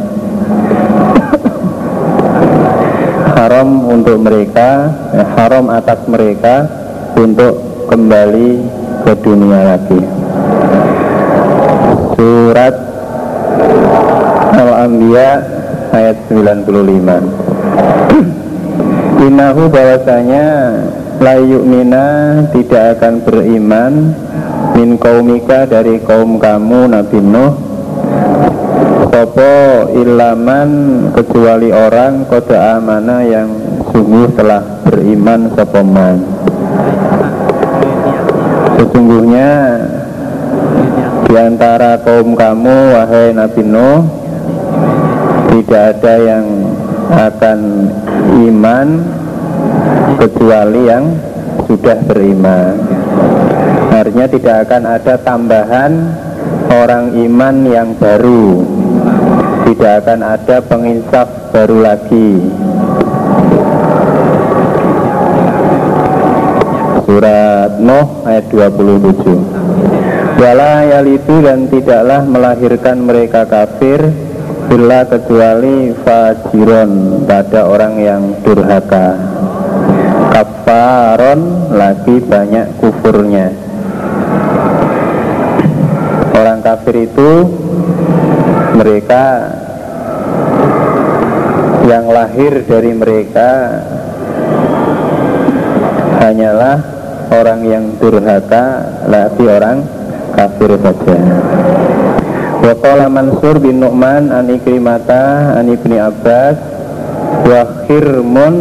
Haram 3.39 3.69
untuk 3.87 4.19
mereka 4.19 4.91
eh, 5.15 5.29
haram 5.39 5.71
atas 5.71 6.03
mereka 6.11 6.67
untuk 7.15 7.69
kembali 7.89 8.68
ke 9.05 9.13
dunia 9.23 9.77
lagi. 9.77 10.01
Surat 12.19 12.75
Al-Anbiya 14.59 15.31
ayat 15.95 16.17
95 16.27 16.67
Inahu 19.29 19.63
bahwasanya 19.71 20.47
layuk 21.19 21.63
mina 21.67 22.07
tidak 22.55 22.99
akan 22.99 23.15
beriman 23.27 23.93
min 24.79 24.95
kaumika 24.95 25.67
dari 25.67 25.99
kaum 26.03 26.39
kamu 26.39 26.91
Nabi 26.91 27.19
Nuh. 27.19 27.55
Sopo 29.11 29.91
ilaman 29.99 30.71
kecuali 31.11 31.75
orang 31.75 32.23
kota 32.31 32.79
amana 32.79 33.27
yang 33.27 33.51
sungguh 33.91 34.31
telah 34.39 34.63
beriman 34.87 35.51
sopoman 35.59 36.23
Sesungguhnya 38.79 39.51
di 41.27 41.35
antara 41.35 41.99
kaum 41.99 42.39
kamu 42.39 42.95
wahai 42.95 43.35
Nabi 43.35 43.67
Nuh 43.67 44.07
tidak 45.51 45.99
ada 45.99 46.15
yang 46.23 46.47
akan 47.11 47.59
iman 48.47 48.89
kecuali 50.23 50.87
yang 50.87 51.11
sudah 51.67 51.99
beriman. 52.07 52.79
Artinya 53.91 54.27
tidak 54.31 54.57
akan 54.71 54.83
ada 54.87 55.15
tambahan 55.27 55.93
orang 56.71 57.19
iman 57.19 57.57
yang 57.67 57.99
baru. 57.99 58.63
Tidak 59.67 59.93
akan 60.07 60.21
ada 60.23 60.63
penginsaf 60.63 61.51
baru 61.51 61.83
lagi 61.83 62.47
Surat 67.09 67.81
Nuh 67.81 68.21
ayat 68.29 68.53
27 68.53 70.37
Wala 70.37 70.85
yalidu 70.85 71.41
dan 71.41 71.65
tidaklah 71.73 72.21
melahirkan 72.29 73.01
mereka 73.01 73.49
kafir 73.49 74.13
Bila 74.69 75.09
kecuali 75.09 75.97
fajiron 76.05 77.25
pada 77.25 77.65
orang 77.65 77.97
yang 77.97 78.23
durhaka. 78.45 79.17
Kafaron 80.37 81.73
lagi 81.73 82.21
banyak 82.21 82.77
kufurnya. 82.77 83.49
Orang 86.37 86.61
kafir 86.61 87.09
itu 87.09 87.31
mereka 88.77 89.25
yang 91.89 92.05
lahir 92.13 92.61
dari 92.69 92.93
mereka 92.93 93.51
hanyalah 96.21 96.98
orang 97.33 97.61
yang 97.65 97.85
durhaka 98.01 98.85
lagi 99.09 99.45
orang 99.45 99.85
kafir 100.33 100.77
saja. 100.81 101.17
Waqala 102.59 103.07
Mansur 103.07 103.63
bin 103.63 103.81
Nu'man 103.81 104.35
an 104.35 104.51
Ikrimata 104.51 105.57
an 105.57 105.71
Ibni 105.71 105.97
Abbas 105.97 106.59
wa 107.47 107.63
khirmun 107.87 108.55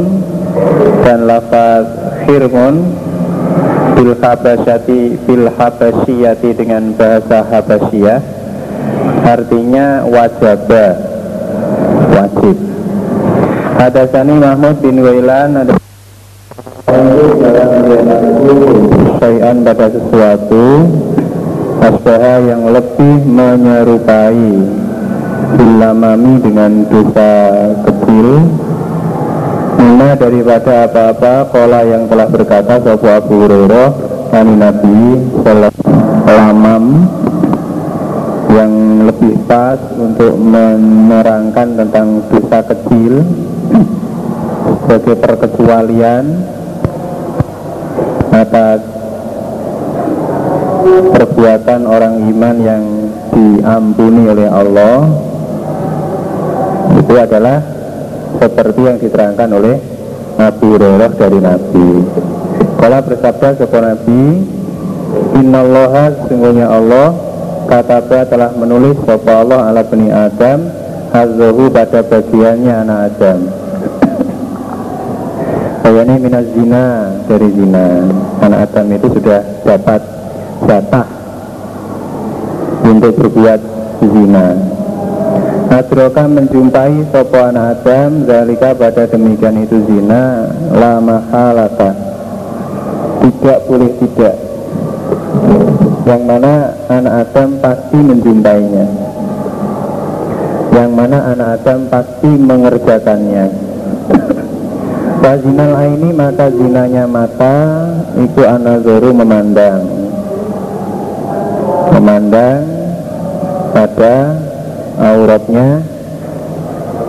dan 1.04 1.26
lafaz 1.26 1.86
khirmun 2.24 2.76
bil 3.98 4.14
habasyati 4.22 5.18
bil 5.26 5.50
habasyati 5.50 6.50
dengan 6.54 6.94
bahasa 6.94 7.42
habasyah 7.42 8.20
artinya 9.26 10.06
wajaba 10.08 10.86
wajib. 12.14 12.58
Hadasani 13.78 14.34
Mahmud 14.42 14.76
bin 14.82 15.02
Wailan 15.02 15.58
ada 15.58 15.74
Syai'an 18.48 19.60
pada 19.60 19.92
sesuatu 19.92 20.88
Asbaha 21.84 22.40
yang 22.48 22.72
lebih 22.72 23.28
menyerupai 23.28 24.48
Bilamami 25.48 26.34
dengan 26.40 26.72
dosa 26.88 27.32
kecil. 27.84 28.28
Mina 29.78 30.16
daripada 30.16 30.88
apa-apa 30.88 31.52
Kola 31.52 31.84
yang 31.84 32.08
telah 32.08 32.28
berkata 32.32 32.80
Sopo 32.80 33.08
Abu 33.12 33.36
Hurairah 33.46 33.90
Kami 34.32 34.54
Nabi 34.56 35.00
Lamam 36.24 36.86
Yang 38.48 38.74
lebih 39.12 39.34
pas 39.44 39.80
Untuk 40.00 40.40
menerangkan 40.40 41.68
tentang 41.84 42.08
dosa 42.32 42.60
kecil 42.64 43.28
Sebagai 44.88 45.16
perkecualian 45.20 46.57
Atas 48.38 48.86
perbuatan 51.18 51.90
orang 51.90 52.22
iman 52.30 52.56
yang 52.62 52.84
diampuni 53.34 54.30
oleh 54.30 54.46
Allah 54.46 55.10
itu 57.02 57.14
adalah 57.18 57.58
seperti 58.38 58.82
yang 58.86 58.98
diterangkan 59.02 59.50
oleh 59.58 59.82
Nabi 60.38 60.66
Hurairah 60.70 61.12
dari 61.18 61.40
Nabi. 61.42 61.90
Kalau 62.78 63.00
bersabda 63.10 63.58
kepada 63.58 63.98
Nabi, 63.98 64.22
Innallaha 65.42 66.14
sesungguhnya 66.14 66.70
Allah 66.70 67.18
kataba 67.66 68.22
telah 68.30 68.54
menulis 68.54 69.02
bahwa 69.02 69.34
Allah 69.34 69.60
ala 69.74 69.82
bani 69.82 70.14
Adam 70.14 70.70
hazahu 71.10 71.74
pada 71.74 72.06
bagiannya 72.06 72.74
anak 72.86 73.00
Adam. 73.18 73.40
Bayani 75.88 76.20
minaz 76.20 76.44
zina 76.52 77.16
dari 77.32 77.48
zina. 77.48 78.04
Anak 78.44 78.68
Adam 78.68 78.92
itu 78.92 79.08
sudah 79.08 79.40
dapat 79.64 80.04
jatah 80.68 81.08
untuk 82.84 83.16
berbuat 83.16 83.60
zina. 84.04 84.48
Adroka 85.72 86.28
menjumpai 86.28 87.08
sopo 87.08 87.40
anak 87.40 87.80
Adam 87.80 88.28
Zalika 88.28 88.76
pada 88.76 89.08
demikian 89.08 89.64
itu 89.64 89.80
zina 89.84 90.48
Lama 90.72 91.24
halata 91.28 91.92
Tidak 93.24 93.60
boleh 93.68 93.92
tidak 94.00 94.36
Yang 96.08 96.22
mana 96.24 96.54
anak 96.88 97.14
Adam 97.28 97.50
pasti 97.60 98.00
menjumpainya 98.00 98.86
Yang 100.72 100.92
mana 100.96 101.18
anak 101.36 101.50
Adam 101.60 101.80
pasti 101.92 102.32
mengerjakannya 102.32 103.67
Fazinal 105.18 105.74
ini 105.98 106.10
maka 106.14 106.48
zinanya 106.54 107.04
mata 107.10 107.56
Itu 108.18 108.42
anazoru 108.46 109.12
memandang 109.12 109.84
Memandang 111.94 112.64
pada 113.74 114.34
auratnya 114.98 115.86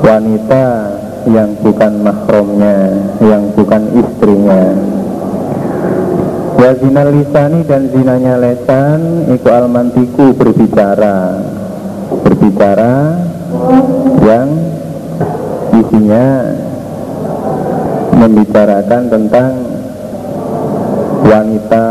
wanita 0.04 0.64
yang 1.28 1.52
bukan 1.60 1.92
mahromnya, 2.04 2.76
yang 3.20 3.52
bukan 3.52 3.82
istrinya. 4.00 4.64
Ya 6.58 6.74
zina 6.74 7.06
lisani 7.06 7.62
dan 7.64 7.86
zinanya 7.94 8.34
lesan 8.36 9.30
Iku 9.30 9.46
almantiku 9.46 10.34
berbicara 10.34 11.38
Berbicara 12.26 13.14
Yang 14.26 14.48
isinya 15.78 16.57
Membicarakan 18.18 19.02
tentang 19.06 19.52
Wanita 21.22 21.86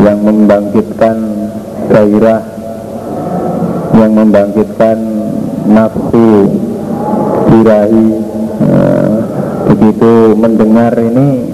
Yang 0.00 0.18
membangkitkan 0.24 1.16
Gairah 1.92 2.42
Yang 3.92 4.12
membangkitkan 4.16 4.98
Nafsu 5.68 6.30
Birahi 7.52 8.08
eh, 8.64 9.16
Begitu 9.68 10.12
mendengar 10.40 10.96
ini 10.96 11.52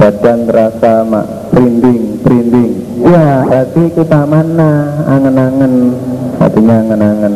badan 0.00 0.48
terasa 0.48 1.04
mak 1.04 1.52
perinding 1.52 2.24
perinding 2.24 2.72
ya 3.04 3.44
hati 3.44 3.92
kita 3.92 4.24
mana? 4.24 4.96
Angen-angen 5.04 5.92
hatinya 6.40 6.76
angen-angen. 6.80 7.34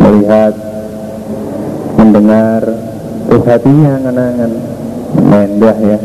Melihat 0.00 0.54
mendengar 1.96 2.62
terus 3.30 3.46
hatinya 3.46 3.94
angen-angen 3.94 4.52
mendah 5.22 5.78
ya. 5.78 5.98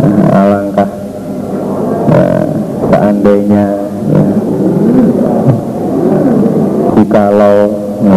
Nah, 0.00 0.32
alangkah 0.32 0.90
nah, 2.08 2.44
seandainya 2.88 3.66
ya, 4.08 4.24
jikalau 6.96 7.58
ya, 8.00 8.16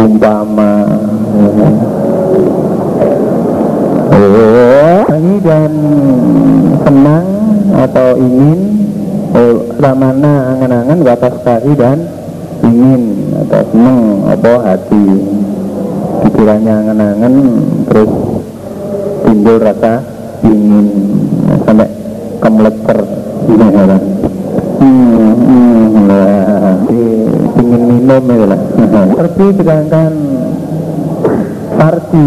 umpama 0.00 0.72
ya, 4.16 5.04
ini 5.12 5.36
dan 5.44 5.72
senang 6.88 7.26
atau 7.84 8.08
ingin 8.16 8.60
oh, 9.36 9.56
ramana 9.76 10.56
angan-angan 10.56 11.04
batas 11.04 11.36
kari 11.44 11.76
dan 11.76 12.00
ingin 12.64 13.28
atau 13.44 13.60
senang 13.76 14.00
apa 14.24 14.52
hati 14.64 15.06
pikirannya 16.24 16.72
angan-angan 16.72 17.34
terus 17.86 18.10
timbul 19.26 19.56
rasa 19.60 19.92
ingin 20.44 20.86
nah, 21.46 21.58
sampai 21.66 21.88
kemeleter 22.38 22.98
ini 23.48 23.66
ya 23.68 23.84
hmm, 24.78 25.32
hmm, 25.34 25.84
nah, 26.06 26.74
ingin 27.58 27.82
minum 27.86 28.24
ya 28.26 28.46
lah 28.46 28.60
seperti 29.14 29.44
sedangkan 29.62 30.12
parti 31.78 32.26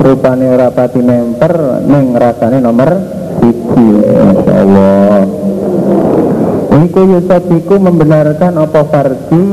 rupane 0.00 0.46
ora 0.50 0.68
pati 0.70 1.00
memper 1.02 1.54
ning 1.86 2.14
rasane 2.14 2.58
nomor 2.58 2.90
siji. 3.38 3.88
Masya 4.20 4.54
Allah 4.62 5.22
Iku 6.70 7.00
yusabiku 7.02 7.76
membenarkan 7.76 8.56
apa 8.56 8.82
fardi 8.88 9.46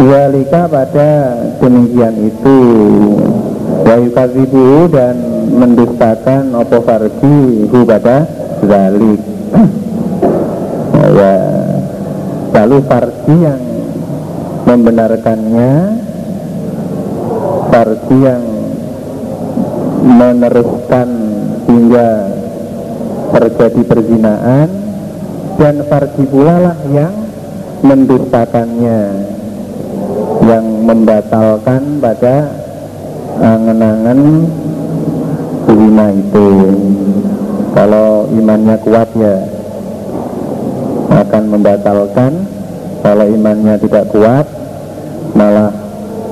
Walika 0.00 0.64
pada 0.64 1.36
demikian 1.60 2.16
itu. 2.24 2.60
Wa 3.84 4.00
yukazibu 4.00 4.88
dan 4.88 5.16
mendustakan 5.52 6.56
apa 6.56 6.78
fardi 6.80 7.68
Hu 7.68 7.78
pada 7.84 8.24
zalik. 8.64 9.20
Ya. 11.10 11.36
Lalu 12.54 12.86
fardi 12.86 13.34
yang 13.44 13.62
membenarkannya 14.64 15.72
Fardi 17.70 18.16
yang 18.18 18.44
meneruskan 20.02 21.08
hingga 21.70 22.10
terjadi 23.30 23.80
perzinaan 23.86 24.68
dan 25.54 25.74
farji 25.86 26.24
pula 26.26 26.56
lah 26.58 26.78
yang 26.90 27.14
mendustakannya 27.86 29.29
membatalkan 30.90 32.02
pada 32.02 32.50
angan-angan 33.38 34.20
zina 35.70 36.06
itu. 36.10 36.48
Kalau 37.70 38.26
imannya 38.34 38.76
kuat 38.82 39.08
ya 39.14 39.38
akan 41.14 41.42
membatalkan. 41.46 42.32
Kalau 43.00 43.24
imannya 43.24 43.80
tidak 43.80 44.12
kuat 44.12 44.44
malah 45.32 45.72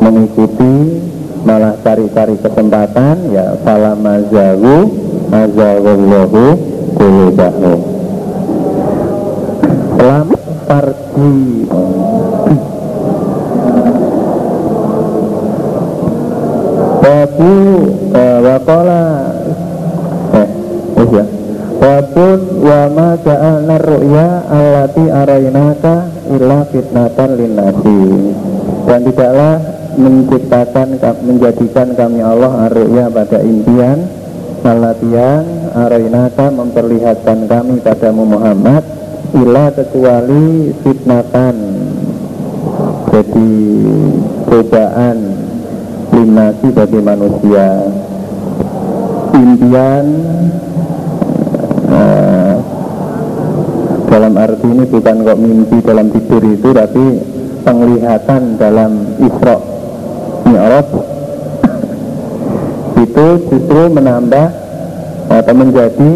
mengikuti 0.02 1.00
malah 1.46 1.72
cari-cari 1.80 2.36
kesempatan 2.44 3.32
ya 3.32 3.56
fala 3.64 3.96
mazahu 3.96 4.90
mazahullahu 5.32 6.44
kulubahu 6.98 7.72
lam 10.02 10.28
farji 10.66 11.36
Wakola 18.43 19.03
eh, 20.34 20.49
oh 20.99 21.07
ya. 21.12 21.24
Babun 21.78 22.41
wa 22.59 22.80
ma 22.91 23.09
ja'alna 23.22 23.76
ru'ya 23.78 24.28
allati 24.51 25.05
arainaka 25.07 26.11
illa 26.34 26.66
fitnatan 26.66 27.30
linnasi. 27.39 28.03
Dan 28.89 29.01
tidaklah 29.07 29.57
menciptakan 29.99 30.99
menjadikan 31.22 31.89
kami 31.95 32.18
Allah 32.22 32.70
arru'ya 32.70 33.11
pada 33.11 33.43
impian 33.43 34.11
allati 34.66 35.09
yang 35.11 35.47
arainaka 35.74 36.51
memperlihatkan 36.51 37.47
kami 37.47 37.78
padamu 37.78 38.26
Muhammad 38.26 38.82
illa 39.34 39.70
kecuali 39.70 40.72
fitnatan. 40.82 41.57
Jadi 43.09 43.51
cobaan 44.47 45.16
linnasi 46.39 46.70
bagi 46.70 47.01
manusia. 47.03 47.66
Impian 49.34 50.07
uh, 51.91 52.55
dalam 54.07 54.34
arti 54.39 54.66
ini 54.70 54.84
bukan 54.86 55.16
kok 55.26 55.39
mimpi 55.43 55.78
dalam 55.82 56.07
tidur 56.14 56.43
itu 56.47 56.68
tapi 56.70 57.05
penglihatan 57.66 58.55
dalam 58.55 59.18
Isra. 59.18 59.59
Mi'raj 60.47 60.89
itu 63.05 63.26
justru 63.51 63.82
menambah 63.91 64.47
atau 65.28 65.55
menjadi 65.59 66.11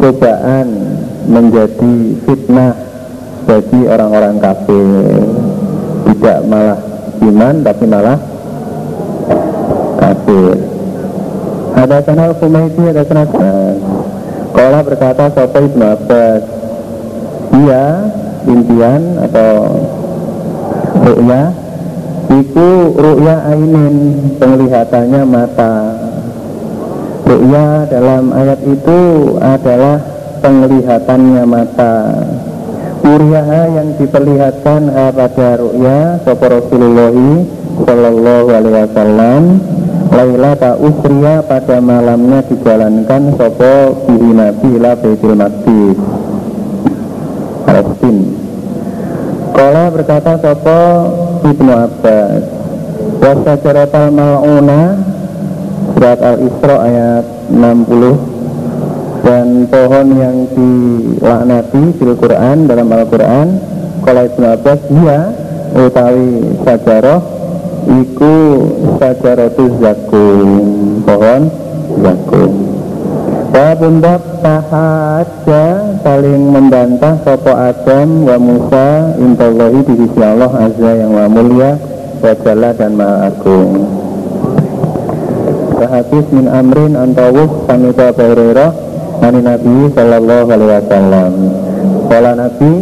cobaan 0.00 0.68
menjadi 1.28 1.94
fitnah 2.24 2.72
bagi 3.44 3.80
orang-orang 3.84 4.40
kafir. 4.40 5.20
Tidak 6.08 6.38
malah 6.48 6.80
iman 7.20 7.54
tapi 7.60 7.84
malah 7.84 8.29
ada 11.80 11.96
sana 12.04 12.34
Kumaiti 12.36 12.82
ada 12.86 13.02
sana 13.06 13.24
Kala 14.50 14.82
berkata 14.82 15.30
Sopo 15.30 15.58
Ibnu 15.62 15.84
Abbas. 15.86 16.42
Dia 17.54 17.84
impian 18.44 19.02
atau 19.24 19.52
ru'ya? 21.06 21.42
Iku 22.30 22.68
ru'ya 22.98 23.36
ainin 23.46 23.96
Penglihatannya 24.36 25.22
mata. 25.24 25.74
Ru'ya 27.24 27.86
dalam 27.88 28.34
ayat 28.34 28.60
itu 28.66 29.00
adalah 29.38 30.02
penglihatannya 30.42 31.44
mata. 31.46 31.96
Uriyaha 33.00 33.60
yang 33.80 33.88
diperlihatkan 33.96 34.92
pada 34.92 35.48
ru'ya 35.56 36.20
Sopo 36.26 36.46
Rasulullah 36.52 37.14
Sallallahu 37.86 38.48
Alaihi 38.50 38.76
Wasallam 38.76 39.42
Lailata 40.10 40.74
usriya 40.74 41.46
pada 41.46 41.78
malamnya 41.78 42.42
dijalankan 42.50 43.34
sopo 43.38 44.04
bihi 44.10 44.30
nabi 44.34 44.68
ila 44.76 44.98
baitul 44.98 45.38
maqdis. 45.38 45.98
Palestin 47.70 48.16
Kala 49.54 49.94
berkata 49.94 50.34
sopo 50.42 50.80
Ibnu 51.46 51.70
Abbas 51.70 52.42
Wasa 53.22 53.54
jaratal 53.62 54.10
mal'una 54.10 54.98
Surat 55.94 56.18
Al-Isra 56.18 56.76
ayat 56.82 57.24
60 57.54 59.22
Dan 59.22 59.70
pohon 59.70 60.06
yang 60.18 60.36
dilaknati 60.50 61.82
di 61.94 62.02
Al-Quran 62.10 62.66
dalam 62.66 62.90
Al-Quran 62.90 63.46
Kala 64.02 64.26
Ibnu 64.26 64.46
Abbas 64.50 64.80
dia 64.90 65.30
utawi 65.70 66.58
sajaroh 66.66 67.39
iku 67.88 68.34
sajaratu 69.00 69.64
zakum 69.80 70.48
pohon 71.04 71.42
zakum 72.02 72.70
Babun 73.50 73.98
bab 73.98 74.22
tahaja 74.46 75.64
saling 76.06 76.54
membantah 76.54 77.18
Sopo 77.26 77.50
Adam 77.50 78.22
wa 78.22 78.38
Musa 78.38 79.18
Intallahi 79.18 79.82
di 79.90 79.94
sisi 80.00 80.22
Allah 80.22 80.70
Azza 80.70 80.90
yang 80.94 81.12
wa 81.12 81.26
mulia 81.26 81.74
Wajalla 82.22 82.70
dan 82.76 82.94
maha 82.94 83.32
agung. 83.32 83.90
Sahadis 85.76 86.26
min 86.30 86.46
amrin 86.46 86.94
antawus 86.94 87.50
Samita 87.66 88.14
Bayrera 88.14 88.70
Nani 89.18 89.40
Nabi 89.42 89.76
Sallallahu 89.98 90.48
Alaihi 90.52 90.70
Wasallam. 90.80 91.32
Kala 92.06 92.30
Nabi 92.38 92.72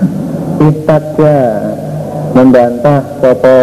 Istatja 0.70 1.38
Membantah 2.30 3.00
Sopo 3.18 3.60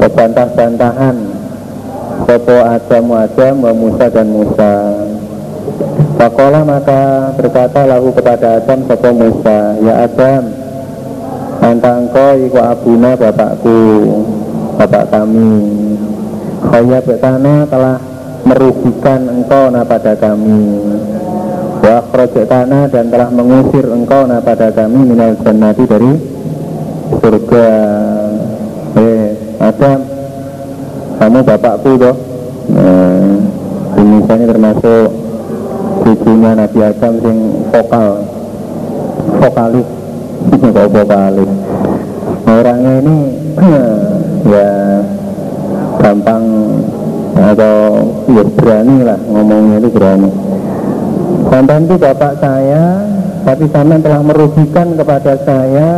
Bantah-bantahan 0.00 1.16
Sopo 2.22 2.56
Adam 2.62 3.04
Adam 3.18 3.54
wa 3.60 3.72
Musa 3.74 4.06
dan 4.12 4.28
Musa. 4.30 4.74
Fakola 6.16 6.62
maka 6.62 7.34
berkata 7.34 7.84
lagu 7.88 8.14
kepada 8.14 8.62
Adam 8.62 8.86
Sopo 8.86 9.10
Musa 9.10 9.74
Ya 9.82 10.06
Adam 10.06 10.42
Anta 11.62 11.90
engkau 11.98 12.38
iku 12.42 12.58
abuna 12.58 13.14
bapakku 13.14 13.80
Bapak 14.82 15.14
kami. 15.14 15.62
Kaya 16.62 16.98
betana 17.04 17.68
telah 17.68 18.00
merugikan 18.42 19.20
engkau 19.30 19.70
na 19.70 19.86
pada 19.86 20.16
kami. 20.18 20.80
Wa 21.82 22.02
tanah 22.26 22.88
dan 22.90 23.10
telah 23.10 23.28
mengusir 23.30 23.86
engkau 23.90 24.26
na 24.26 24.38
pada 24.38 24.70
kami 24.70 25.02
Minal 25.02 25.34
jannati 25.42 25.84
dari 25.86 26.12
surga 27.18 27.68
Adam 29.62 29.98
kamu 31.22 31.38
bapakku 31.46 31.94
toh. 32.02 32.16
Nah, 32.74 33.38
ini 33.94 34.12
misalnya 34.18 34.46
termasuk 34.50 35.06
cucunya 36.02 36.50
Nabi 36.58 36.78
Adam 36.82 37.14
yang 37.22 37.38
vokal. 37.70 38.10
Vokalis. 39.38 39.88
Kok 40.50 40.88
vokalis? 40.90 41.50
Orangnya 42.42 42.92
ini 43.06 43.16
ya 44.52 44.68
gampang 46.02 46.44
atau 47.38 47.76
ya 48.34 48.42
berani 48.58 48.96
lah 49.06 49.18
ngomongnya 49.30 49.78
itu 49.78 49.88
berani. 49.94 50.30
Sampai 51.46 51.86
itu 51.86 51.94
bapak 52.02 52.32
saya 52.42 52.84
tapi 53.42 53.64
sampai 53.70 53.98
telah 54.02 54.22
merugikan 54.22 54.94
kepada 54.94 55.34
saya 55.42 55.90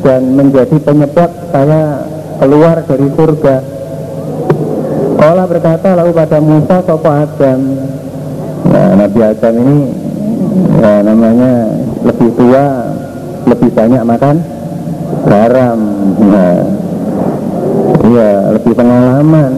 dan 0.00 0.32
menjadi 0.32 0.76
penyebab 0.80 1.30
saya 1.52 2.05
keluar 2.40 2.76
dari 2.84 3.08
surga. 3.12 3.56
Allah 5.16 5.46
berkata 5.48 5.96
lalu 5.96 6.12
pada 6.12 6.38
Musa 6.38 6.76
sopo 6.84 7.08
Adam? 7.08 7.60
Nah, 8.68 8.90
Nabi 8.94 9.20
Adam 9.24 9.54
ini 9.56 9.80
ya, 10.78 11.02
namanya 11.02 11.54
lebih 12.04 12.30
tua 12.36 12.66
lebih 13.48 13.70
banyak 13.72 14.02
makan 14.04 14.36
garam. 15.26 15.78
Nah, 16.20 16.60
iya 18.06 18.30
lebih 18.54 18.72
pengalaman 18.76 19.52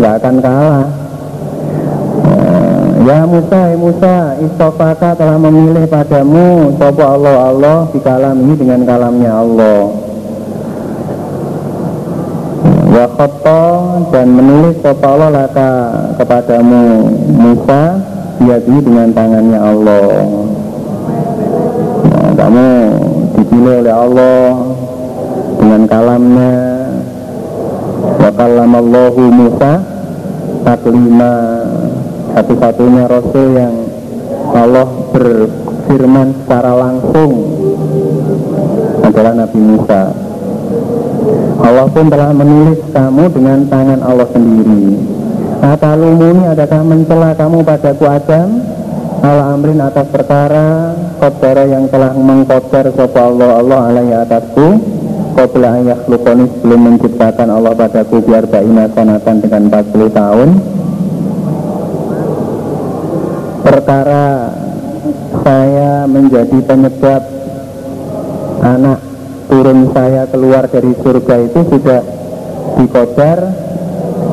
nggak 0.00 0.14
akan 0.22 0.36
kalah. 0.40 0.86
Nah, 2.24 2.84
Ya 3.06 3.22
Musa, 3.22 3.70
ya 3.70 3.78
Musa, 3.78 4.16
istofaka 4.42 5.14
telah 5.14 5.38
memilih 5.38 5.86
padamu 5.86 6.74
Sopo 6.74 7.06
Allah 7.06 7.54
Allah 7.54 7.78
di 7.94 8.02
kalam 8.02 8.34
ini 8.34 8.58
dengan 8.58 8.82
kalamnya 8.82 9.30
Allah 9.30 10.05
wa 12.96 13.06
khoto 13.12 13.64
dan 14.08 14.32
menulis 14.32 14.80
sapa 14.80 15.04
Allah 15.04 15.28
laka 15.28 15.70
kepadamu 16.16 17.12
Musa 17.28 18.00
yadi 18.40 18.76
dengan 18.80 19.12
tangannya 19.12 19.60
Allah. 19.60 20.08
Nah, 22.08 22.30
kamu 22.32 22.68
dipilih 23.36 23.84
oleh 23.84 23.94
Allah 23.94 24.44
dengan 25.60 25.82
kalamnya. 25.84 26.56
Wa 28.16 28.30
kallamallahu 28.32 29.22
Musa 29.28 29.72
taklima 30.64 31.32
satu-satunya 32.32 33.04
Rasul 33.12 33.46
yang 33.60 33.76
Allah 34.56 34.88
berfirman 35.12 36.32
secara 36.42 36.72
langsung 36.72 37.44
adalah 39.04 39.32
Nabi 39.36 39.60
Musa 39.60 40.25
Allah 41.60 41.86
pun 41.90 42.06
telah 42.06 42.30
menulis 42.30 42.80
kamu 42.92 43.24
dengan 43.32 43.58
tangan 43.66 44.00
Allah 44.04 44.28
sendiri. 44.30 44.96
Atalumuni 45.64 46.44
adakah 46.46 46.80
mencela 46.84 47.30
kamu 47.34 47.58
padaku 47.64 48.04
Adam? 48.06 48.48
Ala 49.24 49.56
amrin 49.56 49.80
atas 49.80 50.06
perkara 50.12 50.92
Kodara 51.16 51.64
yang 51.64 51.88
telah 51.88 52.12
mengkodar 52.12 52.92
Sopa 52.92 53.32
Allah 53.32 53.58
Allah 53.58 53.80
alaihi 53.88 54.12
atasku. 54.12 54.66
Qobla 55.36 55.80
ayah 55.80 56.00
lukonis 56.08 56.48
belum 56.64 56.80
menciptakan 56.80 57.48
Allah 57.52 57.72
padaku 57.76 58.24
Biar 58.24 58.44
ba'ina 58.48 58.88
konatan 58.92 59.36
dengan 59.40 59.62
40 59.72 60.12
tahun. 60.12 60.48
Perkara 63.64 64.26
saya 65.44 66.04
menjadi 66.08 66.58
penyebab 66.64 67.22
anak 68.62 69.05
turun 69.46 69.90
saya 69.94 70.26
keluar 70.30 70.66
dari 70.66 70.92
surga 70.98 71.34
itu 71.46 71.60
sudah 71.70 72.00
dikodar 72.76 73.38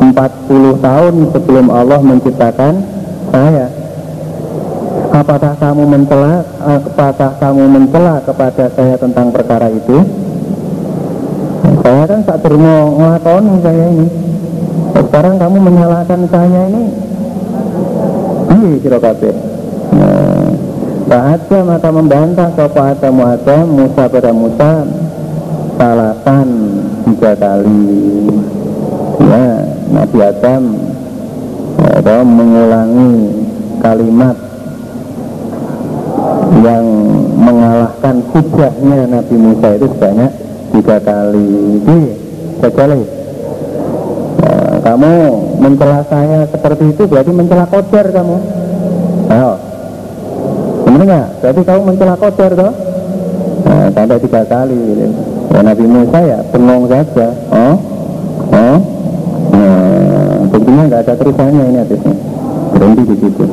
40 0.01 0.83
tahun 0.83 1.15
sebelum 1.31 1.65
Allah 1.69 1.99
menciptakan 2.01 2.73
saya. 3.31 3.67
Apakah 5.13 5.53
kamu 5.61 5.83
mencela 5.85 6.41
apakah 6.57 7.31
kamu 7.37 7.63
mencela 7.69 8.17
kepada 8.25 8.65
saya 8.73 8.95
tentang 8.97 9.29
perkara 9.29 9.69
itu? 9.69 10.01
Saya 11.83 12.03
kan 12.09 12.19
tak 12.25 12.41
terima 12.41 12.89
ngelakoni 12.89 13.53
saya 13.61 13.85
ini. 13.93 14.07
Sekarang 14.93 15.35
kamu 15.37 15.57
menyalahkan 15.61 16.21
saya 16.29 16.61
ini? 16.73 16.83
Iya 18.53 18.73
kira 18.81 18.97
Bahagia 21.03 21.61
maka 21.61 21.89
membantah 21.93 22.49
sopa 22.57 22.95
Adam 22.95 23.21
Adam 23.21 23.69
Musa 23.69 24.09
pada 24.09 24.31
Musa 24.33 25.02
Salasan 25.73 26.47
tiga 27.09 27.33
kali. 27.33 28.29
Ya 29.23 29.45
Nabi 29.93 30.17
Adam 30.21 30.63
ya, 31.81 32.17
mengulangi 32.21 33.13
kalimat 33.81 34.37
yang 36.63 36.85
mengalahkan 37.35 38.15
hujahnya 38.31 38.99
Nabi 39.09 39.35
Musa 39.35 39.69
itu 39.75 39.87
sebanyak 39.91 40.31
tiga 40.73 40.97
kali. 41.01 41.49
Jadi 41.83 41.99
sekali 42.63 43.01
nah, 44.39 44.73
kamu 44.81 45.11
mencela 45.59 45.99
saya 46.07 46.47
seperti 46.47 46.83
itu 46.95 47.03
berarti 47.09 47.31
mencela 47.33 47.65
kocer 47.67 48.05
kamu. 48.13 48.37
Ayo. 49.33 49.51
Benar 50.87 51.03
nggak? 51.03 51.27
Berarti 51.41 51.61
kamu 51.65 51.81
mencela 51.91 52.15
kocer 52.15 52.51
toh? 52.53 52.73
Nah, 53.63 53.87
sampai 53.95 54.19
tiga 54.19 54.41
kali 54.45 54.81
ya, 55.51 55.59
Nabi 55.65 55.85
Musa 55.89 56.19
ya 56.23 56.39
bengong 56.53 56.85
saja. 56.87 57.27
Oh? 57.51 57.75
Oh? 58.53 58.77
Nah, 59.51 60.47
buktinya 60.47 60.83
nggak 60.87 61.01
ada 61.03 61.13
terusannya 61.19 61.63
ini 61.67 61.77
hadisnya. 61.83 62.15
Berhenti 62.73 63.03
di 63.09 63.15
situ. 63.19 63.45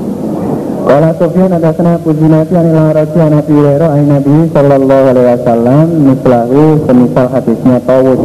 Kala 0.90 1.14
Sufyan 1.14 1.54
ada 1.54 1.70
sana 1.76 2.02
pujinati 2.02 2.50
anil 2.50 2.74
haraji 2.74 3.14
Nabi 3.14 3.52
Hurairah 3.52 3.90
ay 3.94 4.02
Nabi 4.10 4.34
Sallallahu 4.50 5.04
Alaihi 5.12 5.28
Wasallam 5.38 5.86
mislahu 6.02 6.62
semisal 6.82 7.26
hadisnya 7.30 7.78
Tawus 7.86 8.22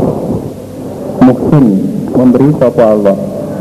Muksin 1.22 1.66
memberi 2.10 2.50
sopo 2.58 2.82
Allah. 2.82 3.14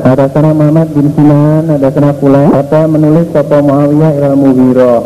Ada 0.09 0.25
sana 0.33 0.57
Muhammad 0.57 0.89
bin 0.97 1.13
Sinan 1.13 1.69
ada 1.69 1.89
sana 1.93 2.17
pula 2.17 2.49
kata 2.49 2.89
menulis 2.89 3.29
sopo 3.29 3.57
Muawiyah 3.61 4.11
ilal 4.17 4.37
Mughirah 4.41 5.01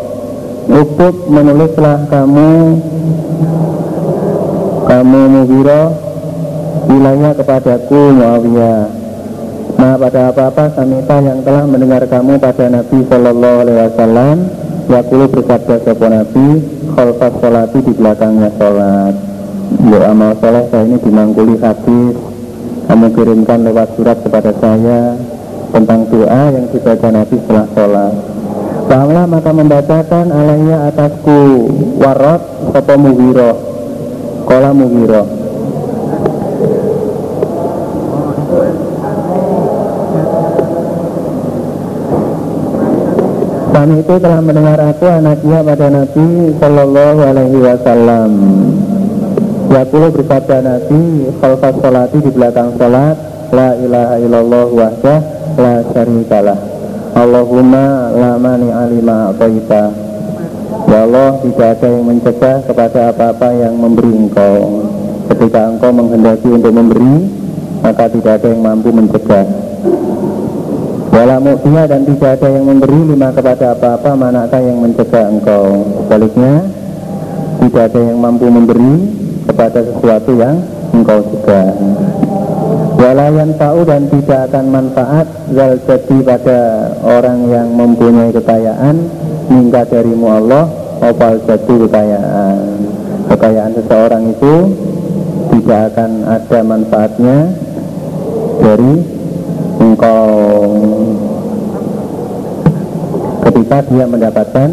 Uktub 0.69 1.33
menulislah 1.33 2.05
kamu 2.13 2.51
kamu 4.99 5.31
Mughirah 5.31 5.87
wilayah 6.91 7.31
kepadaku 7.31 8.19
Muawiyah. 8.19 8.83
Nah 9.79 9.95
pada 9.95 10.27
apa-apa 10.27 10.75
samita 10.75 11.23
yang 11.23 11.39
telah 11.39 11.63
mendengar 11.63 12.03
kamu 12.03 12.35
pada 12.35 12.67
Nabi 12.67 13.07
Shallallahu 13.07 13.57
Alaihi 13.63 13.79
Wasallam 13.79 14.37
Yakulu 14.91 15.25
bersabda 15.31 15.87
sopo 15.87 16.03
Nabi 16.03 16.47
Khalfas 16.99 17.33
sholati 17.39 17.79
di 17.79 17.93
belakangnya 17.95 18.51
sholat. 18.59 19.15
Doa 19.87 20.03
amal 20.11 20.35
soleh 20.43 20.67
saya 20.67 20.83
ini 20.83 20.97
dimangkuli 20.99 21.55
hadis. 21.63 22.19
Kamu 22.91 23.07
kirimkan 23.15 23.63
lewat 23.69 23.95
surat 23.95 24.17
kepada 24.19 24.51
saya 24.57 25.13
Tentang 25.69 26.09
doa 26.09 26.43
yang 26.51 26.67
dibaca 26.75 27.07
Nabi 27.07 27.35
setelah 27.39 27.67
sholat. 27.71 28.13
Bahwa 28.91 29.21
maka 29.31 29.51
membacakan 29.55 30.27
alaiya 30.27 30.91
atasku 30.91 31.39
Warot 32.03 32.43
sopo 32.75 32.93
mugiroh 32.99 33.68
Kola 34.49 34.73
mugiroh 34.73 35.29
Kami 43.69 44.01
itu 44.01 44.15
telah 44.17 44.41
mendengar 44.41 44.81
aku 44.81 45.05
anaknya 45.05 45.61
pada 45.61 45.87
Nabi 45.87 46.51
Sallallahu 46.57 47.19
Alaihi 47.23 47.59
Wasallam. 47.63 48.31
Yakulu 49.69 50.07
bersabda 50.19 50.57
Nabi 50.65 51.29
Khalfas 51.37 51.75
sholati 51.77 52.17
di 52.17 52.31
belakang 52.33 52.73
sholat 52.75 53.15
La 53.53 53.77
ilaha 53.77 54.15
illallah 54.17 54.67
wahdah 54.73 55.19
La 55.61 55.85
syarikalah. 55.93 56.59
Allahumma 57.13 58.11
la 58.17 58.35
alima 58.83 59.29
a'taita 59.29 60.08
Ya 60.89 61.05
Allah 61.05 61.37
tidak 61.45 61.69
ada 61.77 61.87
yang 61.87 62.05
mencegah 62.09 62.57
kepada 62.65 62.99
apa-apa 63.13 63.49
yang 63.53 63.77
memberi 63.77 64.09
engkau. 64.09 64.57
Ketika 65.29 65.69
engkau 65.69 65.93
menghendaki 65.93 66.49
untuk 66.49 66.73
memberi 66.73 67.15
Maka 67.79 68.11
tidak 68.11 68.43
ada 68.43 68.47
yang 68.51 68.59
mampu 68.59 68.91
mencegah. 68.91 69.47
Wala 71.15 71.39
mu'tiya 71.39 71.87
dan 71.87 72.03
tidak 72.03 72.41
ada 72.41 72.47
yang 72.51 72.67
memberi 72.67 72.99
lima 73.07 73.31
kepada 73.31 73.71
apa-apa 73.71 74.19
manakah 74.19 74.59
yang 74.59 74.83
mencegah 74.83 75.31
engkau? 75.31 75.87
Sebaliknya 76.03 76.67
tidak 77.59 77.83
ada 77.91 77.99
yang 78.03 78.17
mampu 78.19 78.47
memberi 78.47 78.93
kepada 79.47 79.79
sesuatu 79.83 80.31
yang 80.39 80.63
engkau 80.95 81.19
cegah 81.19 81.69
Walayan 82.99 83.55
tahu 83.55 83.87
dan 83.87 84.07
tidak 84.11 84.51
akan 84.51 84.65
manfaat 84.71 85.27
Zal 85.55 85.79
jadi 85.83 86.17
pada 86.23 86.59
orang 87.03 87.47
yang 87.47 87.67
mempunyai 87.75 88.31
kekayaan 88.35 88.95
Minta 89.49 89.83
darimu 89.87 90.27
Allah 90.29 90.78
Opal 90.99 91.39
jadi 91.47 91.73
kekayaan 91.87 92.59
Kekayaan 93.31 93.71
seseorang 93.75 94.23
itu 94.35 94.55
Tidak 95.55 95.81
akan 95.95 96.11
ada 96.27 96.59
manfaatnya 96.63 97.37
Dari 98.59 98.93
engkau 99.79 100.27
ketika 103.49 103.77
dia 103.87 104.05
mendapatkan 104.05 104.69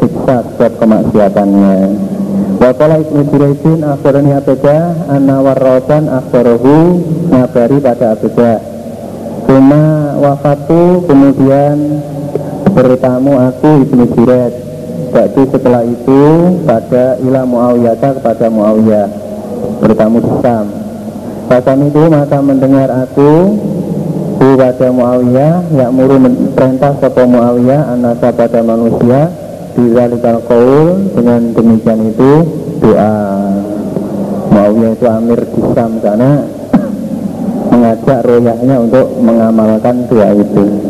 siksa 0.00 0.36
sebab 0.44 0.72
kemaksiatannya. 0.80 1.76
Wakala 2.58 3.00
Ibnu 3.00 3.22
Juraisin 3.30 3.80
akhbarani 3.86 4.34
Abedah 4.34 5.08
Anna 5.08 5.38
warrotan 5.40 6.10
akhbarahu 6.10 7.00
Ngabari 7.30 7.78
pada 7.78 8.18
Abedah 8.18 8.58
Cuma 9.46 10.12
wafatu 10.18 11.06
kemudian 11.08 12.02
bertamu 12.74 13.32
aku 13.38 13.88
Ibnu 13.88 14.04
Juraid 14.12 14.67
Jadi 15.08 15.42
setelah 15.48 15.82
itu 15.84 16.20
pada 16.68 17.16
ilah 17.24 17.44
Muawiyah 17.48 17.96
kepada 17.96 18.46
Muawiyah 18.52 19.08
bertamu 19.78 20.18
di 20.20 20.32
Sam 20.44 20.66
Pasal 21.48 21.80
itu 21.80 22.02
maka 22.12 22.44
mendengar 22.44 22.92
aku 22.92 23.56
kepada 24.36 24.92
Muawiyah 24.92 25.72
yang 25.72 25.96
muru 25.96 26.20
perintah 26.52 26.92
kepada 27.00 27.24
Muawiyah 27.24 27.96
anak 27.96 28.20
pada 28.20 28.60
manusia 28.60 29.32
di 29.72 29.88
zalikal 29.96 30.44
qaul 30.44 31.08
dengan 31.16 31.56
demikian 31.56 32.12
itu 32.12 32.32
doa. 32.84 33.16
Muawiyah 34.52 34.92
itu 34.92 35.06
amir 35.08 35.40
di 35.40 35.62
Sam 35.72 35.90
karena 36.04 36.44
mengajak 37.72 38.18
royahnya 38.28 38.76
untuk 38.84 39.06
mengamalkan 39.16 40.04
doa 40.04 40.28
itu 40.36 40.87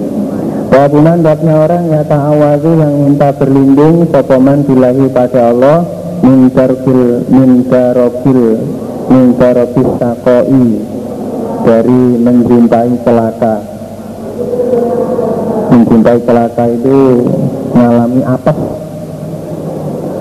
Wabunan 0.68 1.24
babnya 1.24 1.54
orang 1.64 1.88
ya 1.88 2.04
ta'awazu 2.04 2.76
yang 2.76 2.94
minta 3.08 3.32
berlindung 3.32 4.04
sopoman 4.12 4.62
bilahi 4.68 5.08
pada 5.08 5.48
Allah 5.48 5.80
minta 6.20 6.68
robil 6.68 7.24
minta 7.32 7.96
robil 7.96 8.60
minta 9.08 9.48
robis 9.56 9.88
sakoi 9.96 10.68
dari 11.64 12.02
menjumpai 12.20 12.92
celaka. 13.00 13.56
Menjumpai 15.72 16.18
celaka 16.22 16.64
itu 16.68 16.98
mengalami 17.72 18.22
apa? 18.28 18.52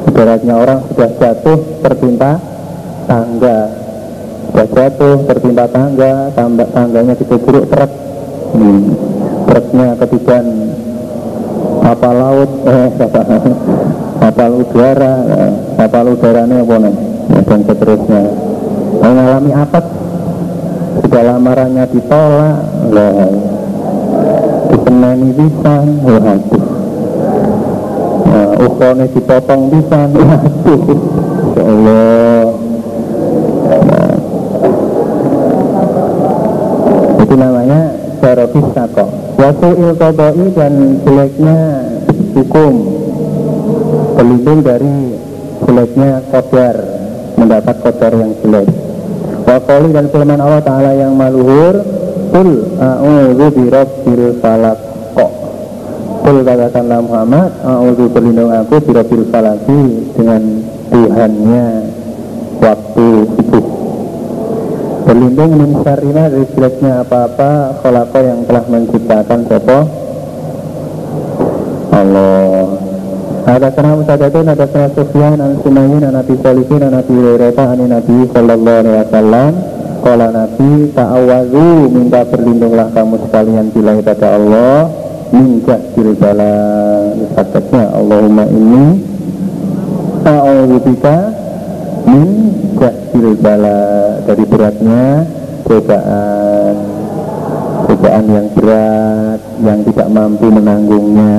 Ibaratnya 0.07 0.55
orang 0.55 0.79
sudah 0.89 1.11
jatuh 1.21 1.59
tertimpa 1.83 2.31
tangga. 3.05 3.59
Sudah 4.47 4.67
jatuh 4.71 5.15
tertimpa 5.27 5.65
tangga 5.69 6.31
tangga 6.33 6.65
tangganya 6.71 7.13
dikeburuk 7.19 7.67
truk 7.67 7.91
hmm. 8.55 8.96
Truknya 9.77 9.93
ketiban 10.01 10.45
kapal 11.85 12.15
laut 12.17 12.51
eh 12.65 12.89
kapal 14.25 14.51
udara 14.65 15.13
eh, 15.21 15.53
kapal 15.77 16.05
udaranya 16.17 16.65
apa 16.65 16.75
nih? 16.81 16.95
Dan 17.45 17.61
seterusnya. 17.61 18.23
Mengalami 18.97 19.53
apa? 19.53 19.79
Sudah 21.05 21.21
lamarannya 21.29 21.85
ditolak 21.93 22.57
lah 22.89 23.29
diseneni 24.73 25.29
pisan 25.37 25.87
waduh 26.01 26.41
nah, 28.25 28.51
ukhrone 28.65 29.05
dipotong 29.13 29.61
pisan 29.69 30.09
waduh 30.17 30.81
ya 31.53 31.63
Allah. 31.69 32.45
Nah, 33.67 34.13
itu 37.21 37.35
namanya 37.37 37.81
Jarobis 38.17 38.67
Sako 38.73 39.26
Wasu 39.37 39.69
ilkodoi 39.69 40.49
dan 40.57 40.97
jeleknya 41.05 41.59
hukum 42.33 42.73
Berlindung 44.17 44.65
dari 44.65 45.13
jeleknya 45.61 46.25
kodar 46.33 46.75
Mendapat 47.37 47.75
kodar 47.85 48.17
yang 48.17 48.33
jelek. 48.41 48.65
Wakoli 49.45 49.93
dan 49.93 50.09
firman 50.09 50.41
Allah 50.41 50.57
Ta'ala 50.65 50.91
yang 50.97 51.13
maluhur 51.13 51.85
Kul 52.33 52.65
a'udhu 52.81 53.45
birabbil 53.53 54.41
falak 54.41 54.81
kok? 55.13 55.31
Kul 56.25 56.41
katakanlah 56.41 56.99
Muhammad 57.05 57.53
A'udhu 57.61 58.09
berlindung 58.09 58.49
aku 58.49 58.81
Birabil 58.81 59.29
falaki 59.29 59.81
Dengan 60.17 60.65
Tuhannya 60.89 61.67
Waktu 62.57 63.05
subuh 63.37 63.76
Berlindung 65.37 65.69
min 65.69 65.85
syarina 65.85 66.33
dari 66.33 66.49
jeleknya 66.49 67.05
apa-apa 67.05 67.77
Kolako 67.85 68.19
yang 68.25 68.41
telah 68.49 68.65
menciptakan 68.73 69.45
Sopo? 69.45 69.79
Allah. 71.93 72.65
Ada 73.45 73.69
sana 73.69 73.93
musadatin, 74.01 74.49
ada 74.49 74.65
sana 74.65 74.89
Sufyan, 74.97 75.37
an 75.37 75.61
Sumayyin, 75.61 76.09
an 76.09 76.17
Nabi 76.17 76.41
Solihin, 76.41 76.81
an 76.89 76.97
Nabi 76.97 77.13
Hurairah, 77.21 77.69
an 77.69 77.81
Nabi 77.85 78.17
Sallallahu 78.33 78.79
Alaihi 78.81 78.97
Wasallam. 78.97 79.51
Kala 80.01 80.27
Nabi 80.33 80.69
ta'awazu 80.97 81.69
minta 81.85 82.25
berlindunglah 82.25 82.89
kamu 82.97 83.15
sekalian 83.29 83.69
bila 83.69 83.93
pada 84.01 84.41
Allah 84.41 84.89
min 85.29 85.61
jahil 85.61 86.17
bala 86.17 86.57
Fatahnya 87.37 87.93
Allahumma 87.93 88.49
ini 88.49 89.05
ta'awuzubika 90.25 91.17
min 92.09 92.29
jahil 93.17 93.33
bala 93.41 93.81
dari 94.29 94.45
beratnya 94.45 95.25
cobaan 95.65 96.75
cobaan 97.89 98.25
yang 98.29 98.47
berat 98.53 99.41
yang 99.65 99.79
tidak 99.89 100.07
mampu 100.13 100.53
menanggungnya. 100.53 101.37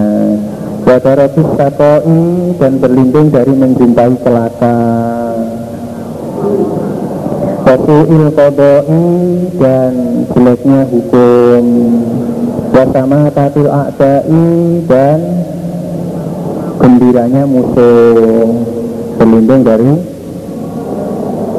Wadaratus 0.82 1.54
satoi 1.54 2.58
dan 2.58 2.82
berlindung 2.82 3.30
dari 3.30 3.54
menjumpai 3.54 4.10
celaka. 4.26 4.80
Wasu'il 7.62 8.26
kodoi 8.34 9.06
dan 9.62 9.94
jeleknya 10.34 10.82
hukum. 10.90 11.64
Wasama 12.74 13.30
tatil 13.30 13.70
a'dai 13.70 14.82
dan 14.90 15.20
gembiranya 16.82 17.46
musuh. 17.46 18.66
Berlindung 19.20 19.62
dari 19.62 20.07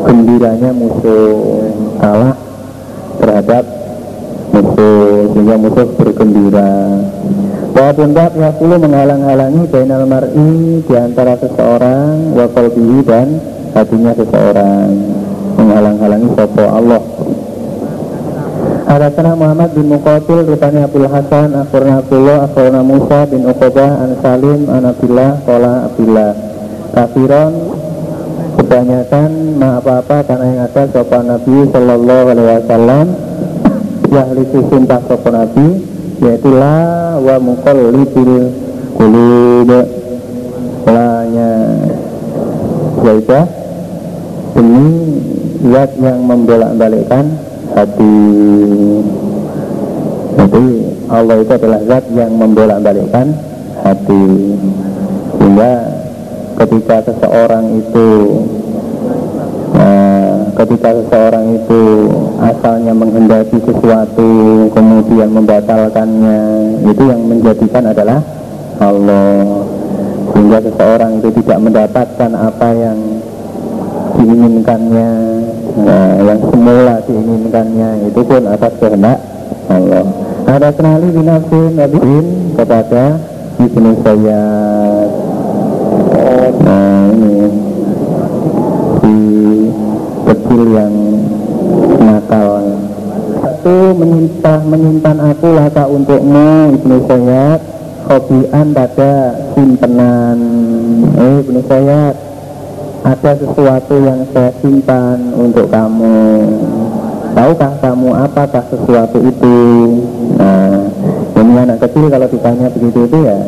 gembiranya 0.05 0.71
musuh 0.71 1.65
Kalah 1.99 2.35
terhadap 3.19 3.63
musuh 4.55 5.33
Sehingga 5.35 5.55
musuh 5.59 5.87
bergembira. 5.99 6.71
Walaupun 7.75 8.11
tak 8.11 8.35
yakulu 8.35 8.75
menghalang-halangi 8.81 9.63
Bainal 9.71 10.05
mar'i 10.09 10.83
di 10.83 10.95
antara 10.95 11.35
seseorang 11.39 12.35
Wa 12.35 12.45
qalbihi 12.51 12.97
dan 13.07 13.39
hatinya 13.75 14.11
seseorang 14.15 14.89
Menghalang-halangi 15.59 16.27
sopo 16.35 16.65
Allah. 16.65 17.03
Hadasana 18.89 19.37
Muhammad 19.37 19.69
bin 19.77 19.85
Muqatil 19.85 20.49
Rupanya 20.49 20.89
Abdul 20.89 21.05
Hasan 21.05 21.53
Akhurna 21.53 22.01
Abdullah 22.01 22.49
Akhurna 22.49 22.81
Musa 22.81 23.29
bin 23.29 23.45
Uqobah 23.45 24.01
An 24.01 24.17
Salim 24.17 24.65
An 24.65 24.81
Abdullah 24.89 25.37
Kola 25.45 25.85
Abdullah 25.85 26.31
Kafiron 26.97 27.53
Kebanyakan 28.57 29.29
ma 29.60 29.84
apa-apa 29.84 30.24
Karena 30.24 30.45
yang 30.47 30.62
ada 30.72 30.84
sopan 30.88 31.28
Nabi 31.28 31.68
Sallallahu 31.68 32.26
Alaihi 32.32 32.47
Wasallam. 32.64 33.05
Yahliku 34.10 34.57
sumpah 34.72 35.03
sopan 35.05 35.36
Nabi 35.36 35.68
yaitu 36.20 36.51
la 36.55 37.20
wa 37.20 37.36
muqallibil 37.43 38.55
qulub. 38.95 39.70
Lanya. 40.88 41.51
Yaitu 43.03 43.41
demi 44.55 44.88
zat 45.70 45.91
yang 45.99 46.20
membolak-balikkan 46.24 47.26
hati. 47.76 48.20
Jadi 50.39 50.68
Allah 51.12 51.36
itu 51.43 51.51
adalah 51.51 51.80
zat 51.84 52.05
yang 52.16 52.32
membolak-balikkan 52.39 53.28
hati. 53.84 54.24
Sehingga 55.36 55.74
ketika 56.60 56.95
seseorang 57.07 57.66
itu 57.80 58.07
ketika 60.60 60.91
seseorang 60.91 61.55
itu 61.55 62.12
asalnya 62.43 62.91
menghendaki 62.91 63.64
sesuatu 63.64 64.32
kemudian 64.76 65.32
membatalkannya 65.32 66.39
itu 66.84 67.03
yang 67.07 67.22
menjadikan 67.24 67.88
adalah 67.88 68.20
Allah. 68.84 69.64
Sehingga 70.36 70.60
seseorang 70.60 71.24
itu 71.24 71.30
tidak 71.43 71.60
mendapatkan 71.64 72.32
apa 72.36 72.70
yang 72.76 72.99
diinginkannya 74.20 75.10
nah, 75.80 76.12
yang 76.28 76.39
semula 76.43 76.95
diinginkannya 77.07 77.89
itu 78.12 78.22
pun 78.28 78.43
atas 78.51 78.74
kehendak 78.84 79.20
Allah. 79.72 80.03
Ada 80.43 80.76
kenali 80.76 81.07
binafsin 81.16 81.80
nabiin 81.80 82.26
kepada 82.60 83.16
Ibnu 83.64 83.89
Sayyad. 84.03 85.10
Nah 86.60 86.99
ini 87.16 87.68
kecil 90.60 90.76
yang 90.76 90.95
nakal. 92.03 92.68
Satu 93.39 93.95
menyimpan 93.95 94.60
menyimpan 94.68 95.18
aku 95.32 95.47
laka 95.55 95.88
untukmu 95.88 96.76
Ibnu 96.76 96.95
Sayyad. 97.07 97.60
Hobian 98.12 98.76
pada 98.76 99.39
simpenan. 99.55 100.39
Eh 101.16 101.36
Ibnu 101.47 101.64
Sayyad 101.64 102.16
ada 103.07 103.32
sesuatu 103.39 103.95
yang 104.03 104.28
saya 104.36 104.51
simpan 104.60 105.32
untuk 105.32 105.72
kamu. 105.72 106.20
Tahukah 107.32 107.80
kamu 107.80 108.10
apakah 108.20 108.64
sesuatu 108.68 109.18
itu? 109.24 109.60
Nah 110.36 110.91
ini 111.39 111.55
anak 111.55 111.88
kecil 111.88 112.12
kalau 112.12 112.28
ditanya 112.28 112.68
begitu 112.76 113.07
itu 113.07 113.18
ya 113.24 113.39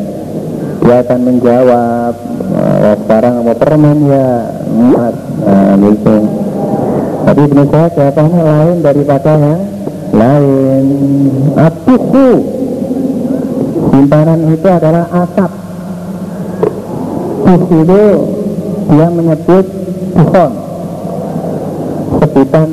dia 0.82 0.96
akan 1.06 1.20
menjawab 1.22 2.14
oh, 2.58 2.94
sekarang 3.06 3.46
mau 3.46 3.54
permen 3.54 3.98
ya 4.10 4.30
nah 4.72 5.78
gitu 5.78 6.41
tapi 7.22 7.40
Ibnu 7.46 7.62
Sa'ad 7.70 7.90
jawabannya 7.94 8.42
lain 8.42 8.76
daripada 8.82 9.32
yang 9.38 9.60
lain. 10.12 10.86
Atuhu 11.54 12.28
simpanan 13.92 14.40
itu 14.50 14.68
adalah 14.68 15.04
asap. 15.24 15.50
Tuh 17.42 17.60
itu 17.62 18.04
dia 18.92 19.08
menyebut 19.08 19.66
duhon. 20.18 20.52
Sebutan 22.22 22.68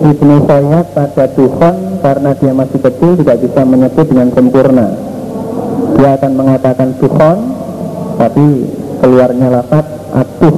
Ibnu 0.00 0.34
Sayyad 0.48 0.86
pada 0.96 1.24
duhon 1.36 1.76
karena 2.00 2.30
dia 2.38 2.52
masih 2.56 2.80
kecil 2.80 3.20
tidak 3.20 3.36
bisa 3.44 3.60
menyebut 3.66 4.06
dengan 4.08 4.28
sempurna. 4.32 4.86
Dia 6.00 6.16
akan 6.16 6.32
mengatakan 6.32 6.96
duhon, 6.96 7.38
tapi 8.16 8.46
keluarnya 9.04 9.48
lafaz 9.52 9.86
atuh, 10.16 10.56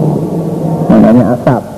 namanya 0.86 1.34
asap. 1.34 1.71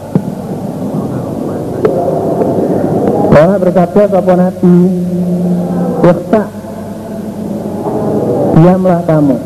Bersabda 3.75 4.07
sapa 4.07 4.35
Nabi? 4.39 4.77
Ikhta. 6.07 6.43
Diamlah 8.55 9.03
kamu. 9.03 9.37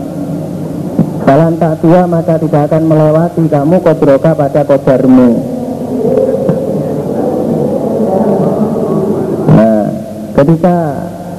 Kalau 1.24 1.48
tak 1.56 1.74
tua 1.80 2.02
maka 2.04 2.36
tidak 2.36 2.62
akan 2.68 2.82
melewati 2.92 3.48
kamu 3.48 3.80
kodroka 3.80 4.36
pada 4.36 4.68
kodarmu. 4.68 5.28
Nah 9.48 9.84
ketika 10.36 10.76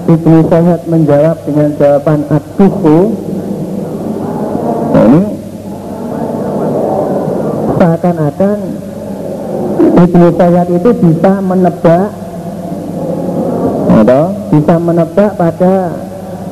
Ibnu 0.10 0.38
Sayyid 0.50 0.82
menjawab 0.90 1.38
dengan 1.46 1.70
jawaban 1.78 2.26
Aduhu 2.26 2.98
nah 4.98 5.06
Ini 5.06 5.24
Seakan-akan 7.78 8.58
Ibnu 9.94 10.28
Sayyid 10.34 10.68
itu 10.74 10.90
bisa 11.06 11.38
menebak 11.38 12.19
atau 14.10 14.34
bisa 14.49 14.82
menebak 14.82 15.38
pada 15.38 15.93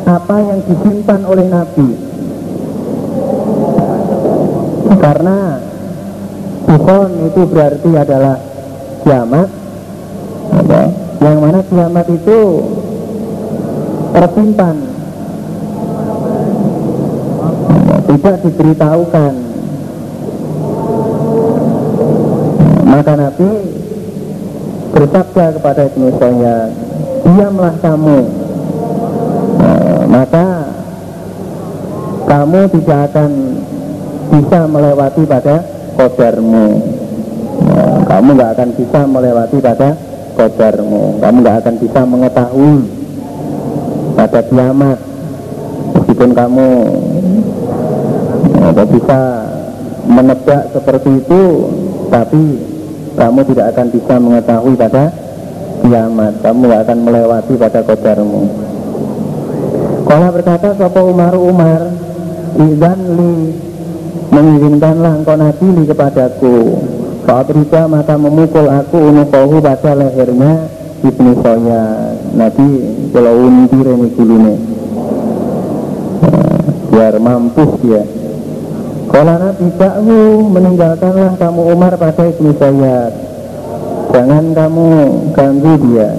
apa 0.05 0.35
yang 0.45 0.61
disimpan 0.61 1.25
oleh 1.25 1.49
Nabi. 1.49 1.89
Karena 5.01 5.57
Bukhon 6.67 7.11
itu 7.33 7.41
berarti 7.49 7.91
adalah 7.97 8.37
kiamat. 9.01 9.49
Apa? 10.53 10.81
yang 11.17 11.41
mana 11.41 11.59
kiamat 11.65 12.05
itu 12.13 12.39
tersimpan. 14.13 14.75
Tidak 18.05 18.35
diberitahukan. 18.45 19.33
Maka 22.85 23.13
Nabi 23.17 23.49
bersabda 24.93 25.45
kepada 25.57 25.81
Ibnu 25.89 26.07
Sayyid 26.21 26.86
diamlah 27.27 27.75
kamu. 27.83 28.19
Nah, 29.59 30.01
maka 30.07 30.47
kamu 32.27 32.59
tidak 32.79 32.99
akan 33.11 33.31
bisa 34.31 34.59
melewati 34.67 35.23
pada 35.27 35.55
kodarmu. 35.99 36.67
Nah, 37.67 37.97
kamu 38.07 38.29
nggak 38.39 38.51
akan 38.55 38.69
bisa 38.79 38.99
melewati 39.03 39.57
pada 39.59 39.89
kodarmu. 40.39 41.19
Kamu 41.19 41.37
nggak 41.43 41.57
akan 41.63 41.75
bisa 41.83 42.01
mengetahui 42.07 42.77
pada 44.15 44.39
kiamat. 44.47 44.99
Meskipun 45.97 46.31
kamu 46.31 46.67
ya, 48.55 48.85
bisa 48.87 49.19
menebak 50.07 50.71
seperti 50.71 51.19
itu 51.19 51.43
tapi 52.07 52.43
kamu 53.19 53.39
tidak 53.51 53.65
akan 53.75 53.87
bisa 53.91 54.15
mengetahui 54.15 54.73
pada 54.79 55.26
kiamat 55.87 56.43
kamu 56.43 56.67
tidak 56.67 56.79
akan 56.83 56.97
melewati 57.07 57.53
pada 57.55 57.79
kodarmu. 57.87 58.43
Kalau 60.07 60.27
berkata 60.31 60.75
Sopo 60.75 61.01
Umar 61.11 61.33
Umar 61.35 61.81
Izan 62.57 62.99
li 63.15 63.33
Mengizinkanlah 64.27 65.23
engkau 65.23 65.39
nabi 65.39 65.87
kepadaku. 65.87 66.55
Saat 67.23 67.47
Rika 67.47 67.87
maka 67.87 68.19
memukul 68.19 68.67
aku 68.67 68.99
Unukohu 68.99 69.63
pada 69.63 69.95
lehernya 69.95 70.67
Ibnu 70.99 71.31
Soya 71.39 72.15
Nabi 72.35 72.67
kalau 73.15 73.47
unti 73.47 73.79
ini 73.79 74.07
gulune. 74.15 74.55
Biar 76.91 77.15
mampus 77.23 77.71
dia. 77.83 78.03
Kalau 79.07 79.35
Nabi 79.39 79.67
Ka'hu 79.79 80.17
meninggalkanlah 80.51 81.39
kamu 81.39 81.61
Umar 81.71 81.95
pada 81.95 82.27
Ibnu 82.27 82.51
Soya 82.59 83.26
Jangan 84.11 84.45
kamu 84.55 84.89
ganggu 85.35 85.73
dia. 85.87 86.09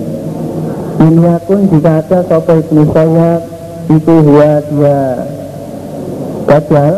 Ini 0.99 1.39
pun 1.47 1.71
jika 1.71 2.03
ada 2.03 2.27
sopo 2.27 2.59
Ibnu 2.59 2.91
Soya 2.91 3.39
Itu 3.87 4.15
huwa 4.19 4.59
dia 4.67 4.99
Dajjal 6.51 6.95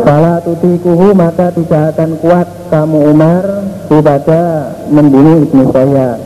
Fala 0.00 0.40
tutikuhu 0.40 1.12
maka 1.12 1.52
tidak 1.52 1.92
akan 1.92 2.10
kuat 2.24 2.48
kamu 2.72 2.98
Umar 3.10 3.44
kepada 3.90 4.70
membunuh 4.86 5.42
Ibnu 5.44 5.64
Sayyad. 5.74 6.18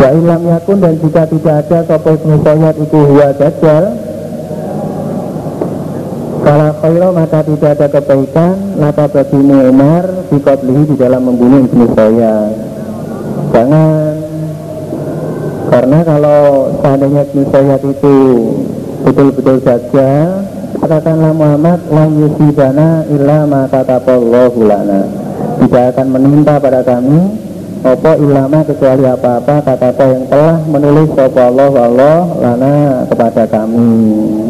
Wa 0.00 0.08
ilam 0.08 0.42
yakun 0.48 0.78
dan 0.80 0.96
jika 0.98 1.28
tidak 1.28 1.56
ada 1.68 1.78
sopo 1.84 2.10
Ibnu 2.16 2.36
Sayyad 2.42 2.74
itu 2.80 2.98
huwa 2.98 3.28
Dajjal 3.38 3.84
Khairo 6.84 7.16
maka 7.16 7.40
tidak 7.40 7.80
ada 7.80 7.88
kebaikan. 7.96 8.76
Lata 8.76 9.08
bagimu 9.08 9.72
Umar 9.72 10.04
Dikoblihi 10.28 10.92
di 10.92 10.96
dalam 11.00 11.24
membunuh 11.24 11.64
Ibnu 11.64 11.96
Sayyad 11.96 12.52
Jangan. 13.56 14.12
Karena 15.72 15.98
kalau 16.04 16.68
seandainya 16.84 17.24
Ibnu 17.24 17.42
Sayyad 17.48 17.80
itu 17.88 18.16
betul-betul 19.00 19.64
saja 19.64 20.44
katakanlah 20.76 21.32
Muhammad 21.32 21.80
la 21.88 22.04
yusibana 22.04 23.08
illa 23.08 23.48
ma 23.48 23.64
kataballahu 23.64 24.68
lana. 24.68 25.08
Tidak 25.64 25.84
akan 25.96 26.06
menimpa 26.12 26.60
pada 26.60 26.84
kami 26.84 27.32
apa 27.80 28.12
ilama 28.20 28.60
kecuali 28.60 29.08
apa-apa 29.08 29.64
kata 29.64 30.04
yang 30.04 30.24
telah 30.28 30.60
menulis 30.68 31.08
Allah 31.16 31.72
Allah 31.80 32.18
lana 32.44 32.76
kepada 33.08 33.48
kami 33.48 34.43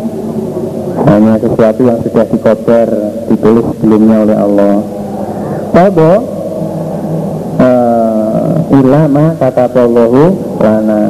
hanya 1.05 1.37
sesuatu 1.37 1.81
yang 1.85 2.01
sudah 2.01 2.25
dikoper 2.33 2.89
ditulis 3.29 3.67
sebelumnya 3.77 4.17
oleh 4.25 4.37
Allah. 4.37 4.75
Apa 5.75 6.13
uh, 7.61 8.77
ilama 8.81 9.37
kataballahu 9.37 10.23
lana. 10.65 11.03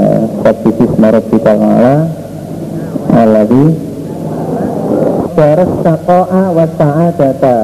Sabbisis 0.46 0.92
marot 0.94 1.26
kita 1.26 1.50
Al-A'la 1.58 1.96
Al-Ladhi. 3.10 3.66
Baras 5.34 5.72
sako'a 5.82 6.42
wa 6.54 6.66
sa'adata. 6.78 7.58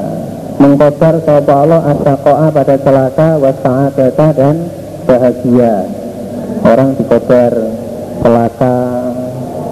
Mengkobar 0.56 1.14
sapa 1.22 1.52
Allah 1.54 1.80
as-sako'a 1.92 2.46
pada 2.50 2.74
celaka 2.82 3.28
wa 3.38 3.52
sa'adata 3.54 4.26
dan 4.34 4.56
bahagia. 5.06 5.86
Orang 6.66 6.98
dikobar 6.98 7.52
celaka 8.24 8.76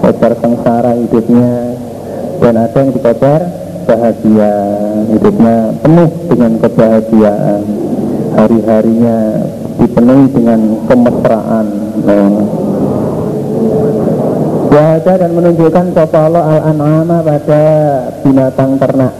Kobar 0.05 0.33
sengsara 0.37 0.93
hidupnya. 1.01 1.75
Dan 2.39 2.53
ada 2.61 2.77
yang 2.77 2.91
dikobar 2.93 3.41
bahagia 3.85 4.53
Hidupnya 5.13 5.57
penuh 5.85 6.09
dengan 6.27 6.51
kebahagiaan 6.59 7.61
Hari-harinya 8.35 9.17
dipenuhi 9.79 10.27
dengan 10.31 10.59
kemesraan. 10.87 11.65
Nah, 12.03 12.31
dan 14.99 15.31
menunjukkan 15.31 15.85
sopa 15.95 16.27
Allah 16.27 16.43
al-an'ama 16.59 17.23
pada 17.23 17.63
binatang 18.23 18.75
ternak. 18.75 19.13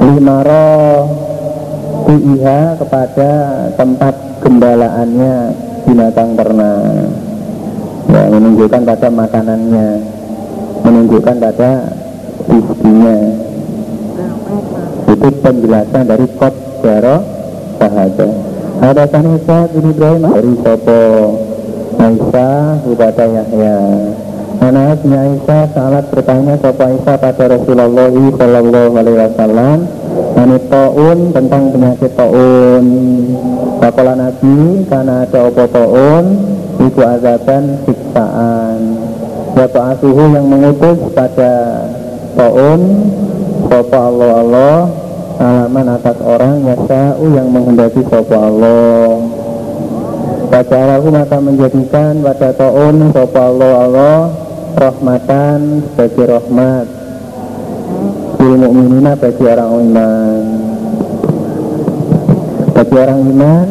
Limaro 0.00 1.08
Tu'iha 2.04 2.76
kepada 2.76 3.30
tempat 3.76 4.14
gembalaannya 4.44 5.34
binatang 5.88 6.36
ternak. 6.36 7.08
Ya, 8.04 8.28
Menunjukkan 8.28 8.84
pada 8.84 9.08
makanannya 9.08 9.88
Menunjukkan 10.84 11.36
pada 11.40 11.70
rizkinya 12.48 13.18
Itu 15.10 15.28
penjelasan 15.40 16.04
dari 16.08 16.26
kot 16.36 16.54
jaro 16.84 17.16
sahaja. 17.80 18.26
Ada 18.84 19.04
kanisa 19.08 19.56
bin 19.72 19.84
Ibrahim. 19.94 20.22
Dari 20.28 20.54
Sopo 20.60 21.02
Aisyah 21.94 22.84
kepada 22.84 23.24
Yahya. 23.24 23.78
Anasnya 24.60 25.18
Aisyah 25.24 25.62
salat 25.72 26.04
bertanya 26.12 26.54
Sopo 26.60 26.82
Aisyah 26.84 27.16
pada 27.16 27.44
Rasulullah 27.48 28.10
Sallallahu 28.12 28.92
Alaihi 28.94 29.18
Wasallam 29.18 29.78
Ini 30.34 30.58
ta'un 30.70 31.18
tentang 31.34 31.62
penyakit 31.74 32.12
ta'un 32.14 32.84
Bakola 33.82 34.14
Nabi 34.14 34.86
karena 34.86 35.26
ada 35.26 35.40
opo 35.50 35.64
ta'un 35.68 36.24
Itu 36.80 37.00
azaban 37.02 37.64
siksaan. 37.86 38.80
Bapak 39.54 39.94
asuhu 39.94 40.34
yang 40.34 40.50
mengutus 40.50 40.98
pada 41.14 41.52
ta'un 42.34 42.80
Sopo 43.70 43.96
Allah 43.98 44.30
Allah 44.42 44.78
Alaman 45.34 45.86
atas 45.98 46.18
orang 46.22 46.62
Yasa'u 46.62 47.26
yang 47.34 47.50
menghendaki 47.50 48.06
Sopo 48.06 48.38
Allah. 48.38 49.18
Fajalahu 50.46 51.10
maka 51.10 51.42
menjadikan 51.42 52.22
pada 52.22 52.54
ta'un 52.54 53.10
Sopa 53.10 53.40
Allah 53.50 53.72
Allah 53.82 54.18
Rahmatan 54.78 55.82
sebagai 55.90 56.38
rahmat. 56.38 56.86
Bil 58.38 58.54
mu'minina 58.62 59.18
bagi 59.18 59.44
orang 59.46 59.70
iman. 59.74 60.42
Bagi 62.74 62.96
orang 62.98 63.20
iman 63.30 63.66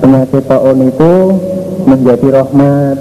Penyakit 0.00 0.44
ta'un 0.48 0.78
itu 0.80 1.12
menjadi 1.84 2.28
rahmat. 2.40 2.96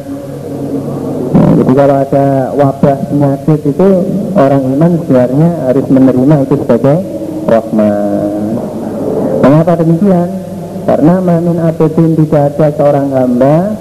Jadi 1.60 1.72
kalau 1.76 1.96
ada 1.96 2.28
wabah 2.56 2.98
penyakit 3.08 3.60
itu 3.72 3.90
Orang 4.38 4.62
iman 4.78 4.92
sebenarnya 5.02 5.50
harus 5.66 5.86
menerima 5.90 6.36
itu 6.46 6.56
sebagai 6.62 6.98
rahmat 7.50 8.58
Mengapa 9.42 9.74
demikian? 9.82 10.30
Karena 10.86 11.14
mamin 11.22 11.58
abidin 11.58 12.14
tidak 12.18 12.54
ada 12.54 12.68
seorang 12.78 13.08
hamba 13.14 13.74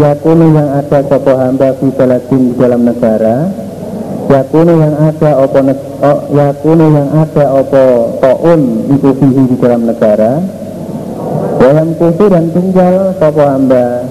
Yakunu 0.00 0.46
yang 0.56 0.68
ada 0.80 0.98
sopo 1.04 1.32
hamba 1.36 1.76
di 1.76 1.88
di 1.90 2.52
dalam 2.56 2.80
negara 2.84 3.48
Yakunu 4.30 4.72
yang 4.78 4.94
ada 4.96 5.30
opo 5.42 5.58
oh, 6.04 6.18
yang 6.30 7.08
ada 7.10 7.44
opo 7.50 7.84
to'un 8.22 8.62
itu 8.88 9.10
fihi 9.16 9.42
di 9.50 9.56
dalam 9.58 9.88
negara 9.88 10.40
Dalam 11.60 11.88
kufu 11.96 12.24
dan 12.28 12.52
tinggal 12.52 13.16
sopo 13.16 13.42
hamba 13.42 14.04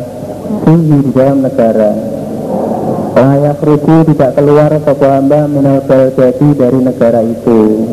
Fihi 0.65 0.97
di 1.05 1.11
dalam 1.13 1.45
negara 1.45 2.08
layak 3.19 3.59
rugi 3.59 4.15
tidak 4.15 4.31
keluar 4.39 4.71
sopo 4.79 5.03
hamba 5.03 5.43
minal 5.51 5.83
jadi 5.83 6.47
dari 6.55 6.79
negara 6.79 7.19
itu. 7.19 7.83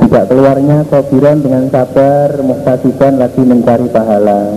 Tidak 0.00 0.24
keluarnya 0.32 0.88
sobiran 0.88 1.44
dengan 1.44 1.68
sabar 1.68 2.40
muktasiban 2.40 3.20
lagi 3.20 3.42
mencari 3.44 3.88
pahala. 3.92 4.48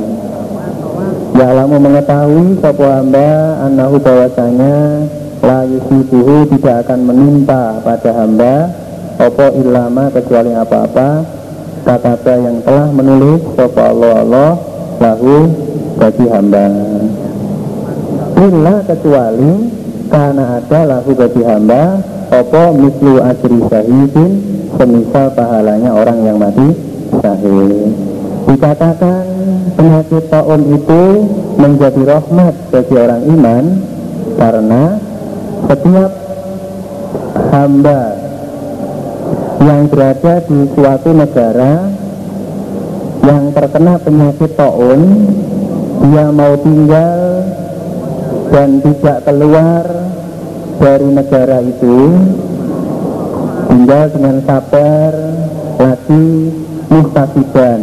Ya 1.35 1.51
lamu 1.51 1.83
mengetahui 1.83 2.63
sopo 2.63 2.87
hamba 2.87 3.59
anahu 3.67 3.99
bahwasanya 3.99 5.03
la 5.43 5.67
yusibuhu 5.67 6.47
tidak 6.55 6.87
akan 6.87 6.99
menimpa 7.03 7.83
pada 7.83 8.11
hamba 8.23 8.71
opo 9.19 9.51
ilama 9.51 10.07
kecuali 10.15 10.55
apa-apa 10.55 11.09
kata 11.83 12.35
yang 12.39 12.63
telah 12.63 12.87
menulis 12.95 13.43
sopo 13.55 13.83
Allah 13.83 14.23
Allah 14.23 14.51
lahu 15.03 15.47
bagi 15.99 16.25
hamba 16.31 16.96
Illa 18.47 18.79
kecuali 18.79 19.67
karena 20.07 20.63
ada 20.63 20.79
lahu 20.87 21.11
bagi 21.19 21.43
hamba 21.43 21.99
opo 22.31 22.79
mislu 22.79 23.19
asri 23.19 23.59
syahidin 23.59 24.31
semisal 24.79 25.35
pahalanya 25.35 25.91
orang 25.91 26.23
yang 26.23 26.39
mati 26.39 26.71
syahid 27.19 27.91
dikatakan 28.47 29.27
penyakit 29.75 30.31
taun 30.31 30.63
itu 30.63 31.03
menjadi 31.59 32.01
rahmat 32.07 32.55
bagi 32.71 32.95
orang 32.95 33.21
iman 33.35 33.63
karena 34.39 34.83
setiap 35.67 36.11
hamba 37.51 38.01
yang 39.59 39.91
berada 39.91 40.33
di 40.47 40.59
suatu 40.71 41.09
negara 41.11 41.73
yang 43.27 43.51
terkena 43.51 43.99
penyakit 43.99 44.55
taun 44.55 45.01
dia 46.07 46.31
mau 46.31 46.55
tinggal 46.63 47.19
dan 48.51 48.79
tidak 48.81 49.27
keluar 49.27 49.85
dari 50.77 51.09
negara 51.09 51.57
itu 51.63 51.97
tinggal 53.67 54.05
dengan 54.13 54.37
sabar 54.45 55.13
lagi 55.77 56.25
muhtasiban 56.87 57.81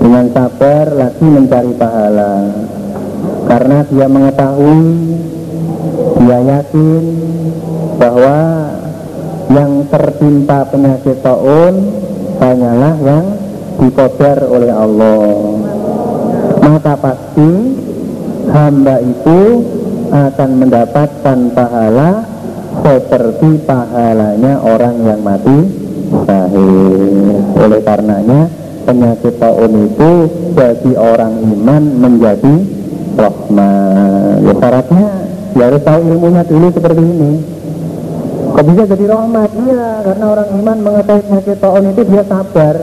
dengan 0.00 0.26
sabar 0.30 0.86
lagi 0.92 1.26
mencari 1.26 1.72
pahala. 1.74 2.34
Karena 3.46 3.78
dia 3.86 4.06
mengetahui 4.06 4.86
dia 6.20 6.38
yakin 6.42 7.04
bahwa 7.96 8.38
yang 9.46 9.86
tertimpa 9.86 10.66
penyakit 10.68 11.22
taun 11.22 11.74
hanyalah 12.42 12.94
yang 13.00 13.24
dikodar 13.78 14.38
oleh 14.50 14.72
Allah. 14.74 15.30
Maka 16.66 16.94
pasti 16.98 17.50
hamba 18.50 18.96
itu 19.02 19.40
akan 20.10 20.50
mendapatkan 20.62 21.38
pahala 21.50 22.10
seperti 22.82 23.50
pahalanya 23.66 24.62
orang 24.62 24.96
yang 25.02 25.20
mati 25.24 25.58
sahih. 26.26 27.42
Oleh 27.56 27.80
karenanya 27.82 28.46
penyakit 28.86 29.34
taun 29.42 29.72
itu 29.90 30.10
bagi 30.54 30.92
orang 30.94 31.42
iman 31.42 31.82
menjadi 31.98 32.54
rahmat. 33.18 34.38
Ya 34.46 34.54
syaratnya 34.62 35.08
ya 35.56 35.62
harus 35.72 35.82
tahu 35.82 36.00
ilmunya 36.06 36.42
dulu 36.46 36.66
seperti 36.70 37.02
ini. 37.02 37.32
Kok 38.56 38.64
bisa 38.72 38.82
jadi 38.88 39.04
rahmat? 39.10 39.50
Iya 39.52 39.88
karena 40.06 40.24
orang 40.32 40.48
iman 40.62 40.76
mengetahui 40.80 41.22
penyakit 41.26 41.58
taun 41.58 41.84
itu 41.90 42.02
dia 42.06 42.22
sabar 42.24 42.76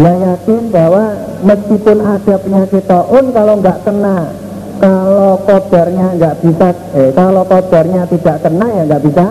dia 0.00 0.16
yakin 0.16 0.72
bahwa 0.72 1.12
meskipun 1.44 1.98
ada 2.00 2.34
penyakit 2.40 2.84
taun 2.88 3.24
kalau 3.36 3.54
nggak 3.60 3.84
kena 3.84 4.32
kalau 4.80 5.36
kodarnya 5.44 6.16
nggak 6.16 6.40
bisa 6.40 6.72
eh 6.96 7.12
kalau 7.12 7.44
kodarnya 7.44 8.08
tidak 8.08 8.40
kena 8.40 8.66
ya 8.80 8.82
nggak 8.88 9.04
bisa 9.04 9.24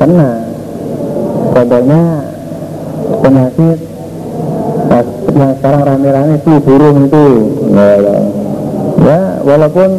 kena. 0.00 0.30
Contohnya 1.52 2.02
penyakit 3.20 3.78
yang 5.36 5.52
sekarang 5.60 5.82
rame-rame 5.84 6.40
flu 6.40 6.56
burung 6.64 7.04
itu. 7.04 7.26
Ya, 7.76 7.88
ya. 9.04 9.20
Walaupun 9.44 9.90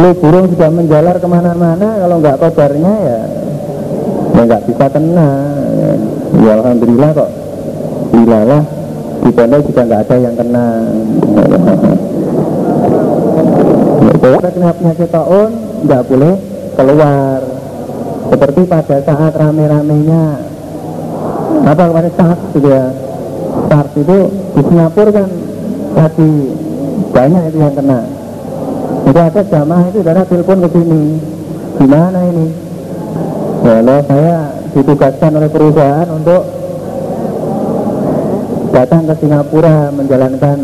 flu 0.00 0.10
burung 0.16 0.46
sudah 0.48 0.70
menjalar 0.72 1.16
ke 1.20 1.28
mana-mana 1.28 1.88
kalau 2.00 2.16
nggak 2.24 2.40
kodarnya 2.40 2.94
ya 3.04 3.20
ya 4.32 4.40
nggak 4.48 4.64
bisa 4.64 4.84
kena. 4.88 5.28
Ya, 5.76 5.92
ya 6.40 6.50
alhamdulillah 6.56 7.10
kok 7.12 7.30
lah 8.24 8.62
di 9.24 9.30
pondok 9.32 9.60
juga 9.68 9.82
nggak 9.84 10.02
ada 10.08 10.16
yang 10.16 10.34
kena. 10.36 10.68
Kalau 14.24 14.40
kena 14.40 14.68
penyakit 14.72 15.10
taun 15.12 15.50
nggak 15.84 16.02
boleh 16.08 16.34
keluar. 16.76 17.40
Seperti 18.24 18.60
pada 18.64 18.96
saat 19.04 19.32
rame-ramenya 19.36 20.24
apa 21.64 21.82
kemarin 21.86 22.12
saat 22.16 22.38
gitu 22.56 22.68
ya 22.68 22.92
SARS 23.68 23.92
itu 23.96 24.18
di 24.56 24.60
Singapura 24.64 25.10
kan 25.12 25.28
lagi 25.94 26.32
banyak 27.14 27.42
itu 27.52 27.58
yang 27.60 27.74
kena. 27.76 28.00
Itu 29.04 29.18
ada 29.20 29.40
jamaah 29.44 29.84
itu 29.92 30.00
darah 30.00 30.24
telepon 30.24 30.64
ke 30.64 30.68
sini. 30.72 31.02
Gimana 31.78 32.18
ini? 32.32 32.46
Ya 33.64 33.80
lo 33.80 33.96
saya 34.08 34.36
ditugaskan 34.72 35.30
oleh 35.36 35.50
perusahaan 35.52 36.08
untuk 36.10 36.42
datang 38.74 39.06
ke 39.06 39.14
Singapura 39.22 39.94
menjalankan 39.94 40.58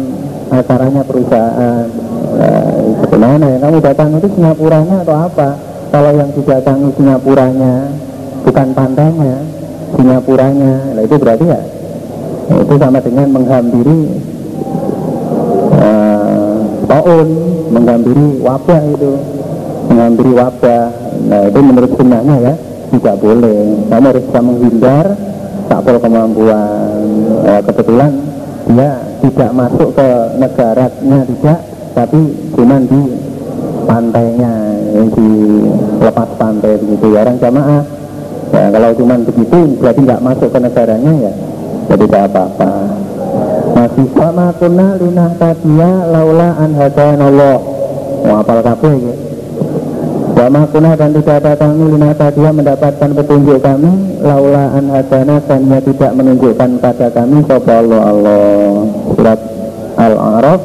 acaranya 0.50 1.06
perusahaan. 1.06 1.86
Nah, 2.34 2.74
gimana 3.06 3.44
ya? 3.46 3.58
Kamu 3.62 3.78
datang 3.78 4.18
itu 4.18 4.28
Singapuranya 4.34 5.06
atau 5.06 5.14
apa? 5.14 5.54
Kalau 5.94 6.10
yang 6.10 6.34
didatangi 6.34 6.90
Singapuranya 6.98 7.74
bukan 8.42 8.68
pantainya 8.74 9.34
Singapuranya. 9.94 10.98
Nah, 10.98 11.02
itu 11.06 11.14
berarti 11.14 11.46
ya 11.46 11.60
itu 12.50 12.74
sama 12.82 12.98
dengan 12.98 13.30
menghampiri 13.30 14.00
uh, 15.78 16.58
menghampiri 17.70 18.42
wabah 18.42 18.82
itu 18.90 19.12
menghampiri 19.86 20.32
wabah. 20.34 20.84
Nah 21.30 21.40
itu 21.46 21.60
menurut 21.62 21.90
sunnahnya 21.94 22.36
ya 22.42 22.54
tidak 22.90 23.16
boleh. 23.22 23.86
Kamu 23.86 24.04
harus 24.10 24.24
bisa 24.26 24.40
menghindar 24.42 25.06
takpol 25.70 26.02
kemampuan 26.02 26.98
uh, 27.46 27.62
kebetulan 27.62 28.10
dia 28.66 28.90
tidak 29.22 29.50
masuk 29.54 29.94
ke 29.94 30.08
negaranya 30.42 31.18
tidak 31.22 31.60
tapi 31.94 32.20
cuma 32.58 32.76
di 32.82 33.02
pantainya 33.86 34.52
di 35.14 35.30
lepas 36.02 36.30
pantai 36.34 36.74
begitu. 36.82 37.06
Ya 37.14 37.22
orang 37.22 37.38
jamaah 37.38 37.82
ya 38.50 38.64
kalau 38.74 38.90
cuma 38.98 39.14
begitu 39.22 39.58
berarti 39.78 40.00
nggak 40.02 40.24
masuk 40.26 40.48
ke 40.50 40.58
negaranya 40.58 41.12
ya 41.30 41.32
jadi 41.94 42.04
tidak 42.06 42.22
apa-apa. 42.34 42.72
Masih 43.70 44.06
sama 44.18 44.46
kuna 44.58 44.98
linah 44.98 45.32
tadia 45.38 45.92
laula 46.10 46.50
an 46.58 46.72
Allah. 46.74 47.58
Mau 48.20 48.36
apal 48.42 48.60
kabeh 48.60 48.94
ya 49.00 49.29
Wama 50.30 50.62
kuna 50.72 50.96
dan 50.96 51.10
tidak 51.12 51.42
ada 51.44 51.52
kami 51.58 51.94
lina 51.94 52.10
tadia 52.16 52.50
mendapatkan 52.54 53.10
petunjuk 53.12 53.58
kami. 53.60 54.22
Laula 54.24 54.72
an 54.72 54.88
hadana 54.88 55.36
dan 55.44 55.68
tidak 55.68 56.12
menunjukkan 56.16 56.70
pada 56.80 57.08
kami. 57.12 57.44
Sopa 57.44 57.82
Allah 57.82 58.02
Allah. 58.08 58.86
Surat 59.14 59.40
Al-A'raf 60.00 60.60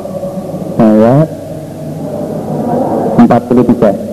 ayat 0.79 1.27
43 3.25 4.05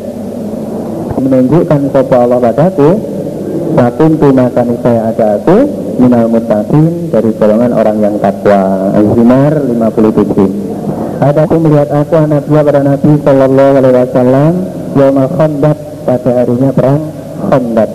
menunjukkan 1.22 1.80
sopa 1.94 2.16
Allah 2.26 2.38
padaku 2.42 2.90
Sakum 3.72 4.20
tumakan 4.20 4.68
saya 4.84 5.14
ada 5.14 5.40
aku 5.40 5.64
minal 5.96 6.28
mutakin 6.28 7.08
dari 7.08 7.32
golongan 7.36 7.72
orang 7.72 8.04
yang 8.04 8.16
takwa. 8.20 8.92
Az-Zumar 8.92 9.54
57 9.64 11.24
Ada 11.24 11.48
aku 11.48 11.56
melihat 11.56 11.88
aku 11.88 12.14
anak 12.20 12.44
pada 12.48 12.80
Nabi 12.84 13.12
Sallallahu 13.24 13.72
Alaihi 13.80 13.96
Wasallam 13.96 14.52
Yawmal 14.92 15.30
Khandaq 15.32 15.78
pada 16.04 16.30
harinya 16.42 16.70
perang 16.74 17.02
Khandaq 17.48 17.90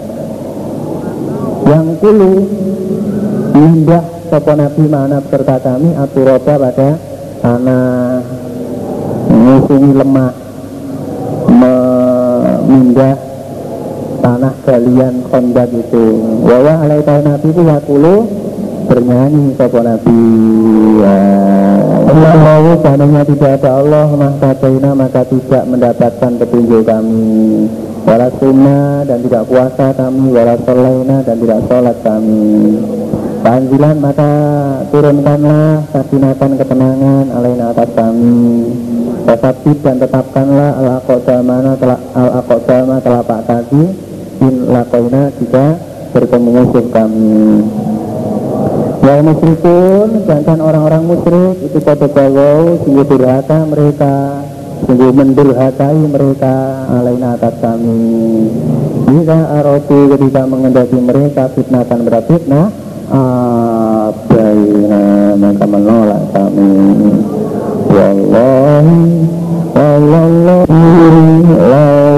Yang 1.67 1.87
kulu 2.01 2.33
Indah 3.57 4.03
sopo 4.29 4.53
Nabi 4.53 4.83
mana 4.85 5.17
serta 5.23 5.57
kami 5.63 5.95
roda 5.97 6.53
pada 6.59 6.89
tanah. 7.41 8.21
Musuhi 9.33 9.91
lemah 9.97 10.33
Memindah 11.47 13.15
tanah 14.21 14.53
galian 14.67 15.25
kondak 15.31 15.71
itu. 15.71 16.05
Wawa 16.43 16.85
alai 16.85 17.01
tahu 17.01 17.19
nabi 17.23 17.47
itu 17.49 17.61
yakulu 17.63 18.15
bernyanyi 18.91 19.55
sopo 19.55 19.79
nabi. 19.81 20.19
ya. 21.01 21.17
Allah 22.07 22.33
mau 22.39 22.71
seandainya 22.79 23.21
tidak 23.27 23.51
ada 23.59 23.83
Allah 23.83 24.07
maka 24.15 24.55
China 24.63 24.95
maka 24.95 25.27
tidak 25.27 25.63
mendapatkan 25.67 26.31
petunjuk 26.39 26.87
kami. 26.87 27.67
Wala 28.07 28.31
sunnah 28.39 29.03
dan 29.03 29.19
tidak 29.27 29.43
puasa 29.51 29.91
kami. 29.91 30.31
Wala 30.31 30.55
solaina 30.63 31.19
dan 31.27 31.35
tidak 31.35 31.59
sholat 31.67 31.97
kami. 32.07 32.79
Panjilan 33.43 33.95
maka 33.99 34.31
turunkanlah 34.87 35.83
sakinatan 35.91 36.51
ketenangan 36.55 37.25
alaina 37.35 37.75
atas 37.75 37.91
kami. 37.91 38.71
Wasabit 39.27 39.77
dan 39.83 39.99
tetapkanlah 39.99 40.79
al-aqodamana 40.79 41.75
al-aqodama 42.15 43.03
telapak 43.03 43.43
kaki. 43.43 43.83
In 44.47 44.71
lakoina 44.71 45.27
jika 45.35 45.75
bertemu 46.15 46.49
musuh 46.55 46.87
kami. 46.87 47.35
Wal 48.97 49.21
musyrikun 49.23 50.25
sedangkan 50.25 50.59
orang-orang 50.59 51.03
musyrik 51.05 51.61
itu 51.63 51.77
pada 51.79 52.09
bawau 52.09 52.81
sungguh 52.81 53.05
durhaka 53.05 53.63
mereka 53.69 54.43
sungguh 54.83 55.11
mendurhakai 55.13 55.97
mereka 56.05 56.85
alaina 56.91 57.37
atas 57.37 57.55
kami. 57.61 58.49
Jika 59.07 59.39
arotu 59.61 60.11
ketika 60.17 60.43
mengendaki 60.49 60.97
mereka 60.99 61.47
fitnatan 61.53 62.03
berfitnah 62.03 62.67
abaina 63.07 65.05
mereka 65.39 65.65
menolak 65.65 66.23
kami. 66.35 66.73
Wallahi 67.87 68.99
Wallahu 69.77 70.57
Wallahu 71.47 72.16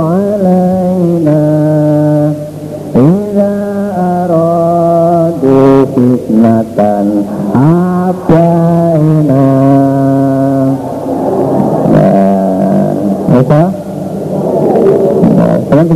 alaina 0.00 1.40
Iza 2.96 3.52
aradu 4.24 5.84
fitnatan 5.92 7.06
Abaina 7.52 9.44
Nah, 11.92 12.96
bisa? 13.36 13.62
Nah, 15.36 15.56
kalian 15.68 15.86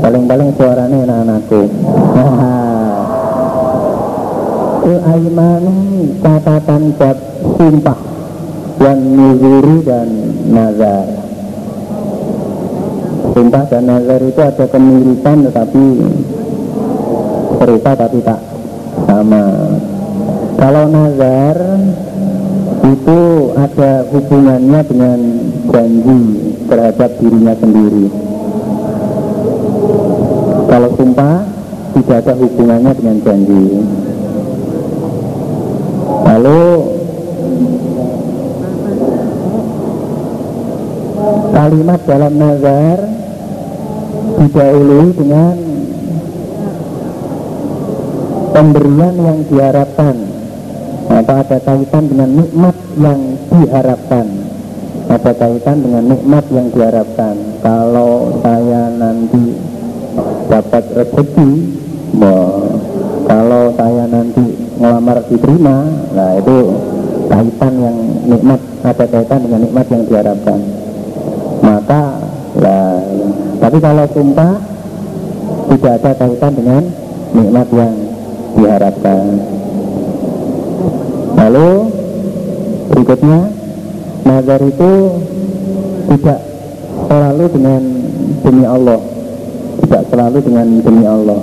Paling-paling 0.00 0.48
suaranya 0.56 0.96
anak-anakku 1.04 1.60
Al-Aimani 4.84 6.12
catatan 6.20 6.92
bab 7.00 7.16
sumpah 7.56 7.98
Yang 8.76 9.00
nuzuri 9.16 9.76
dan 9.88 10.08
nazar 10.52 11.08
Sumpah 13.32 13.64
dan 13.72 13.82
nazar 13.88 14.20
itu 14.20 14.40
ada 14.44 14.64
kemiripan 14.68 15.48
tetapi 15.48 15.86
Serupa 17.56 17.90
tapi 17.96 18.18
tak 18.20 18.40
sama 19.08 19.44
Kalau 20.60 20.84
nazar 20.92 21.56
itu 22.84 23.20
ada 23.56 24.04
hubungannya 24.12 24.80
dengan 24.84 25.18
janji 25.72 26.20
terhadap 26.68 27.10
dirinya 27.16 27.54
sendiri. 27.56 28.06
Kalau 30.68 30.90
sumpah 30.92 31.48
tidak 31.96 32.16
ada 32.24 32.32
hubungannya 32.36 32.92
dengan 32.92 33.16
janji. 33.24 33.64
Lalu 36.34 36.62
kalimat 41.54 42.00
dalam 42.10 42.34
nazar 42.34 42.98
didahului 44.42 45.08
dengan 45.14 45.56
pemberian 48.50 49.14
yang 49.14 49.38
diharapkan. 49.46 50.16
Atau 51.06 51.34
ada 51.38 51.58
kaitan 51.62 52.10
dengan 52.10 52.30
nikmat 52.34 52.76
yang 52.98 53.20
diharapkan? 53.54 54.26
Ada 55.06 55.32
kaitan 55.38 55.86
dengan 55.86 56.02
nikmat 56.10 56.44
yang 56.50 56.66
diharapkan. 56.74 57.62
Kalau 57.62 58.42
saya 58.42 58.90
nanti 58.90 59.54
dapat 60.50 60.82
rezeki 60.98 61.83
ngelamar 65.24 65.32
diterima 65.32 65.76
nah 66.12 66.30
itu 66.36 66.58
kaitan 67.28 67.72
yang 67.80 67.96
nikmat 68.28 68.60
ada 68.84 69.04
kaitan 69.08 69.40
dengan 69.48 69.60
nikmat 69.64 69.86
yang 69.88 70.02
diharapkan. 70.04 70.60
Maka 71.64 72.02
lah 72.60 73.00
tapi 73.60 73.78
kalau 73.80 74.04
sumpah 74.12 74.52
tidak 75.72 75.92
ada 76.00 76.10
kaitan 76.20 76.52
dengan 76.52 76.82
nikmat 77.32 77.66
yang 77.72 77.94
diharapkan. 78.54 79.24
Lalu 81.34 81.68
berikutnya 82.92 83.40
nazar 84.28 84.60
itu 84.62 84.92
tidak 86.12 86.40
selalu 87.08 87.44
dengan 87.50 87.82
demi 88.44 88.64
Allah. 88.68 89.00
Tidak 89.74 90.02
selalu 90.12 90.38
dengan 90.44 90.66
demi 90.84 91.04
Allah. 91.08 91.40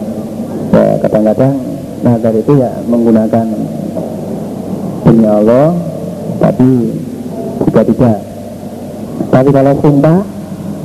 Ya 0.72 0.96
kadang-kadang 1.04 1.54
nazar 2.02 2.34
itu 2.34 2.54
ya 2.58 2.72
menggunakan 2.90 3.46
demi 5.12 5.28
Allah 5.28 5.76
tapi 6.40 6.72
juga 7.68 7.82
tidak. 7.84 8.20
Tapi 9.28 9.50
kalau 9.52 9.74
sumpah 9.84 10.18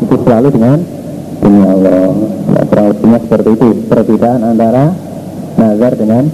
itu 0.03 0.17
selalu 0.27 0.49
dengan 0.51 0.83
demi 1.39 1.63
Allah 1.63 2.11
nah, 2.51 2.65
kurang 2.67 2.87
lebihnya 2.91 3.19
seperti 3.23 3.51
itu 3.55 3.69
perbedaan 3.87 4.43
antara 4.43 4.91
nazar 5.55 5.95
dengan 5.95 6.27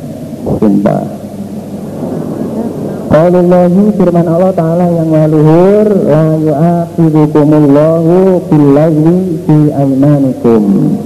sumpah. 0.56 1.20
Qaulullahi 3.12 3.92
firman 4.00 4.24
Allah 4.24 4.56
Ta'ala 4.56 4.88
yang 4.88 5.12
maluhur 5.12 5.84
La 5.84 6.32
yu'afidukumullahu 6.32 8.40
billahwi 8.48 9.16
fi 9.44 9.56
aimanikum 9.68 10.96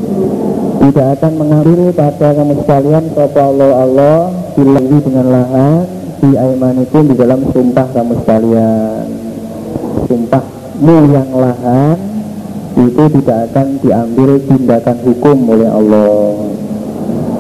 Tidak 0.87 1.07
akan 1.18 1.32
mengambil 1.34 1.91
pada 1.99 2.30
kamu 2.30 2.63
sekalian 2.63 3.11
Sopa 3.11 3.50
Allah 3.50 3.71
Allah 3.83 4.18
dengan 4.54 5.26
lahan 5.34 5.96
Fi 6.17 6.30
aimanikum 6.33 7.13
di 7.13 7.14
dalam 7.14 7.45
sumpah 7.53 7.87
kamu 7.93 8.14
sekalian. 8.25 9.07
Sumpahmu 10.07 10.97
yang 11.13 11.30
lahan 11.34 11.99
Itu 12.76 13.09
tidak 13.09 13.49
akan 13.51 13.80
diambil 13.80 14.37
tindakan 14.37 14.97
hukum 15.01 15.49
oleh 15.49 15.64
Allah. 15.64 16.37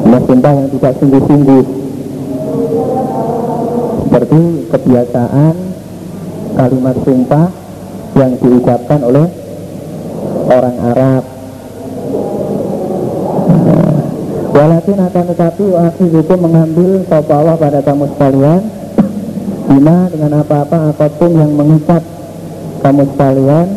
Nah 0.08 0.20
sumpah 0.24 0.52
yang 0.56 0.68
tidak 0.72 0.92
sungguh-sungguh. 0.96 1.64
Seperti 4.08 4.40
kebiasaan 4.72 5.54
kalimat 6.56 6.96
sumpah 7.04 7.52
yang 8.16 8.32
diucapkan 8.40 9.00
oleh 9.04 9.28
orang 10.48 10.76
Arab 10.88 11.35
Walakin 14.56 14.96
akan 14.96 15.24
tetapi 15.36 15.64
itu 16.00 16.34
mengambil 16.40 17.04
Allah 17.12 17.60
pada 17.60 17.84
kamu 17.84 18.08
sekalian. 18.16 18.64
Bima 19.68 20.08
dengan 20.08 20.40
apa-apa 20.40 20.96
apa 20.96 21.06
pun 21.12 21.36
yang 21.36 21.52
mengikat 21.52 22.00
kamu 22.80 23.04
sekalian. 23.12 23.68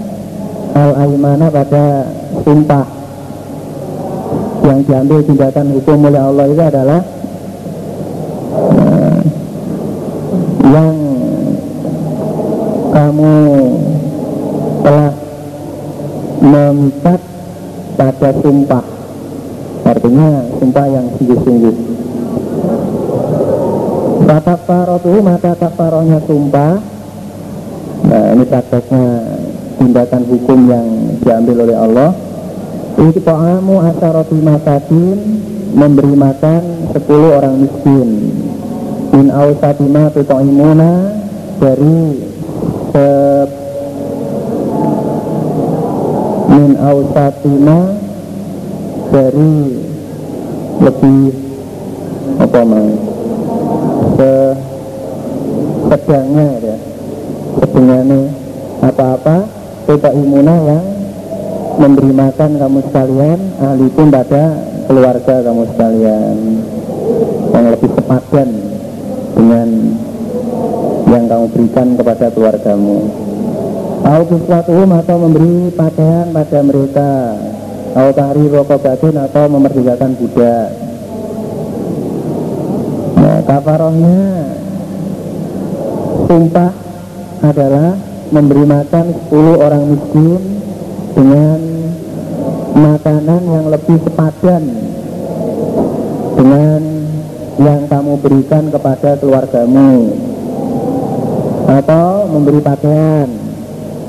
Al-Aimana 0.71 1.51
pada 1.51 2.07
sumpah. 2.47 2.87
Yang 4.63 4.79
diambil 4.87 5.19
tindakan 5.27 5.67
hukum 5.75 5.99
oleh 6.07 6.21
Allah 6.23 6.45
itu 6.47 6.63
adalah 6.63 7.01
yang 10.63 10.95
kamu 12.95 13.35
telah 14.79 15.11
mengikat 16.39 17.19
pada 17.99 18.29
sumpah 18.39 18.98
artinya 19.99 20.47
sumpah 20.63 20.85
yang 20.87 21.05
sungguh-sungguh. 21.19 21.75
Kata 24.23 24.55
parotu 24.63 25.11
maka 25.19 25.51
kafarohnya 25.59 26.23
sumpah. 26.23 26.79
Nah 28.07 28.25
ini 28.31 28.47
prakteknya 28.47 29.05
tindakan 29.75 30.23
hukum 30.23 30.71
yang 30.71 30.87
diambil 31.19 31.67
oleh 31.67 31.75
Allah. 31.75 32.15
Itu 32.95 33.19
ta'amu 33.19 33.83
asaroti 33.91 34.39
masakin 34.39 35.17
memberi 35.75 36.15
makan 36.15 36.95
10 36.95 37.35
orang 37.35 37.55
miskin. 37.59 38.07
Min 39.11 39.27
awsatima 39.35 40.15
tutoimuna 40.15 41.11
dari 41.59 42.23
se 42.95 43.07
min 46.55 46.71
awsatima 46.79 47.79
dari 49.09 49.78
lebih 50.79 51.21
apa 52.39 52.57
namanya 52.63 52.97
se 54.15 54.31
sedangnya 55.89 56.47
ya 56.63 56.77
sedangnya 57.59 58.21
apa-apa 58.79 59.37
tidak 59.89 60.13
imuna 60.13 60.55
yang 60.63 60.85
memberi 61.79 62.11
makan 62.11 62.51
kamu 62.59 62.79
sekalian 62.91 63.39
ahli 63.63 63.87
pun 63.95 64.07
pada 64.11 64.69
keluarga 64.89 65.35
kamu 65.45 65.63
sekalian. 65.69 66.37
Yang 67.53 67.65
lebih 67.77 67.89
sepadan 67.93 68.49
dengan 69.37 69.69
yang 71.09 71.23
kamu 71.29 71.45
berikan 71.53 71.87
kepada 71.93 72.25
keluargamu. 72.33 72.97
Au 73.99 74.21
kiswatuhum 74.25 74.89
atau 74.97 75.15
memberi 75.21 75.69
pakaian 75.77 76.33
pada 76.33 76.59
mereka 76.65 77.09
Au 77.97 78.09
tahri 78.13 78.45
rokobatin 78.49 79.15
atau 79.17 79.49
memerdekakan 79.49 80.11
budak 80.13 80.69
Nah 83.17 83.37
kafarohnya 83.45 84.21
Sumpah 86.29 86.69
adalah 87.41 87.97
memberi 88.29 88.61
makan 88.61 89.05
10 89.33 89.65
orang 89.65 89.83
miskin 89.89 90.41
dengan 91.17 91.59
makanan 92.77 93.41
yang 93.49 93.65
lebih 93.73 93.97
sepadan 94.05 94.63
dengan 96.37 96.81
yang 97.59 97.81
kamu 97.89 98.13
berikan 98.21 98.69
kepada 98.69 99.17
keluargamu. 99.17 100.13
Atau 101.69 102.29
memberi 102.29 102.61
pakaian 102.61 103.29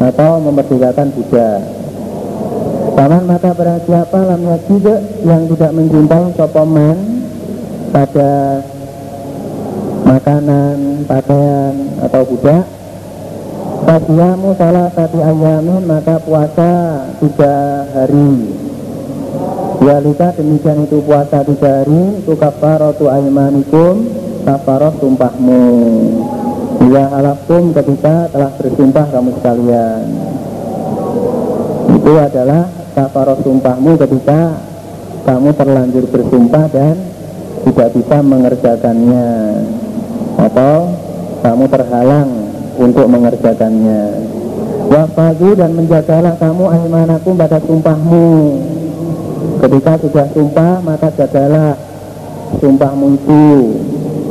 atau 0.00 0.40
memerdekakan 0.44 1.08
budak 1.12 1.79
Paman 3.00 3.24
maka 3.24 3.56
barang 3.56 3.80
siapa 3.88 4.28
lamnya 4.28 4.60
juga 4.68 5.00
yang 5.24 5.48
tidak 5.48 5.72
menjumpai 5.72 6.36
sopoman 6.36 6.96
pada 7.96 8.60
makanan, 10.04 11.08
pakaian 11.08 11.96
atau 12.04 12.22
budak. 12.28 12.68
Fasiyamu 13.88 14.52
salah 14.52 14.92
satu 14.92 15.16
ayamin 15.16 15.80
maka 15.88 16.20
puasa 16.20 16.72
tiga 17.24 17.88
hari. 17.88 18.52
Walika 19.80 20.36
demikian 20.36 20.84
itu 20.84 21.00
puasa 21.00 21.40
tiga 21.40 21.80
hari. 21.80 22.20
Itu 22.20 22.36
kafaratu 22.36 23.08
aymanikum 23.08 24.12
Kafarah 24.44 24.92
sumpahmu 25.00 25.64
Ya 26.92 27.08
halaftum 27.08 27.72
ketika 27.72 28.28
telah 28.28 28.52
bersumpah 28.60 29.08
kamu 29.08 29.30
sekalian. 29.40 30.04
Itu 31.96 32.12
adalah 32.20 32.79
kafarah 32.94 33.38
sumpahmu 33.40 33.98
ketika 34.00 34.40
Kamu 35.20 35.52
terlanjur 35.52 36.08
bersumpah 36.08 36.64
dan 36.72 36.96
tidak 37.60 37.88
bisa 37.92 38.24
mengerjakannya. 38.24 39.28
Atau 40.40 40.96
kamu 41.44 41.64
terhalang 41.68 42.28
untuk 42.80 43.04
mengerjakannya. 43.04 44.02
Wafadu 44.90 45.54
dan 45.54 45.76
menjagalah 45.76 46.34
kamu 46.40 46.64
aimanakum 46.72 47.36
pada 47.36 47.60
sumpahmu. 47.60 48.28
Ketika 49.60 49.92
sudah 50.00 50.26
sumpah 50.32 50.80
maka 50.80 51.12
jagalah 51.12 51.76
sumpahmu 52.60 53.06
itu 53.16 53.48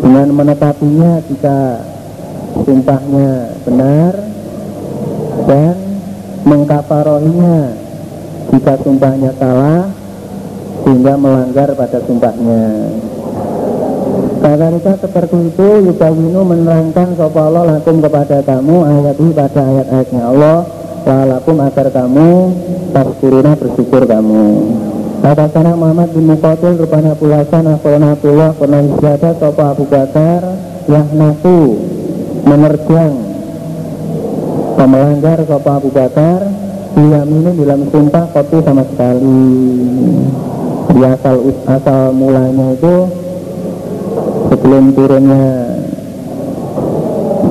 Dengan 0.02 0.28
menetapinya 0.34 1.22
jika 1.30 1.86
sumpahnya 2.66 3.54
benar 3.62 4.14
Dan 5.46 5.76
mengkafarohinya 6.50 7.89
jika 8.50 8.74
sumpahnya 8.82 9.32
salah 9.38 9.90
Sehingga 10.84 11.14
melanggar 11.16 11.70
pada 11.78 12.00
sumpahnya 12.04 12.66
Kagarika 14.40 14.94
seperti 14.98 15.38
itu 15.52 15.68
Yubawinu 15.92 16.42
menerangkan 16.48 17.14
Sopa 17.20 17.52
Allah 17.52 17.78
lakum 17.78 18.00
kepada 18.00 18.40
kamu 18.42 18.76
Ayat 18.88 19.16
ini 19.20 19.32
pada 19.36 19.62
ayat-ayatnya 19.62 20.24
Allah 20.26 20.58
Lalakum 21.04 21.58
agar 21.64 21.88
kamu 21.90 22.30
Taskuruna 22.90 23.54
bersyukur 23.54 24.04
kamu. 24.10 24.46
Kata 25.20 25.46
sana 25.54 25.78
Muhammad 25.78 26.10
bin 26.16 26.26
Muqatil 26.26 26.80
Rupana 26.80 27.14
puasa 27.14 27.60
Nafona 27.60 28.16
pullah 28.16 28.52
Pernah 28.56 28.82
ibadah 28.84 29.34
Sopa 29.36 29.64
Abu 29.76 29.86
Bakar 29.88 30.42
Yahnaku 30.88 31.60
Menerjang 32.48 33.14
Pemelanggar 34.80 35.38
Sopa 35.44 35.72
Abu 35.76 35.90
Bakar 35.92 36.69
Diyamini 36.98 37.52
dalam 37.60 37.82
sumpah 37.90 38.26
kopi 38.34 38.58
sama 38.66 38.84
sekali. 38.88 39.42
Di 40.90 41.02
asal, 41.06 41.36
asal 41.70 42.02
mulanya 42.12 42.74
itu 42.74 42.96
sebelum 44.50 44.84
turunnya 44.98 45.48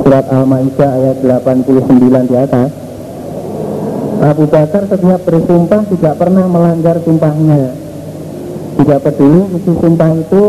surat 0.02 0.26
Al-Maidah 0.26 0.90
ayat 0.98 1.16
89 1.22 2.30
di 2.30 2.36
atas 2.36 2.70
Abu 4.18 4.50
Bakar 4.50 4.82
setiap 4.90 5.20
bersumpah 5.22 5.86
tidak 5.94 6.14
pernah 6.18 6.44
melanggar 6.50 6.98
sumpahnya. 7.06 7.70
Tidak 8.78 8.98
peduli 8.98 9.42
isi 9.54 9.72
sumpah 9.78 10.10
itu 10.18 10.44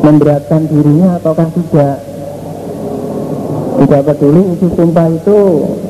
memberatkan 0.00 0.64
dirinya 0.64 1.20
ataukah 1.20 1.48
tidak 1.52 2.09
tidak 3.80 4.12
peduli 4.12 4.42
isi 4.52 4.68
sumpah 4.76 5.08
itu 5.08 5.38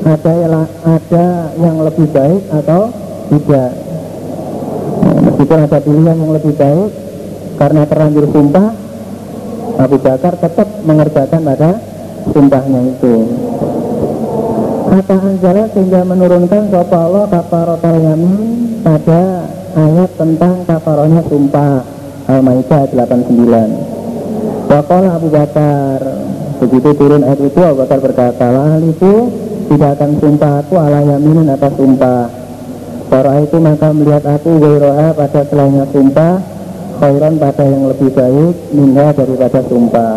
ada 0.07 0.31
yang, 0.31 0.63
ada 0.87 1.25
yang 1.59 1.75
lebih 1.83 2.07
baik 2.07 2.43
atau 2.47 2.87
tidak. 3.27 3.71
Meskipun 5.21 5.59
ada 5.67 5.77
pilihan 5.83 6.15
yang 6.15 6.31
lebih 6.31 6.53
baik 6.55 6.91
karena 7.59 7.83
terlanjur 7.83 8.25
sumpah 8.31 8.67
Abu 9.75 9.97
Bakar 9.99 10.33
tetap 10.39 10.67
mengerjakan 10.87 11.41
pada 11.43 11.71
sumpahnya 12.31 12.79
itu. 12.95 13.15
Kata 14.91 15.15
Anjala 15.23 15.63
sehingga 15.71 16.01
menurunkan 16.03 16.71
Sopa 16.71 16.97
Allah 16.99 17.23
kafarotal 17.27 17.95
yamin 17.95 18.39
pada 18.83 19.47
ayat 19.75 20.11
tentang 20.15 20.63
kafarohnya 20.63 21.23
sumpah. 21.27 22.01
Al-Maidah 22.21 22.85
89 22.93 24.71
Wakala 24.71 25.19
Abu 25.19 25.27
Bakar 25.33 25.99
begitu 26.61 26.93
turun 26.93 27.25
ayat 27.25 27.41
itu 27.41 27.59
Abu 27.65 27.81
Bakar 27.81 27.97
berkata 27.97 28.53
Lahal 28.53 28.85
itu 28.85 29.13
tidak 29.65 29.97
akan 29.97 30.11
sumpah 30.21 30.51
aku 30.61 30.73
ala 30.77 31.01
yaminin 31.01 31.49
atas 31.49 31.73
sumpah. 31.73 32.29
Para 33.09 33.33
itu 33.41 33.57
maka 33.57 33.89
melihat 33.91 34.23
aku 34.29 34.61
Wairoha 34.61 35.17
pada 35.17 35.41
selainnya 35.49 35.89
sumpah 35.89 36.39
khairan 37.01 37.41
pada 37.41 37.65
yang 37.65 37.89
lebih 37.89 38.13
baik 38.13 38.55
minha 38.77 39.07
daripada 39.09 39.59
sumpah. 39.65 40.15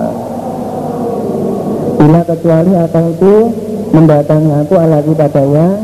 Bila 1.97 2.21
kecuali 2.29 2.73
atau 2.77 3.05
itu 3.09 3.35
mendatangi 3.97 4.51
aku 4.53 4.75
lagi 4.77 5.12
pada 5.16 5.43
yang 5.49 5.75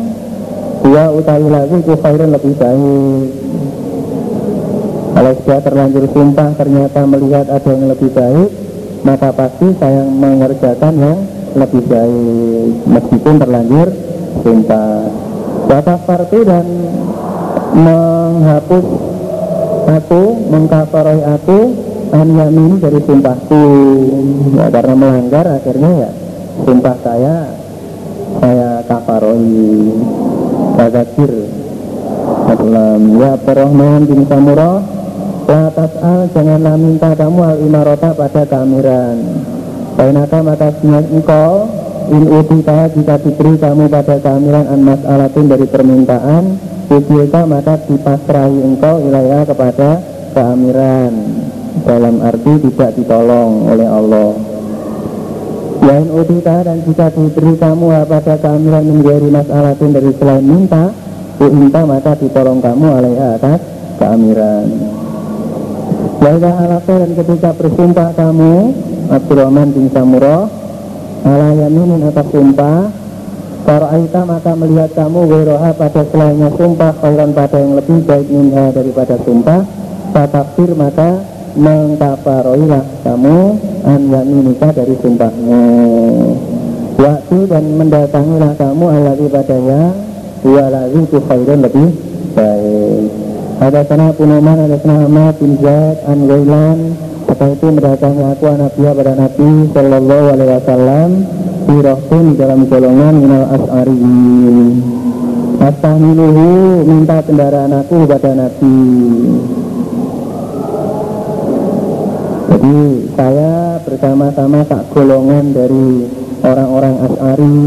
dua 0.84 1.04
utawi 1.16 1.48
lagi 1.48 1.76
itu 1.80 1.94
khairan 1.96 2.30
lebih 2.36 2.54
baik. 2.60 3.26
Kalau 5.10 5.32
sudah 5.40 5.60
terlanjur 5.64 6.04
sumpah 6.12 6.50
ternyata 6.52 7.00
melihat 7.08 7.46
ada 7.48 7.70
yang 7.72 7.88
lebih 7.96 8.10
baik 8.12 8.59
maka 9.02 9.32
pasti 9.32 9.72
saya 9.80 10.04
mengerjakan 10.06 10.94
yang 11.00 11.18
lebih 11.56 11.82
baik. 11.88 12.72
Meskipun 12.86 13.34
terlanjur 13.40 13.88
sumpah 14.44 15.10
batas 15.66 16.00
parti 16.06 16.38
dan 16.46 16.66
menghapus 17.74 18.86
aku 19.90 20.22
mengkafaroi 20.50 21.22
aku 21.22 21.58
an 22.10 22.28
yamin 22.34 22.82
dari 22.82 22.98
sumpahku 23.06 23.64
ya, 24.58 24.66
karena 24.74 24.94
melanggar 24.98 25.46
akhirnya 25.46 25.90
ya 26.06 26.10
sumpah 26.66 26.96
saya 27.06 27.36
saya 28.42 28.70
kafaroi 28.86 29.94
kagakir 30.74 31.32
ya 33.20 33.32
Rahman 33.38 34.00
bin 34.10 34.26
Samurah 34.26 34.82
La 35.48 35.72
tas'al 35.72 36.28
janganlah 36.34 36.76
minta 36.76 37.14
kamu 37.16 37.40
al 37.40 37.58
imarota 37.62 38.12
pada 38.12 38.42
kehamiran 38.44 39.16
Bainaka 39.96 40.38
maka 40.44 40.68
engkau 40.84 41.68
In 42.10 42.26
utita 42.26 42.90
jika 42.90 43.14
diberi 43.22 43.54
kamu 43.54 43.86
pada 43.86 44.18
kehamiran 44.18 44.66
an 44.66 44.80
mas'alatin 44.82 45.46
dari 45.46 45.66
permintaan 45.70 46.44
Ujieka 46.90 47.46
maka 47.46 47.78
dipasrahi 47.86 48.66
engkau 48.66 48.98
ilaiha 48.98 49.46
kepada 49.46 50.02
keamiran. 50.34 51.14
Dalam 51.86 52.18
arti 52.18 52.66
tidak 52.66 52.98
ditolong 52.98 53.70
oleh 53.70 53.86
Allah. 53.86 54.34
Lain 55.86 56.08
utita 56.10 56.66
dan 56.66 56.82
jika 56.82 57.14
diberi 57.14 57.54
kamu 57.54 57.94
pada 58.10 58.34
keamiran 58.42 58.82
menjadi 58.82 59.28
masalatin 59.30 59.90
dari 59.94 60.10
selain 60.18 60.44
minta 60.44 60.90
Uinta 61.40 61.88
maka 61.88 62.12
ditolong 62.20 62.60
kamu 62.60 62.86
alaiha 63.00 63.40
atas 63.40 63.64
keamiran 63.96 64.99
Waidah 66.20 66.52
alaka 66.52 67.00
dan 67.00 67.16
ketika 67.16 67.50
bersumpah 67.56 68.12
kamu 68.12 68.76
Abdurrahman 69.08 69.72
bin 69.72 69.88
Samurah 69.88 70.52
Ala 71.24 71.48
yaminin 71.56 72.04
atas 72.04 72.28
sumpah 72.28 72.92
Fara'aita 73.64 74.28
maka 74.28 74.52
melihat 74.52 74.92
kamu 74.92 75.16
Wiroha 75.24 75.72
pada 75.72 76.04
selainnya 76.12 76.52
sumpah 76.52 76.92
Khairan 77.00 77.32
pada 77.32 77.56
yang 77.56 77.72
lebih 77.72 78.04
baik 78.04 78.28
minha 78.28 78.68
daripada 78.68 79.16
sumpah 79.24 79.64
Fatafsir 80.12 80.76
maka 80.76 81.24
mengkafaroilah 81.56 82.84
kamu 83.00 83.38
an 83.88 84.00
yaminika 84.12 84.76
dari 84.76 85.00
sumpahmu 85.00 85.64
waktu 87.00 87.38
dan 87.48 87.64
mendatangilah 87.80 88.52
kamu 88.60 88.84
alladhi 88.92 89.26
padanya 89.32 89.82
dua 90.44 90.68
lagi 90.68 91.00
itu 91.00 91.18
khairun 91.24 91.64
lebih 91.64 92.09
ada 93.60 93.84
sana 93.84 94.08
punuman 94.16 94.56
ada 94.56 94.76
sana 94.80 95.04
Ahmad 95.04 95.36
bin 95.36 95.60
Zaid 95.60 95.96
an 96.08 96.18
Ghailan 96.24 96.78
apa 97.30 97.44
itu 97.52 97.66
mendatangi 97.70 98.24
aku 98.24 98.44
anabiyah 98.48 98.92
pada 98.96 99.12
Nabi 99.14 99.50
Sallallahu 99.70 100.26
Alaihi 100.34 100.50
Wasallam? 100.50 101.10
Di 101.60 101.76
rohun 101.78 102.24
dalam 102.34 102.60
golongan 102.66 103.14
minal 103.20 103.46
as'ari 103.52 104.00
Astahmiluhu 105.60 106.48
minta 106.88 107.20
kendaraan 107.20 107.70
aku 107.84 108.08
pada 108.08 108.32
Nabi. 108.32 108.78
Jadi 112.50 112.78
saya 113.14 113.78
bersama-sama 113.84 114.64
tak 114.66 114.88
golongan 114.90 115.52
dari 115.52 116.08
orang-orang 116.42 116.96
As'ari 117.04 117.60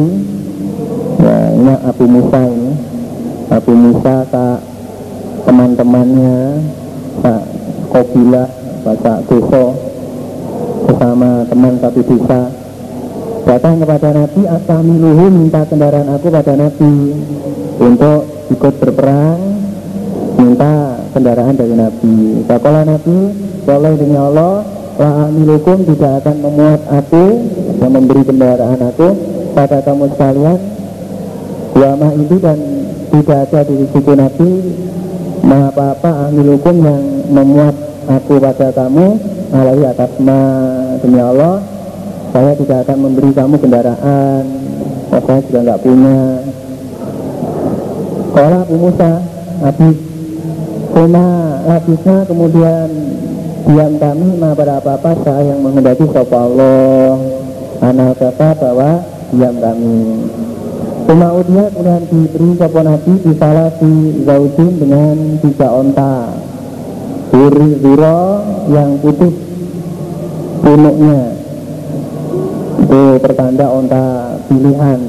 Ya 1.24 1.38
ini 1.56 1.74
Abu 1.88 2.04
Musa 2.10 2.42
ini. 2.50 2.72
Abu 3.48 3.72
Musa 3.78 4.26
tak 4.28 4.73
teman-temannya 5.44 6.64
tak 7.22 7.44
Kobilah 7.94 8.50
Bapak 8.84 9.20
Desa 9.30 9.66
bersama 10.84 11.46
teman 11.48 11.74
satu 11.80 12.02
desa 12.04 12.42
datang 13.44 13.76
kepada 13.80 14.10
Nabi 14.12 14.42
Astamiluhu 14.50 15.26
minta 15.30 15.62
kendaraan 15.68 16.10
aku 16.12 16.28
pada 16.34 16.54
Nabi. 16.58 16.94
Untuk 17.80 18.50
ikut 18.54 18.74
berperang 18.80 19.40
minta 20.40 21.00
kendaraan 21.12 21.56
dari 21.56 21.76
Nabi. 21.76 22.44
Bapalah 22.48 22.84
Nabi 22.88 23.18
Wallahi 23.64 23.96
demi 23.96 24.18
Allah 24.20 24.64
La 24.94 25.26
amilukum 25.26 25.90
tidak 25.90 26.22
akan 26.22 26.36
memuat 26.38 26.86
aku 26.86 27.26
yang 27.82 27.92
memberi 27.98 28.22
kendaraan 28.30 28.78
aku 28.78 29.10
pada 29.58 29.82
kamu 29.82 30.06
sekalian. 30.14 30.60
Wama 31.74 32.14
itu 32.14 32.38
dan 32.38 32.58
tidak 33.10 33.50
ada 33.50 33.60
di 33.66 33.90
situ 33.90 34.14
Nabi 34.14 34.50
Ma 35.44 35.70
apa-apa 35.70 36.32
amilukum 36.32 36.76
yang 36.80 37.04
memuat 37.28 37.76
aku 38.08 38.40
pada 38.40 38.72
kamu 38.72 39.20
alaihi 39.52 39.86
atas 39.86 40.12
ma 40.24 40.40
demi 41.04 41.20
Allah 41.20 41.60
saya 42.34 42.58
tidak 42.58 42.90
akan 42.90 42.98
memberi 42.98 43.30
kamu 43.30 43.56
kendaraan. 43.62 44.44
Saya 45.14 45.40
juga 45.46 45.60
nggak 45.62 45.82
punya. 45.86 46.20
Sekolah 48.34 48.60
Abu 48.66 48.76
Musa 48.82 49.12
habis 49.62 49.98
Kuma 50.94 51.58
habisnya 51.66 52.22
kemudian 52.30 52.90
diam 53.66 53.94
kami 53.98 54.38
ma 54.38 54.54
pada 54.54 54.78
apa-apa 54.78 55.18
saya 55.26 55.54
yang 55.54 55.66
menghendaki 55.66 56.06
sopa 56.10 56.38
Allah. 56.46 57.18
Anak 57.82 58.22
kata 58.22 58.54
bahwa 58.62 59.02
diam 59.34 59.58
kami 59.58 59.98
Kuma 61.04 61.36
udia 61.36 61.68
kemudian 61.68 62.04
diberi 62.08 62.50
sopa 62.56 62.80
Nabi 62.80 63.14
di 63.20 63.32
salah 63.36 63.68
si 63.76 63.92
Zaudin 64.24 64.72
dengan 64.80 65.16
tiga 65.44 65.68
onta. 65.68 66.32
Duri 67.28 67.76
zuro 67.84 68.40
yang 68.72 68.96
putih 69.04 69.34
punuknya. 70.64 71.22
Itu 72.88 73.04
pertanda 73.20 73.68
onta 73.68 74.38
pilihan. 74.48 75.02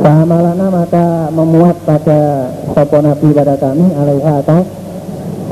Sahamalana 0.00 0.66
maka 0.72 1.28
memuat 1.28 1.76
pada 1.84 2.54
sopo 2.72 2.98
nabi 3.04 3.28
pada 3.36 3.60
kami 3.60 3.92
alaiha 3.92 4.32
atas 4.40 4.66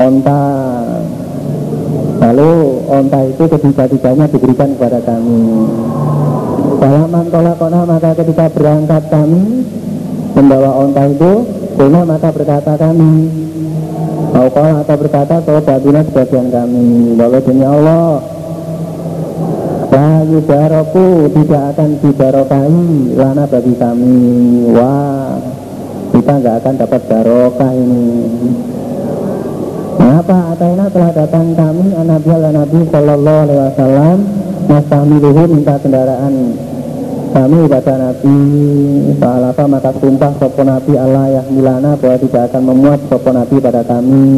onta. 0.00 0.42
Lalu 2.24 2.52
onta 2.88 3.20
itu 3.26 3.44
ketiga-tiganya 3.52 4.24
diberikan 4.32 4.72
kepada 4.80 5.04
kami 5.04 5.44
Salaman 6.76 7.26
tolakona 7.32 7.80
maka 7.88 8.10
ketika 8.16 8.46
berangkat 8.52 9.02
kami 9.08 9.64
Membawa 10.36 10.70
onta 10.84 11.08
itu 11.08 11.32
Kuna 11.76 12.04
maka 12.04 12.28
berkata 12.32 12.76
kami 12.76 13.14
Maukola 14.36 14.84
atau 14.84 14.96
berkata 15.00 15.40
Sobatuna 15.40 16.04
sebagian 16.04 16.52
kami. 16.52 17.16
Walau 17.16 17.40
demi 17.40 17.64
Allah 17.64 18.20
La 19.88 20.20
yubaroku 20.28 21.32
tidak 21.32 21.72
akan 21.72 21.90
dibarokai 22.04 23.16
Lana 23.16 23.44
bagi 23.48 23.74
kami. 23.80 24.18
Wah 24.76 25.40
Kita 26.12 26.32
nggak 26.36 26.56
akan 26.60 26.74
dapat 26.80 27.00
barokah 27.08 27.72
ini. 27.72 28.08
Kenapa 29.96 30.36
Ataina 30.52 30.86
telah 30.92 31.12
datang 31.16 31.46
kami 31.56 31.96
Nabi 31.96 32.28
Allah 32.28 32.52
Nabi 32.52 32.80
Sallallahu 32.92 33.40
Alaihi 33.48 33.60
Wasallam 33.64 34.18
Nastamiluhu 34.66 35.42
minta 35.46 35.78
kendaraan 35.78 36.34
kami 37.36 37.68
pada 37.68 37.94
Nabi 38.00 38.38
Fa'alafa 39.20 39.64
maka 39.68 39.92
sumpah 40.00 40.32
sopo 40.40 40.64
Nabi 40.64 40.96
Allah 40.96 41.36
yang 41.36 41.46
milana 41.52 41.92
bahwa 41.94 42.16
tidak 42.16 42.48
akan 42.48 42.62
memuat 42.72 43.00
sopo 43.12 43.28
Nabi 43.28 43.56
pada 43.60 43.84
kami. 43.84 44.32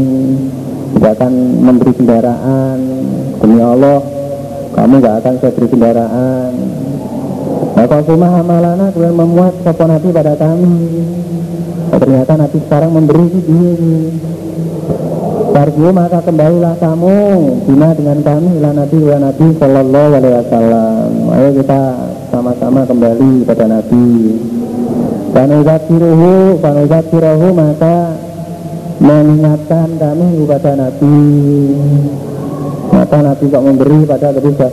Tidak 0.99 1.13
akan 1.15 1.33
memberi 1.63 1.93
kendaraan. 1.95 2.79
Demi 3.39 3.61
Allah 3.63 4.03
Kamu 4.75 4.95
gak 4.99 5.15
akan 5.23 5.35
saya 5.39 5.53
beri 5.55 5.69
kendaraan. 5.71 6.53
Maka 7.79 7.97
sumah 8.03 8.33
amalana 8.43 8.91
kemudian 8.91 9.15
memuat 9.15 9.55
sopo 9.63 9.85
Nabi 9.87 10.09
pada 10.11 10.35
kami. 10.35 10.77
Ternyata 11.89 12.33
Nabi 12.35 12.59
sekarang 12.67 12.91
memberi 12.93 13.27
dia 13.31 13.73
Tarju 15.49 15.89
maka 15.91 16.21
kembalilah 16.21 16.77
kamu. 16.77 17.17
Bina 17.65 17.91
dengan 17.97 18.19
kami 18.21 18.61
ilah 18.61 18.73
Nabi 18.77 18.99
wa 19.01 19.19
Nabi 19.21 19.47
Sallallahu 19.57 20.11
Alaihi 20.21 20.35
Wasallam. 20.45 21.09
Ayo 21.33 21.49
kita 21.57 21.83
sama-sama 22.29 22.81
kembali 22.85 23.33
pada 23.49 23.65
Nabi. 23.65 24.07
Fanuzakiruhu 25.33 26.61
Fanuzakiruhu 26.61 27.49
maka 27.57 27.97
mengingatkan 29.01 29.89
kami 29.97 30.27
kepada 30.45 30.73
Nabi. 30.77 31.17
Maka 32.89 33.17
Nabi 33.21 33.45
kok 33.49 33.65
memberi 33.65 34.01
pada 34.05 34.29
ketika 34.37 34.69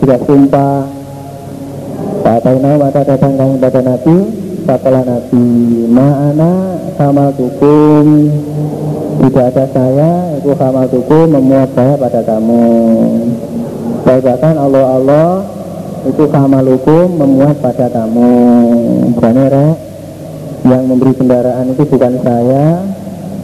sudah 0.00 0.18
sumpah. 0.28 0.80
Katainau 2.18 2.76
maka 2.76 3.00
datang 3.06 3.34
kami 3.40 3.56
pada 3.56 3.80
Nabi 3.80 4.16
Setelah 4.68 5.00
Nabi. 5.00 5.46
Ma'ana 5.88 6.52
sama 7.00 7.32
tukum 7.32 8.04
Tidak 9.18 9.44
ada 9.50 9.64
saya 9.74 10.10
Itu 10.38 10.54
sama 10.54 10.86
tukum 10.86 11.26
memuat 11.26 11.74
saya 11.74 11.98
pada 11.98 12.22
kamu. 12.22 12.66
Bahkan 14.06 14.54
Allah 14.56 14.84
Allah 14.96 15.28
itu 16.06 16.24
kamalukum 16.30 17.18
memuat 17.18 17.58
pada 17.58 17.90
kamu. 17.90 18.32
Jangan 19.18 19.76
yang 20.64 20.84
memberi 20.86 21.12
kendaraan 21.12 21.70
itu 21.74 21.82
bukan 21.84 22.14
saya 22.22 22.82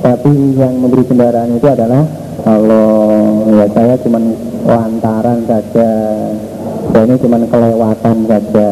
tapi 0.00 0.32
yang 0.56 0.78
memberi 0.78 1.04
kendaraan 1.04 1.52
itu 1.58 1.66
adalah 1.66 2.06
Allah. 2.46 3.44
Ya 3.52 3.66
saya 3.74 3.94
cuma 4.00 4.18
lantaran 4.64 5.38
saja. 5.44 5.90
Saya 6.94 7.04
ini 7.10 7.16
cuma 7.18 7.36
kelewatan 7.44 8.16
saja 8.30 8.70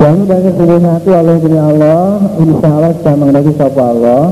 yang 0.00 0.24
bagi 0.24 0.50
itu 0.56 1.10
Allah 1.12 1.36
ini 1.36 1.58
Allah. 1.60 2.04
Insya 2.40 2.68
Allah 2.72 2.90
sudah 2.96 3.14
mengenai 3.20 3.52
sapa 3.52 3.82
Allah 3.84 4.24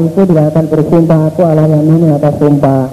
itu 0.00 0.20
tidak 0.24 0.46
akan 0.54 0.64
bersumpah 0.72 1.20
aku 1.28 1.40
Allah 1.44 1.66
yang 1.68 1.84
ini 1.84 2.08
atas 2.16 2.34
sumpah. 2.40 2.88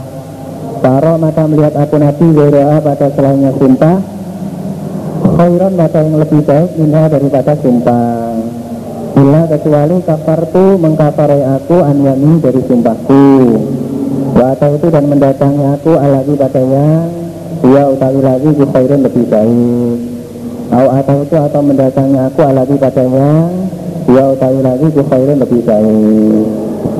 Paro 0.83 1.13
maka 1.15 1.43
melihat 1.47 1.73
aku 1.79 1.95
Nabi 1.97 2.27
Wera 2.35 2.83
pada 2.83 3.07
selainnya 3.15 3.55
sumpah. 3.55 3.97
Khairan 5.35 5.73
maka 5.79 5.99
yang 6.03 6.19
lebih 6.19 6.41
baik 6.43 6.69
Inha 6.75 7.03
daripada 7.07 7.53
sumpah. 7.63 8.35
Bila 9.15 9.41
kecuali 9.47 9.95
kafartu 10.03 10.65
mengkafarai 10.75 11.43
aku 11.55 11.79
Anyami 11.79 12.43
dari 12.43 12.61
sumpahku. 12.67 13.25
Wata 14.35 14.67
itu 14.75 14.87
dan 14.91 15.07
mendatangi 15.07 15.63
aku 15.79 15.95
Alagi 15.95 16.35
padanya. 16.35 17.07
Dia 17.63 17.83
utawi 17.87 18.19
lagi 18.19 18.51
khairan 18.51 18.99
lebih 19.07 19.25
baik 19.31 20.14
Au 20.73 20.87
atau 20.89 21.21
itu 21.21 21.35
atau 21.37 21.61
mendatangi 21.61 22.17
aku 22.17 22.41
Alagi 22.41 22.75
padanya 22.81 23.49
Dia 24.09 24.23
utawi 24.33 24.59
lagi 24.65 24.87
khairan 24.93 25.37
lebih 25.41 25.61
baik 25.61 26.45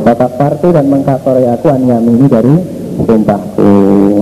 Kafartu 0.06 0.70
dan 0.70 0.86
mengkafarai 0.86 1.50
aku 1.50 1.68
Anyami 1.74 2.30
dari 2.30 2.56
sumpahku. 3.04 3.74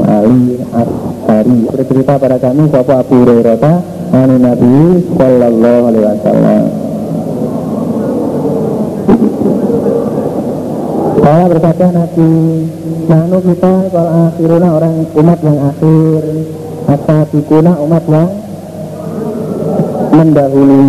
Ali 0.09 0.57
Ashari 0.73 1.57
bercerita 1.69 2.17
pada 2.17 2.37
kami 2.41 2.65
Bapak 2.71 3.05
Abu 3.05 3.21
Hurairah 3.21 3.77
Ani 4.13 4.37
Nabi 4.37 5.01
Sallallahu 5.17 5.81
Alaihi 5.89 6.05
Wasallam. 6.05 6.63
Saya 11.23 11.45
berkata 11.49 11.85
Nabi 11.89 12.29
Nanu 13.03 13.37
kita 13.41 13.73
kalau 13.89 14.11
akhiruna 14.29 14.67
orang 14.69 14.95
umat 15.17 15.39
yang 15.41 15.59
akhir 15.71 16.21
Asabikuna 16.83 17.71
umat 17.79 18.03
yang 18.11 18.42
mendahului 20.13 20.85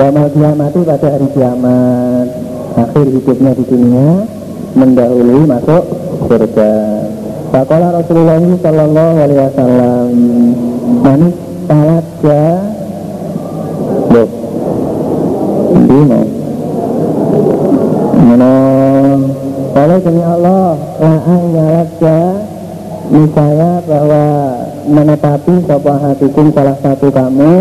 Yamal 0.00 0.32
itu 0.32 0.80
pada 0.80 1.08
hari 1.12 1.28
kiamat. 1.36 2.26
Akhir 2.72 3.06
hidupnya 3.12 3.52
di 3.52 3.64
dunia 3.68 4.24
mendahului 4.72 5.44
masuk 5.44 5.84
surga. 6.24 6.72
Pakola 7.52 8.00
Rasulullah 8.00 8.40
Sallallahu 8.40 9.16
Alaihi 9.20 9.40
Wasallam 9.44 10.08
manis 11.04 11.36
salat 11.68 12.06
ya? 12.24 12.48
Loh 14.08 14.28
mau. 15.84 16.26
Mana 18.24 18.54
Kalau 19.70 19.96
demi 20.00 20.22
Allah 20.24 20.74
La'ang 21.02 21.44
ya 21.52 21.70
Misalnya 23.10 23.82
bahwa 23.90 24.24
menetapi 24.86 25.66
sopa 25.66 25.94
hatikum 25.98 26.54
salah 26.54 26.78
satu 26.78 27.10
kamu 27.10 27.52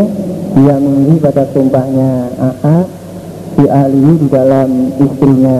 dia 0.53 0.75
memilih 0.77 1.17
pada 1.21 1.45
sumpahnya 1.49 2.29
ahad 2.37 2.85
dialihi 3.57 4.13
di 4.21 4.27
dalam 4.29 4.69
istrinya 4.97 5.59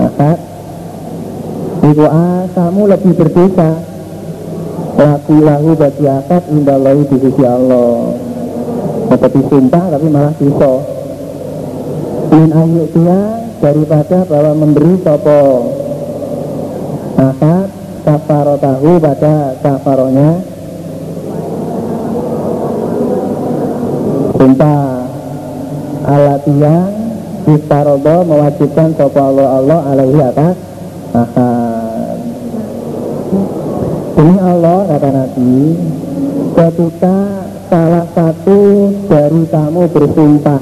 ahad 0.00 0.38
Ibu 1.78 2.04
kamu 2.52 2.82
lebih 2.90 3.12
berdosa. 3.16 3.70
Laku 4.98 5.46
lahu 5.46 5.78
bagi 5.78 6.04
akad 6.10 6.50
Indallahi 6.50 7.06
di 7.06 7.16
sisi 7.22 7.44
Allah. 7.46 8.18
Seperti 9.08 9.40
sumpah 9.46 9.84
tapi 9.94 10.06
malah 10.10 10.34
dosa. 10.36 10.72
Min 12.28 12.50
ayuk 12.52 12.92
dia 12.92 13.20
Daripada 13.58 14.22
bahwa 14.30 14.52
memberi 14.54 14.94
sopo 15.02 15.42
Akad 17.18 17.77
Kafarotahu 18.08 18.96
pada 19.04 19.52
kafaronya 19.60 20.40
Sumpah 24.32 24.80
Alatiyah 26.08 26.82
Istarodo 27.52 28.16
mewajibkan 28.24 28.96
sopo 28.96 29.20
Allah 29.20 29.60
Allah 29.60 29.80
alaihi 29.92 30.24
atas 30.24 30.56
akad 31.12 32.16
Demi 34.16 34.36
Allah 34.40 34.78
kata 34.88 35.08
Nabi 35.12 35.56
Ketika 36.56 37.16
salah 37.68 38.08
satu 38.16 38.60
dari 39.04 39.42
kamu 39.52 39.82
bersumpah 39.92 40.60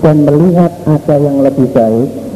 Dan 0.00 0.24
melihat 0.24 0.72
ada 0.88 1.16
yang 1.20 1.44
lebih 1.44 1.76
baik 1.76 2.29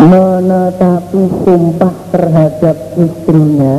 Menetapi 0.00 1.22
sumpah 1.44 1.94
terhadap 2.08 2.76
istrinya 2.96 3.76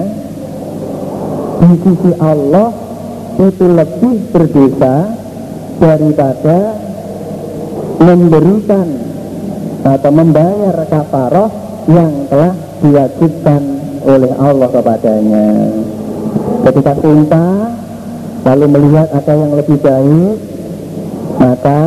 Di 1.61 1.73
sisi 1.81 2.11
Allah 2.21 2.69
itu 3.41 3.65
lebih 3.65 4.29
berdosa 4.29 5.17
daripada 5.81 6.77
memberikan 8.01 8.87
atau 9.81 10.11
membayar 10.13 10.77
kafaroh 10.85 11.49
yang 11.89 12.29
telah 12.29 12.53
diwajibkan 12.85 13.61
oleh 14.05 14.31
Allah 14.37 14.69
kepadanya. 14.69 15.49
Ketika 16.69 16.93
sumpah 17.01 17.53
lalu 18.45 18.65
melihat 18.69 19.07
ada 19.09 19.33
yang 19.33 19.53
lebih 19.57 19.77
baik, 19.81 20.37
maka 21.41 21.81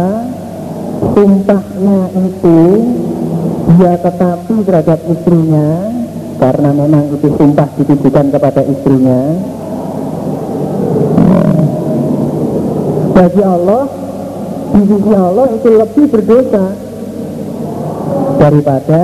sumpahnya 1.15 2.01
itu 2.19 2.59
dia 3.65 3.93
tetapi 3.97 4.55
terhadap 4.65 5.01
istrinya 5.09 5.69
karena 6.37 6.71
memang 6.77 7.05
itu 7.17 7.29
sumpah 7.33 7.69
ditujukan 7.81 8.27
kepada 8.29 8.61
istrinya 8.61 9.21
bagi 13.15 13.43
Allah 13.43 13.85
di 14.75 14.83
sisi 14.85 15.13
Allah 15.15 15.47
itu 15.55 15.69
lebih 15.71 16.05
berdosa 16.11 16.67
daripada 18.37 19.03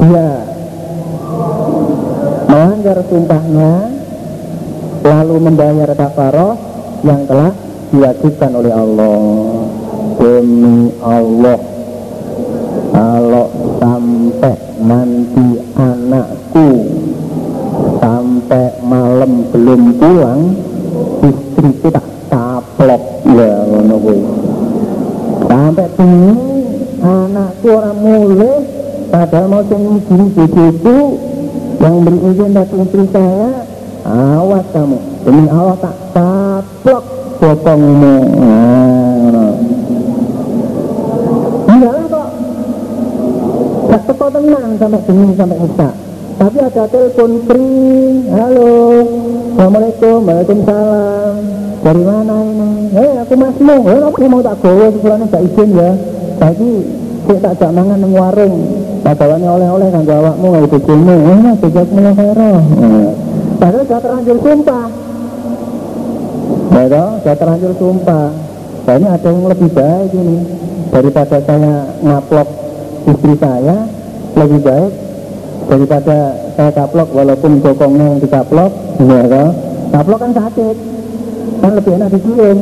dia 0.00 0.30
melanggar 2.46 2.98
sumpahnya 3.08 3.72
lalu 5.00 5.36
membayar 5.40 5.90
kafaroh 5.96 6.54
yang 7.00 7.24
telah 7.24 7.52
diwajibkan 7.90 8.52
oleh 8.52 8.72
Allah. 8.76 9.20
Demi 10.20 10.92
Allah 11.00 11.69
kalau 12.90 13.48
sampai 13.78 14.56
nanti 14.82 15.48
anakku 15.78 16.68
sampai 18.02 18.66
malam 18.84 19.46
belum 19.54 19.82
pulang 19.96 20.42
istri 21.24 21.70
kita 21.80 22.02
taplok 22.28 23.02
ya 23.32 23.52
ngono 23.70 23.96
sampai 25.48 25.88
bengi 25.96 26.34
anakku 27.00 27.68
orang 27.72 27.98
mulai 27.98 28.56
padahal 29.10 29.46
mau 29.48 29.62
ngizini 29.64 30.26
bojoku 30.34 30.98
yang 31.80 31.94
beri 32.04 32.18
izin 32.28 32.50
dari 32.52 32.74
istri 32.84 33.04
saya 33.08 33.70
awas 34.04 34.66
kamu. 34.72 34.98
Demi 35.24 35.44
Allah 35.48 35.76
tak 35.80 35.96
taplok 36.16 37.04
bokongmu. 37.40 38.16
Nah, 39.30 39.52
enggak 41.68 41.92
lah 41.92 42.04
kok 42.08 42.28
gak 43.88 43.98
teko 44.10 44.26
tenang 44.26 44.74
sampai 44.74 45.00
bengi 45.06 45.32
sampai 45.38 45.58
isya 45.70 45.90
tapi 46.40 46.56
ada 46.56 46.88
telepon 46.88 47.32
free. 47.44 48.32
Halo. 48.32 48.72
Assalamualaikum 49.52 50.24
waalaikumsalam. 50.24 51.36
Dari 51.84 52.00
mana 52.00 52.36
ini? 52.48 52.70
Eh 52.96 53.12
aku 53.20 53.34
masmu 53.36 53.76
eh 53.92 54.00
aku 54.08 54.24
mau 54.24 54.40
tak 54.40 54.56
gowo 54.64 54.88
sesuatu 54.88 55.24
gak 55.28 55.42
izin 55.46 55.68
ya. 55.76 55.90
Jadi 56.40 56.70
saya 57.28 57.38
tak 57.44 57.54
jak 57.60 57.70
mangan 57.76 58.00
nang 58.00 58.12
warung? 58.16 58.56
Padawane 59.04 59.46
oleh-oleh 59.46 59.88
kan 59.92 60.02
awakmu 60.08 60.46
nggak 60.48 60.68
bojomu 60.74 61.16
eh 61.28 61.38
nah 61.44 61.54
bejak 61.60 61.88
mulai 61.92 62.12
kero 62.16 62.52
padahal 63.60 63.84
sudah 63.84 64.00
terlanjur 64.00 64.38
sumpah. 64.40 64.86
Ya 66.72 67.04
sudah 67.20 67.34
terlanjur 67.36 67.72
sumpah. 67.78 68.28
Ini 68.90 69.06
ada 69.06 69.28
yang 69.28 69.46
lebih 69.46 69.70
baik 69.70 70.10
ini 70.16 70.36
daripada 70.90 71.36
saya 71.44 71.74
ngaplok 72.00 72.48
istri 73.06 73.34
saya 73.38 73.99
lebih 74.36 74.60
baik 74.62 74.92
daripada 75.70 76.18
saya 76.58 76.70
kaplok 76.74 77.08
walaupun 77.14 77.62
bokongnya 77.62 78.04
yang 78.16 78.20
dikaplok. 78.20 78.72
Ya 79.00 79.22
kan 79.26 79.50
kaplok 79.90 80.18
kan 80.20 80.32
sakit. 80.34 80.76
Kan 81.60 81.72
lebih 81.76 81.92
enak 82.00 82.08
dicium 82.16 82.58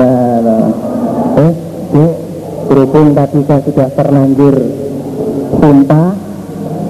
nah, 0.00 0.40
nah. 0.40 0.68
eh 1.36 1.52
eh 1.92 2.12
berhubung 2.72 3.12
tadi 3.12 3.44
saya 3.44 3.60
sudah 3.68 3.88
terlanjur 3.92 4.56
sumpah 5.60 6.08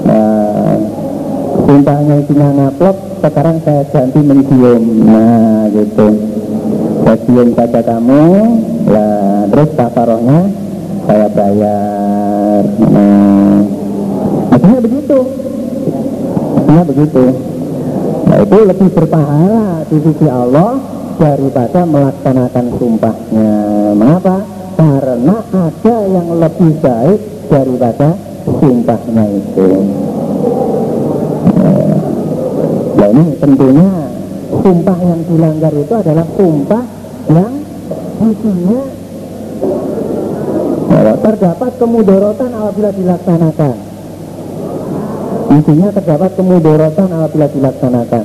nah, 0.07 0.79
sumpahnya 1.67 2.15
isinya 2.23 2.49
ngaplok 2.55 2.97
sekarang 3.19 3.57
saya 3.67 3.83
ganti 3.91 4.21
mencium 4.23 4.83
nah 5.05 5.67
gitu. 5.75 6.09
Saya 7.03 7.17
cium 7.27 7.49
kamu. 7.59 8.25
Lah 8.87 9.45
terus 9.51 9.71
kafarohnya 9.75 10.41
saya 11.11 11.27
bayar. 11.35 12.63
Nah, 12.81 13.61
akhirnya 14.61 14.81
begitu. 14.85 15.19
Akhirnya 16.61 16.85
begitu. 16.85 17.24
Nah 18.31 18.39
itu 18.45 18.57
lebih 18.62 18.89
berpahala 18.95 19.82
di 19.89 19.99
sisi 20.05 20.27
Allah 20.28 20.73
daripada 21.16 21.81
melaksanakan 21.89 22.65
sumpahnya. 22.78 23.53
Mengapa? 23.97 24.61
karena 24.81 25.37
ada 25.53 25.97
yang 26.09 26.28
lebih 26.41 26.73
baik 26.81 27.20
daripada 27.53 28.16
sumpahnya 28.49 29.24
itu. 29.28 29.69
Nah 32.97 33.09
ini 33.12 33.24
tentunya 33.37 33.91
sumpah 34.49 34.99
yang 35.05 35.20
dilanggar 35.28 35.73
itu 35.77 35.95
adalah 35.95 36.27
sumpah 36.32 36.85
yang 37.28 37.53
isinya 38.24 38.82
terdapat 41.20 41.73
kemudorotan 41.77 42.51
apabila 42.57 42.91
dilaksanakan 42.97 43.90
intinya 45.51 45.89
terdapat 45.90 46.31
kemudorotan 46.39 47.09
apabila 47.10 47.47
dilaksanakan 47.51 48.24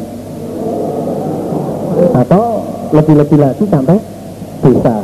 atau 2.16 2.44
lebih-lebih 2.94 3.38
lagi 3.42 3.66
sampai 3.66 3.98
dosa 4.62 4.96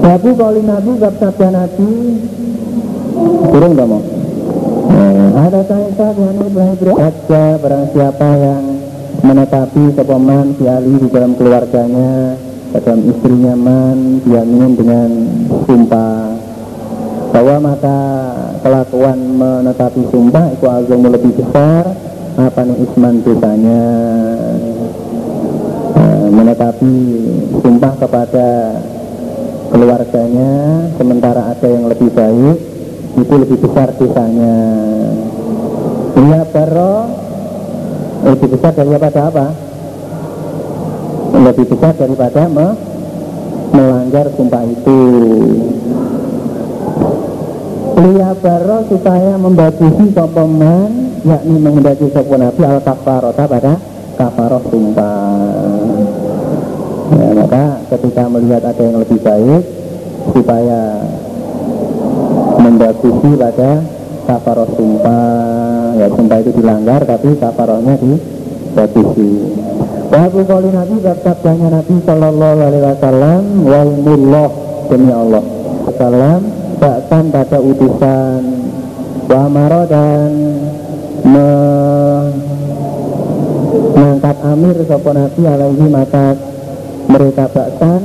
Babu 0.00 0.32
kali 0.32 0.64
Nabi 0.64 0.90
bab 0.96 1.14
sabda 1.22 1.48
Nabi. 1.54 1.92
Turun 3.52 3.76
gak 3.76 3.86
mau? 3.86 4.02
Ada 5.38 5.60
saya 5.70 6.08
yang 6.16 6.50
berhaja 6.50 7.42
barang 7.60 7.86
siapa 7.94 8.28
yang 8.40 8.64
menetapi 9.20 9.82
sepaman 9.92 10.56
si 10.56 10.64
Ali 10.64 10.96
di 10.98 11.08
dalam 11.12 11.36
keluarganya 11.36 12.34
dalam 12.70 13.00
istrinya 13.06 13.54
man 13.54 14.24
diaminin 14.24 14.72
dengan 14.78 15.10
sumpah 15.68 16.29
bahwa 17.30 17.72
maka 17.72 17.98
kelakuan 18.60 19.18
menetapi 19.38 20.02
sumpah 20.10 20.50
itu 20.52 20.66
azamu 20.66 21.08
lebih 21.14 21.32
besar. 21.38 21.84
Apa 22.38 22.62
nih 22.62 22.76
isman 22.86 23.20
dosanya? 23.26 23.82
Menetapi 26.30 26.92
sumpah 27.60 27.92
kepada 28.00 28.48
keluarganya 29.70 30.52
sementara 30.98 31.52
ada 31.52 31.68
yang 31.68 31.86
lebih 31.90 32.10
baik 32.10 32.58
itu 33.18 33.34
lebih 33.34 33.58
besar 33.60 33.92
dosanya. 33.98 34.56
Iya 36.16 36.40
baro 36.48 36.94
lebih 38.24 38.48
besar 38.56 38.72
daripada 38.78 39.20
apa? 39.26 39.46
Lebih 41.34 41.66
besar 41.66 41.92
daripada 41.98 42.42
me 42.50 42.68
melanggar 43.70 44.26
sumpah 44.34 44.66
itu 44.66 45.00
Liya 48.00 48.32
baro 48.32 48.80
supaya 48.88 49.36
membagusi 49.36 50.08
sopeman 50.16 51.20
yakni 51.20 51.56
mengendaki 51.60 52.08
sopo 52.08 52.32
nabi 52.40 52.64
al 52.64 52.80
kafarota 52.80 53.44
pada 53.44 53.76
kafaroh 54.16 54.64
sumpah. 54.72 55.84
Ya, 57.12 57.28
maka 57.36 57.64
ketika 57.92 58.24
melihat 58.32 58.62
ada 58.64 58.80
yang 58.80 59.04
lebih 59.04 59.20
baik 59.20 59.62
supaya 60.32 60.80
membagusi 62.56 63.30
pada 63.36 63.84
kafaroh 64.24 64.70
sumpah. 64.80 66.00
Ya 66.00 66.08
sumpah 66.08 66.38
itu 66.40 66.50
dilanggar 66.56 67.04
tapi 67.04 67.36
kafarohnya 67.36 68.00
dibagusi 68.00 69.52
Wabu 70.10 70.42
kali 70.48 70.72
Nabi 70.72 71.04
sabdanya 71.04 71.68
Nabi 71.68 72.00
Sallallahu 72.02 72.58
Alaihi 72.64 72.82
Wasallam 72.82 73.42
Walmullah 73.62 74.48
demi 74.88 75.12
Allah. 75.14 75.44
Wasallam 75.86 76.59
bahkan 76.80 77.28
pada 77.28 77.60
utusan 77.60 78.40
Wa 79.30 79.46
dan 79.86 80.32
mengangkat 83.94 84.36
amir 84.42 84.74
sopo 84.88 85.14
Nabi 85.14 85.42
alaihi 85.46 85.86
maka 85.86 86.34
mereka 87.06 87.46
bahkan 87.54 88.02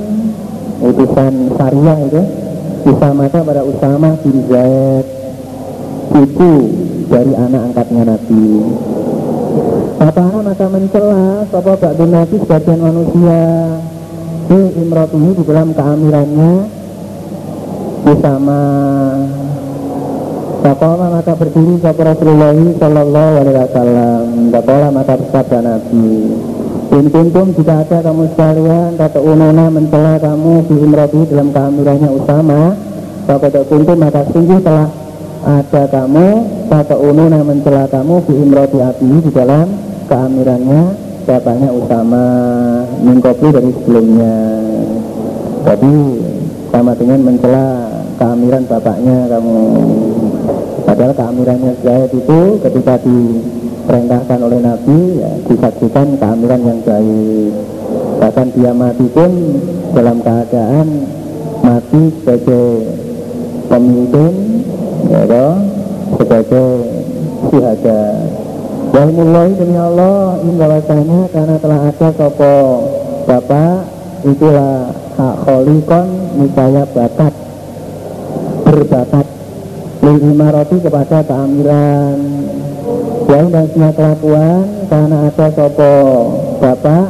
utusan 0.86 1.50
syariah 1.58 1.98
itu 2.06 2.22
mata 3.16 3.42
pada 3.42 3.66
Usama 3.66 4.14
bin 4.22 4.46
Zaid 4.46 5.06
itu 6.14 6.52
dari 7.10 7.34
anak 7.34 7.74
angkatnya 7.74 8.04
Nabi. 8.06 8.46
Apakah 9.98 10.46
maka 10.46 10.66
mencela 10.70 11.48
Sopo 11.50 11.74
Ba'dun 11.74 12.12
Nabi 12.14 12.36
sebagian 12.38 12.80
manusia? 12.86 13.42
Imrotuhi 14.46 15.42
di 15.42 15.44
dalam 15.50 15.74
keamirannya 15.74 16.75
Usama 18.06 18.62
Bakola 20.62 21.06
maka 21.14 21.34
berdiri 21.38 21.78
Sopo 21.82 22.02
Rasulullah 22.02 22.54
Sallallahu 22.54 23.34
Alaihi 23.38 23.58
Wasallam. 23.66 24.24
Bakola 24.50 24.88
maka 24.94 25.14
bersabda 25.18 25.60
Nabi 25.62 26.10
In 26.94 27.06
kuntum 27.10 27.54
jika 27.58 27.82
ada 27.82 28.06
kamu 28.06 28.30
sekalian 28.34 28.94
Kata 28.98 29.20
ununa 29.22 29.74
mencela 29.74 30.22
kamu 30.22 30.54
Di 30.70 30.76
imrotuhi 30.78 31.26
dalam 31.34 31.50
keamirannya 31.50 32.10
Usama. 32.14 32.62
Bapak 33.26 33.66
kuntum 33.70 33.98
maka 33.98 34.22
sungguh 34.30 34.62
telah 34.62 34.86
ada 35.46 35.86
kamu 35.90 36.30
kata 36.74 36.98
ununa 36.98 37.46
mencela 37.46 37.86
kamu 37.86 38.18
di 38.26 38.34
imroti 38.34 38.82
api 38.82 39.10
di 39.22 39.30
dalam 39.30 39.68
keamirannya 40.10 40.82
bapaknya 41.26 41.70
Usama. 41.70 42.26
Mengkopi 43.06 43.54
dari 43.54 43.70
sebelumnya. 43.78 44.38
Jadi 45.66 45.98
sama 46.74 46.98
dengan 46.98 47.20
mencela 47.22 47.85
keamiran 48.16 48.64
bapaknya 48.68 49.30
kamu. 49.30 49.60
Padahal 50.86 51.14
keamirannya 51.18 51.74
Zaid 51.82 52.12
itu 52.14 52.40
ketika 52.62 53.02
diperintahkan 53.02 54.40
oleh 54.40 54.60
Nabi 54.62 55.00
ya, 55.20 55.32
disaksikan 55.50 56.16
keamiran 56.22 56.62
yang 56.62 56.80
baik 56.86 57.76
bahkan 58.16 58.48
dia 58.56 58.72
mati 58.72 59.06
pun 59.12 59.32
dalam 59.92 60.18
keadaan 60.24 60.88
mati 61.62 62.02
sebagai 62.22 62.68
pemimpin 63.68 64.34
ya 65.12 65.22
sebagai 66.16 66.70
syuhada 67.52 68.04
Walmullahi 68.96 69.60
demi 69.60 69.76
Allah 69.76 70.40
in 70.40 70.56
bahwasanya 70.56 71.28
karena 71.36 71.56
telah 71.60 71.80
ada 71.84 72.10
sopo 72.16 72.56
Bapak. 73.28 73.92
Itulah 74.24 74.88
hak 75.20 75.36
kholikon 75.44 76.08
misalnya 76.40 76.88
bakat 76.96 77.35
berbakat 78.76 79.26
lil 80.04 80.18
imaroti 80.36 80.78
kepada 80.84 81.24
keamiran. 81.24 82.18
Yang 83.26 83.48
dan 83.50 83.68
kelakuan 83.96 84.64
karena 84.86 85.18
ada 85.28 85.48
sopo 85.50 85.94
Bapak 86.62 87.10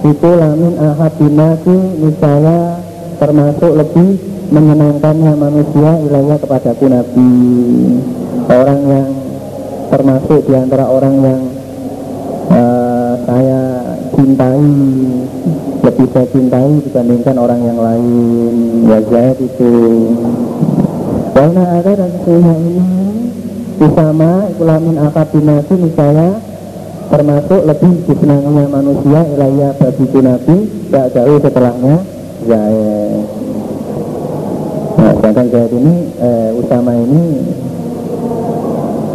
itu 0.00 0.30
lamin 0.32 0.74
ahad 0.80 1.12
dinasi 1.20 1.76
misalnya 2.00 2.80
termasuk 3.20 3.76
lebih 3.76 4.16
menyenangkannya 4.48 5.32
manusia 5.36 5.90
ilayah 6.00 6.38
kepadaku 6.40 6.88
Nabi. 6.88 7.32
Orang 8.48 8.80
yang 8.88 9.08
termasuk 9.92 10.40
di 10.48 10.54
antara 10.56 10.88
orang 10.88 11.14
yang 11.20 11.40
uh, 12.50 13.14
saya 13.28 13.60
cintai 14.16 14.70
lebih 15.80 16.06
saya 16.12 16.26
cintai 16.32 16.72
dibandingkan 16.88 17.36
orang 17.36 17.60
yang 17.62 17.78
lain. 17.78 18.52
Zaid 19.10 19.38
itu 19.38 19.72
karena 21.40 21.64
ada 21.72 21.92
dan 21.96 22.10
sesungguhnya 22.20 22.54
ini 22.60 22.84
Usama 23.80 24.44
ikulamin 24.52 25.00
akabinasi 25.00 25.72
misalnya 25.72 26.36
termasuk 27.08 27.64
lebih 27.64 28.04
disenanginya 28.04 28.68
manusia 28.68 29.24
ilayah 29.24 29.72
bagi 29.72 30.20
Nabi 30.20 30.56
tidak 30.68 31.06
jauh 31.16 31.40
setelahnya. 31.40 31.96
Zaid 32.44 33.24
nah 35.00 35.12
sedangkan 35.16 35.68
ini 35.80 35.94
eh, 36.20 36.50
Usama 36.60 36.92
ini 36.92 37.24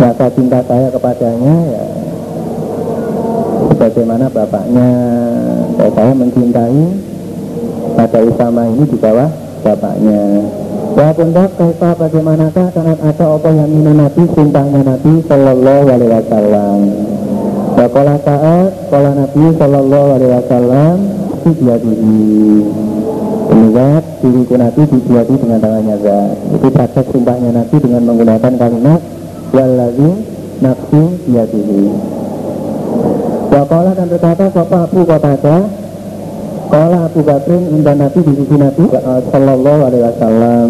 rasa 0.01 0.25
cinta 0.33 0.65
saya 0.65 0.89
kepadanya 0.89 1.55
ya 1.69 1.85
bagaimana 3.77 4.25
bapaknya. 4.33 4.89
Ya, 5.77 5.87
saya 5.93 6.11
mencintai 6.17 6.85
pada 7.93 8.19
Usama 8.25 8.65
ini 8.65 8.83
di 8.89 8.97
bawah 8.97 9.29
bapaknya 9.61 10.21
Ya 10.95 11.11
pundak 11.11 11.59
kaifa 11.59 11.89
bagaimanakah 11.99 12.67
karena 12.71 12.95
ada 13.03 13.25
apa 13.35 13.49
yang 13.51 13.67
minum 13.67 13.99
Nabi 13.99 14.23
sumpahnya 14.31 14.79
Nabi 14.79 15.13
Sallallahu 15.27 15.85
Alaihi 15.91 16.11
Wasallam. 16.15 16.79
Ya 17.75 17.85
kala 17.91 18.15
saat 18.23 18.71
kala 18.87 19.11
Nabi 19.11 19.43
Sallallahu 19.59 20.07
Alaihi 20.15 20.33
Wasallam 20.39 20.95
dia 21.45 21.77
diri 21.77 22.65
Melihat 23.45 24.03
diriku 24.25 24.55
Nabi 24.57 24.81
dibuati 24.89 25.35
dengan 25.37 25.59
tangannya 25.61 25.97
Itu 26.57 26.67
praktek 26.73 27.05
sumpahnya 27.13 27.53
Nabi 27.53 27.75
dengan 27.77 28.01
menggunakan 28.09 28.53
kalimat 28.57 28.99
Wallazi 29.53 30.11
nafsu 30.65 31.03
biyadihi 31.29 31.85
Wakola 33.53 33.91
dan 33.93 34.07
berkata 34.09 34.45
Sopa 34.49 34.89
Abu 34.89 35.05
Qatada 35.05 35.84
Kola 36.65 36.97
Abu 37.05 37.21
Bakrin 37.21 37.63
indah 37.77 37.95
Nabi 37.95 38.19
di 38.25 38.33
sisi 38.33 38.55
Nabi 38.57 38.83
Sallallahu 39.29 39.81
alaihi 39.85 40.03
wasallam. 40.05 40.69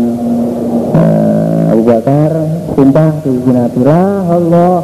Uh, 0.95 1.72
Abu 1.76 1.84
Bakar 1.88 2.31
Sumpah 2.76 3.11
di 3.23 3.30
sisi 3.39 3.51
Nabi. 3.55 3.80
La 3.84 4.05
Allah. 4.27 4.77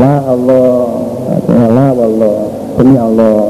La 0.00 0.14
Allah. 0.24 0.78
La 1.48 1.86
Allah. 1.92 2.36
Demi 2.80 2.96
Allah. 2.96 3.44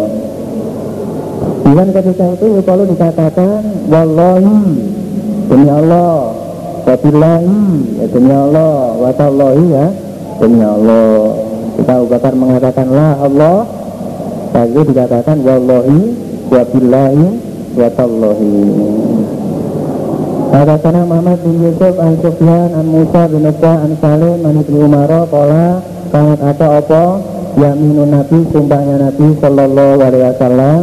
Dan 1.75 1.91
ketika 1.91 2.27
itu 2.39 2.63
kalau 2.63 2.85
dikatakan 2.87 3.63
Wallahi 3.91 4.59
Demi 5.51 5.69
Allah. 5.71 6.45
Wabillahi 6.85 7.57
ya 7.97 8.07
demi 8.13 8.35
Allah. 8.35 8.93
Watallahi 9.01 9.65
ya 9.73 9.87
demi 10.37 10.61
Allah. 10.61 11.33
Kita 11.81 11.93
Abu 11.97 12.07
Bakar 12.13 12.33
mengatakan 12.37 12.87
lah 12.93 13.19
Allah 13.25 13.65
Lalu 14.55 14.81
dikatakan 14.95 15.43
Wallahi 15.43 16.01
Wabillahi 16.47 17.27
Watallahi 17.75 18.55
Katakan 20.55 20.95
Muhammad 21.11 21.39
bin 21.43 21.55
Yusuf 21.59 21.95
An 21.99 22.15
Sufyan 22.23 22.71
An 22.79 22.87
Musa 22.87 23.27
bin 23.27 23.43
Uqbah 23.43 23.77
An 23.83 23.93
Salim 23.99 24.39
An 24.47 24.55
Ibn 24.63 24.75
Umar 24.79 25.11
Kala 25.11 25.83
Kangat 26.15 26.39
ada 26.39 26.67
apa 26.79 27.05
Yaminun 27.59 28.15
Nabi 28.15 28.39
Sumpahnya 28.55 29.11
Nabi 29.11 29.35
Sallallahu 29.43 29.99
Alaihi 29.99 30.27
Wasallam 30.31 30.83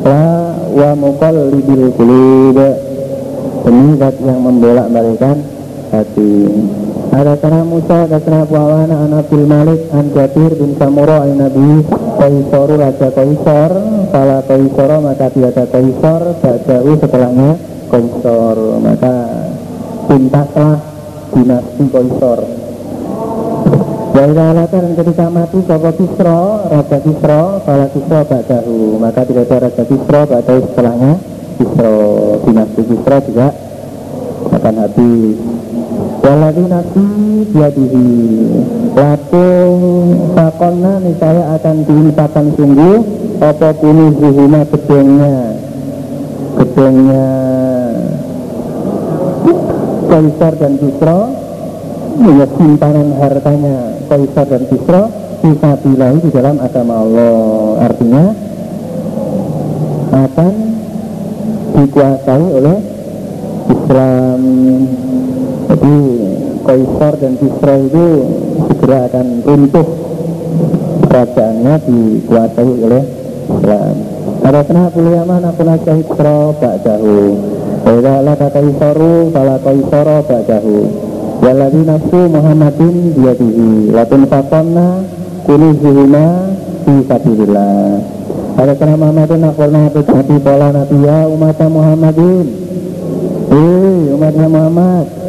La 0.00 0.56
wa 0.72 0.90
muqallibil 0.96 1.92
qulub. 1.92 2.56
Demi 3.60 4.00
yang 4.00 4.40
membolak 4.40 4.88
balikan 4.88 5.36
hati 5.92 6.48
ada 7.10 7.34
kana 7.42 7.66
Musa, 7.66 8.06
ada 8.06 8.18
kana 8.22 8.46
Buawana, 8.46 9.06
an 9.06 9.12
Abdul 9.18 9.44
Malik, 9.46 9.90
an 9.90 10.14
Jabir 10.14 10.54
bin 10.54 10.78
Samuro, 10.78 11.18
an 11.26 11.42
Nabi 11.42 11.82
Kaisoru 12.20 12.76
Raja 12.76 13.08
Kaisor 13.16 13.72
Kala 14.12 14.44
Kaisoro 14.44 14.96
maka 15.00 15.32
tiada 15.32 15.64
Kaisor 15.64 16.36
Ba'dahu 16.36 16.90
setelahnya 17.00 17.50
Kaisor 17.88 18.56
Maka 18.84 19.16
tuntaslah 20.04 20.76
dinasti 21.32 21.84
Kaisor 21.88 22.40
Wa 24.10 24.26
idza 24.26 24.66
dan 24.68 24.92
ketika 24.98 25.26
mati 25.30 25.62
sapa 25.64 25.94
Kisra, 25.94 26.66
Raja 26.66 26.98
Kisra, 26.98 27.40
kala 27.62 27.86
Kisra 27.94 28.20
ba'dahu, 28.26 28.98
maka 28.98 29.22
tidak 29.22 29.46
ada 29.46 29.56
Raja 29.70 29.84
Kisra 29.86 30.20
ba'dahu 30.26 30.60
setelahnya 30.66 31.12
Kisra, 31.56 31.92
dinasti 32.42 32.82
Kisra 32.90 33.16
juga 33.22 33.48
akan 34.50 34.74
habis. 34.82 35.38
Waladhi 36.20 36.64
nafsi 36.68 37.06
biadihi 37.50 38.08
Latung 38.92 39.80
fakonna 40.36 41.00
niscaya 41.00 41.56
akan 41.56 41.76
dilimpahkan 41.88 42.46
sungguh 42.54 42.98
Apa 43.40 43.72
puni 43.76 44.06
zuhuna 44.20 44.60
gedengnya 44.68 45.36
Gedengnya 46.60 47.28
Kaisar 50.10 50.52
dan 50.58 50.74
Kisra 50.74 51.18
punya 52.20 52.46
simpanan 52.58 53.08
hartanya. 53.16 53.76
Kaisar 54.10 54.46
dan 54.50 54.62
Kisra 54.68 55.02
bisa 55.40 55.70
bilahi 55.80 56.18
di 56.20 56.30
dalam 56.34 56.56
agama 56.60 56.94
Allah. 57.06 57.40
Artinya 57.88 58.24
akan 60.10 60.52
dikuasai 61.78 62.46
oleh 62.50 62.76
Islam 63.70 64.40
jadi 65.70 65.96
Kaisar 66.66 67.14
dan 67.22 67.34
Kisra 67.38 67.74
itu 67.78 68.06
segera 68.66 69.06
akan 69.06 69.26
runtuh. 69.46 69.86
Kerajaannya 71.06 71.74
dikuasai 71.86 72.72
oleh 72.90 73.04
Islam. 73.46 73.94
Ada 74.40 74.60
kenapa 74.66 74.98
Yaman 74.98 75.42
aku 75.46 75.62
nasya 75.62 75.94
Kisra 76.02 76.38
ba'dahu. 76.58 77.18
Wa 77.86 78.18
la 78.18 78.34
Kaisaru 78.34 79.30
fala 79.30 79.56
Kaisara 79.62 80.18
ba'dahu. 80.26 80.76
Waladhi 81.40 81.82
nafsu 81.86 82.20
Muhammadin 82.28 82.96
biyadihi. 83.14 83.94
Latun 83.94 84.26
fakonna 84.26 85.06
zuhuna 85.46 86.26
Fi 86.82 86.94
sabilillah. 87.06 87.94
Ada 88.58 88.74
kena 88.74 88.94
Muhammadin 88.98 89.46
akhulna 89.46 89.88
hati 89.88 90.36
pola 90.42 90.68
nabiya 90.74 91.30
umat 91.30 91.58
Muhammadin. 91.62 92.46
Eh 93.50 94.14
umatnya 94.14 94.46
Muhammad 94.50 95.19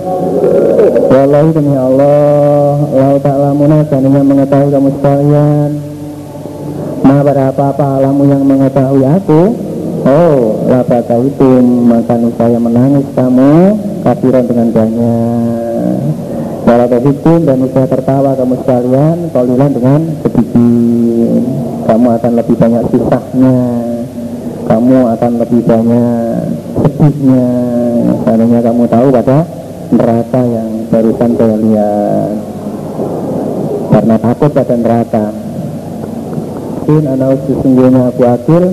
Wallahi 1.12 1.50
demi 1.54 1.76
Allah 1.78 2.76
Lau 2.90 3.16
ta'lamuna 3.22 3.86
seandainya 3.86 4.24
mengetahui 4.26 4.74
kamu 4.74 4.90
sekalian. 4.98 5.70
Ma 7.02 7.22
pada 7.22 7.54
apa-apa 7.54 7.86
alamu 8.02 8.24
yang 8.30 8.42
mengetahui 8.46 9.06
aku 9.06 9.42
Oh, 10.02 10.66
lapa 10.66 11.06
itu 11.22 11.50
maka 11.86 12.18
saya 12.34 12.58
menangis 12.58 13.06
kamu 13.14 13.54
kafiran 14.02 14.50
dengan 14.50 14.68
banyak. 14.74 15.98
Walau 16.66 16.90
hukum 16.90 17.46
dan 17.46 17.62
saya 17.70 17.86
tertawa 17.86 18.34
kamu 18.34 18.56
sekalian 18.66 19.18
Kaulilan 19.30 19.72
dengan 19.78 20.02
sedikit. 20.26 21.42
Kamu 21.86 22.08
akan 22.18 22.32
lebih 22.34 22.56
banyak 22.58 22.84
susahnya. 22.90 23.62
Kamu 24.66 24.98
akan 25.14 25.32
lebih 25.38 25.62
banyak 25.70 26.50
sedihnya. 26.82 27.50
Karena 28.26 28.60
kamu 28.66 28.84
tahu 28.90 29.08
pada 29.14 29.61
neraka 29.92 30.42
yang 30.42 30.70
barusan 30.88 31.32
saya 31.36 31.58
lihat. 31.60 32.34
Karena 33.92 34.16
takut 34.18 34.52
pada 34.56 34.76
neraka. 34.80 35.26
Mungkin 36.92 37.08
anak 37.08 37.48
sesungguhnya 37.48 38.12
aku 38.12 38.24
akhir 38.28 38.64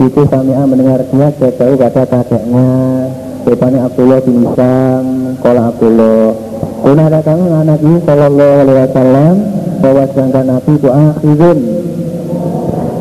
itu 0.00 0.20
Sami'ah 0.32 0.64
mendengar 0.64 1.04
dia 1.12 1.28
jauh 1.36 1.76
pada 1.76 2.08
kakeknya. 2.08 2.72
Rupanya 3.44 3.88
Abdullah 3.88 4.20
bin 4.24 4.48
Isam 4.48 5.04
Kola 5.44 5.68
Abdullah. 5.68 6.32
Kuna 6.80 7.12
ada 7.12 7.20
kami 7.20 7.44
Nabi 7.44 7.92
Sallallahu 8.08 8.56
Alaihi 8.64 8.78
Wasallam 8.88 9.34
Bahwa 9.84 10.02
sedangkan 10.08 10.44
Nabi 10.48 10.72
itu 10.80 10.88
akhirun 10.88 11.58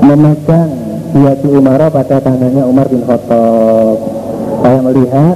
Memegang 0.04 0.72
Dia 1.16 1.34
di 1.40 1.48
Umar 1.48 1.82
pada 1.88 2.18
tangannya 2.20 2.64
Umar 2.68 2.86
bin 2.92 3.02
Khattab. 3.08 3.98
Saya 4.60 4.80
melihat 4.84 5.36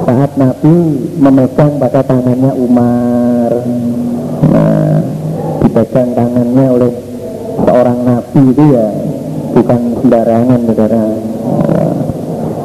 Saat 0.00 0.30
Nabi 0.40 0.76
memegang 1.20 1.76
pada 1.76 2.00
tangannya 2.04 2.52
Umar. 2.56 3.50
Nah 4.50 4.90
Dipegang 5.60 6.10
tangannya 6.16 6.66
oleh 6.72 6.92
Seorang 7.60 7.98
Nabi 8.08 8.42
itu 8.50 8.64
ya. 8.72 8.88
Bukan 9.50 9.80
sembarangan 10.00 10.60
saudara. 10.64 11.04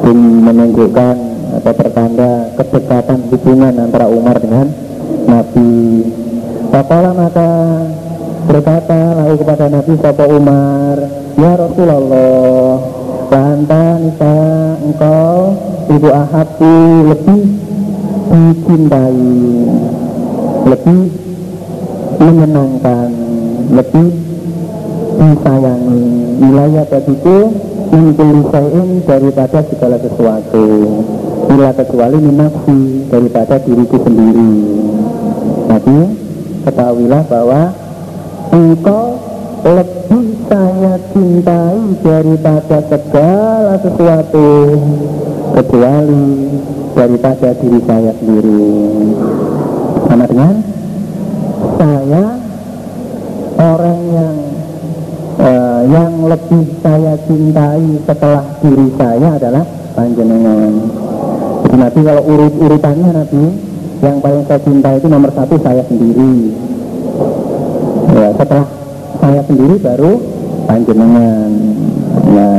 Ini 0.06 0.28
menunjukkan 0.40 1.16
atau 1.60 1.72
pertanda 1.74 2.30
kedekatan 2.54 3.26
hubungan 3.28 3.74
antara 3.76 4.06
Umar 4.06 4.38
dengan 4.38 4.70
Nabi. 5.26 6.02
Bapalah 6.70 7.12
maka 7.12 7.50
berkata 8.46 9.00
lalu 9.18 9.34
kepada 9.42 9.66
Nabi 9.66 9.92
Sapa 9.98 10.24
Umar 10.30 10.96
Ya 11.34 11.52
Rasulullah 11.58 12.78
Lanta 13.26 13.86
nisa 13.98 14.36
engkau 14.80 15.34
Ibu 15.86 16.08
ahabu 16.10 16.74
lebih 17.14 17.42
dicintai 18.30 19.26
Lebih 20.66 21.02
menyenangkan 22.18 23.10
Lebih 23.70 24.08
disayangi. 25.16 26.04
Wilayah 26.42 26.84
bagiku 26.86 27.38
mengkuli 27.90 28.42
sayin 28.52 28.88
daripada 29.06 29.58
segala 29.64 29.96
sesuatu. 30.00 30.66
Bila 31.46 31.70
kecuali 31.72 32.18
minafsi 32.20 32.78
daripada 33.08 33.56
diriku 33.62 33.96
sendiri. 34.02 34.52
Jadi 35.70 35.98
ketahuilah 36.66 37.22
bahwa 37.30 37.62
engkau 38.52 39.04
lebih 39.64 40.26
saya 40.46 40.94
cintai 41.10 41.80
daripada 42.04 42.78
segala 42.86 43.74
sesuatu 43.82 44.48
kecuali 45.54 46.26
daripada 46.96 47.48
diri 47.60 47.80
saya 47.86 48.12
sendiri 48.16 48.64
dengan 50.26 50.54
saya 51.76 52.24
orang 53.56 54.00
yang 54.12 54.36
uh, 55.40 55.80
yang 55.88 56.12
lebih 56.24 56.64
saya 56.80 57.14
cintai 57.24 57.84
setelah 58.04 58.44
diri 58.64 58.88
saya 58.96 59.28
adalah 59.36 59.64
panjenengan. 59.96 60.72
Jadi 61.66 61.76
Nabi 61.76 62.00
kalau 62.04 62.22
urut-urutannya 62.24 63.10
Nabi 63.12 63.44
yang 64.04 64.16
paling 64.20 64.44
saya 64.44 64.60
cintai 64.60 64.94
itu 65.00 65.08
nomor 65.08 65.30
satu 65.32 65.56
saya 65.60 65.82
sendiri. 65.88 66.52
Ya, 68.16 68.28
setelah 68.36 68.66
saya 69.20 69.40
sendiri 69.44 69.74
baru 69.80 70.12
panjenengan. 70.68 71.50
Ya, 72.26 72.50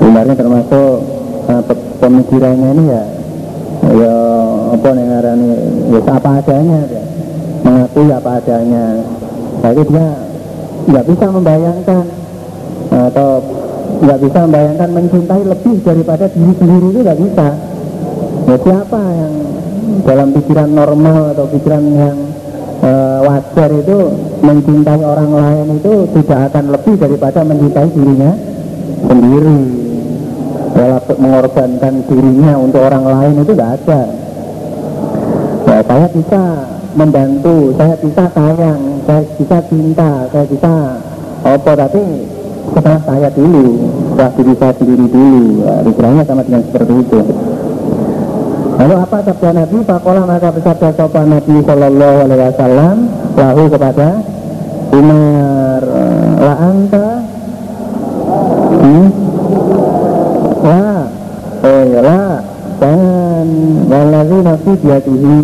sebenarnya 0.00 0.34
termasuk 0.36 1.03
uh, 1.48 1.62
pemikirannya 2.00 2.68
ini 2.76 2.84
ya 2.88 3.04
ya 3.94 4.16
apa 4.74 4.88
nih 4.96 5.04
ya 5.92 6.00
apa 6.08 6.30
adanya 6.40 6.80
ya. 6.88 7.02
mengakui 7.64 8.08
apa 8.12 8.30
adanya. 8.40 8.84
Jadi 9.64 9.82
dia 9.88 10.06
nggak 10.84 11.04
bisa 11.08 11.24
membayangkan 11.32 12.04
atau 12.92 13.30
nggak 14.04 14.18
bisa 14.20 14.38
membayangkan 14.44 14.90
mencintai 14.92 15.42
lebih 15.48 15.76
daripada 15.80 16.24
diri 16.28 16.52
sendiri 16.60 16.86
itu 16.92 17.00
nggak 17.00 17.20
bisa 17.24 17.48
ya 18.44 18.56
siapa 18.60 19.00
yang 19.00 19.34
dalam 20.04 20.28
pikiran 20.36 20.68
normal 20.68 21.32
atau 21.32 21.48
pikiran 21.48 21.84
yang 21.88 22.18
e, 22.84 22.90
wajar 23.24 23.70
itu 23.72 23.98
mencintai 24.44 25.00
orang 25.00 25.30
lain 25.32 25.66
itu 25.80 25.92
tidak 26.20 26.52
akan 26.52 26.64
lebih 26.76 26.94
daripada 27.00 27.40
mencintai 27.46 27.88
dirinya 27.96 28.32
sendiri 29.08 29.83
walaupun 31.04 31.16
mengorbankan 31.20 31.94
dirinya 32.08 32.52
untuk 32.56 32.80
orang 32.80 33.04
lain 33.04 33.44
itu 33.44 33.52
nggak 33.52 33.72
ada 33.84 34.02
ya 35.68 35.78
saya 35.84 36.06
bisa 36.08 36.42
membantu, 36.94 37.74
saya 37.74 37.94
bisa 37.98 38.24
sayang, 38.30 38.80
saya 39.02 39.22
bisa 39.34 39.58
cinta, 39.66 40.10
saya 40.30 40.46
bisa 40.46 40.74
apa 41.44 41.70
tapi 41.74 42.02
setelah 42.70 43.00
saya 43.04 43.28
dulu, 43.34 43.66
setelah 44.14 44.30
diri 44.38 44.54
saya 44.56 44.72
sendiri 44.78 45.06
dulu, 45.10 45.44
ya, 45.66 46.24
sama 46.24 46.42
dengan 46.46 46.62
seperti 46.64 46.94
itu. 47.02 47.20
Lalu 48.74 48.94
apa 48.98 49.16
sabda 49.22 49.50
Nabi? 49.54 49.76
Pakola 49.86 50.22
maka 50.26 50.48
bersabda 50.50 50.88
sopan 50.98 51.26
Nabi 51.30 51.54
Shallallahu 51.62 52.16
Alaihi 52.26 52.42
Wasallam 52.54 52.96
lahu 53.34 53.62
kepada 53.70 54.08
Umar 54.94 55.82
la 56.38 56.54
anta 56.58 57.08
hmm? 58.82 59.08
la 60.64 60.86
oh 61.62 61.82
ya 61.86 62.00
la 62.02 62.22
dan 62.82 63.46
walazi 63.90 64.38
nafsi 64.42 64.72
biadihi 64.80 65.38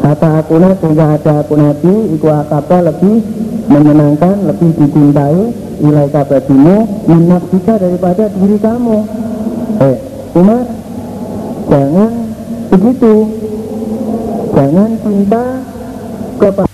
Kata 0.00 0.28
aku 0.40 0.54
sehingga 0.58 1.06
ada 1.20 1.32
aku 1.44 1.54
nabi 1.60 1.94
Iku 2.16 2.26
akaba 2.32 2.82
lebih 2.88 3.20
menyenangkan 3.68 4.48
Lebih 4.48 4.70
dicintai 4.80 5.42
Ilai 5.80 6.08
kabadimu 6.12 7.08
Minafsika 7.08 7.80
daripada 7.80 8.28
diri 8.28 8.56
kamu. 8.60 8.98
Eh 9.80 9.96
Umar 10.36 10.64
Jangan 11.70 12.12
begitu. 12.66 13.14
Jangan 14.50 14.90
cinta 15.06 15.44
kepada 16.42 16.69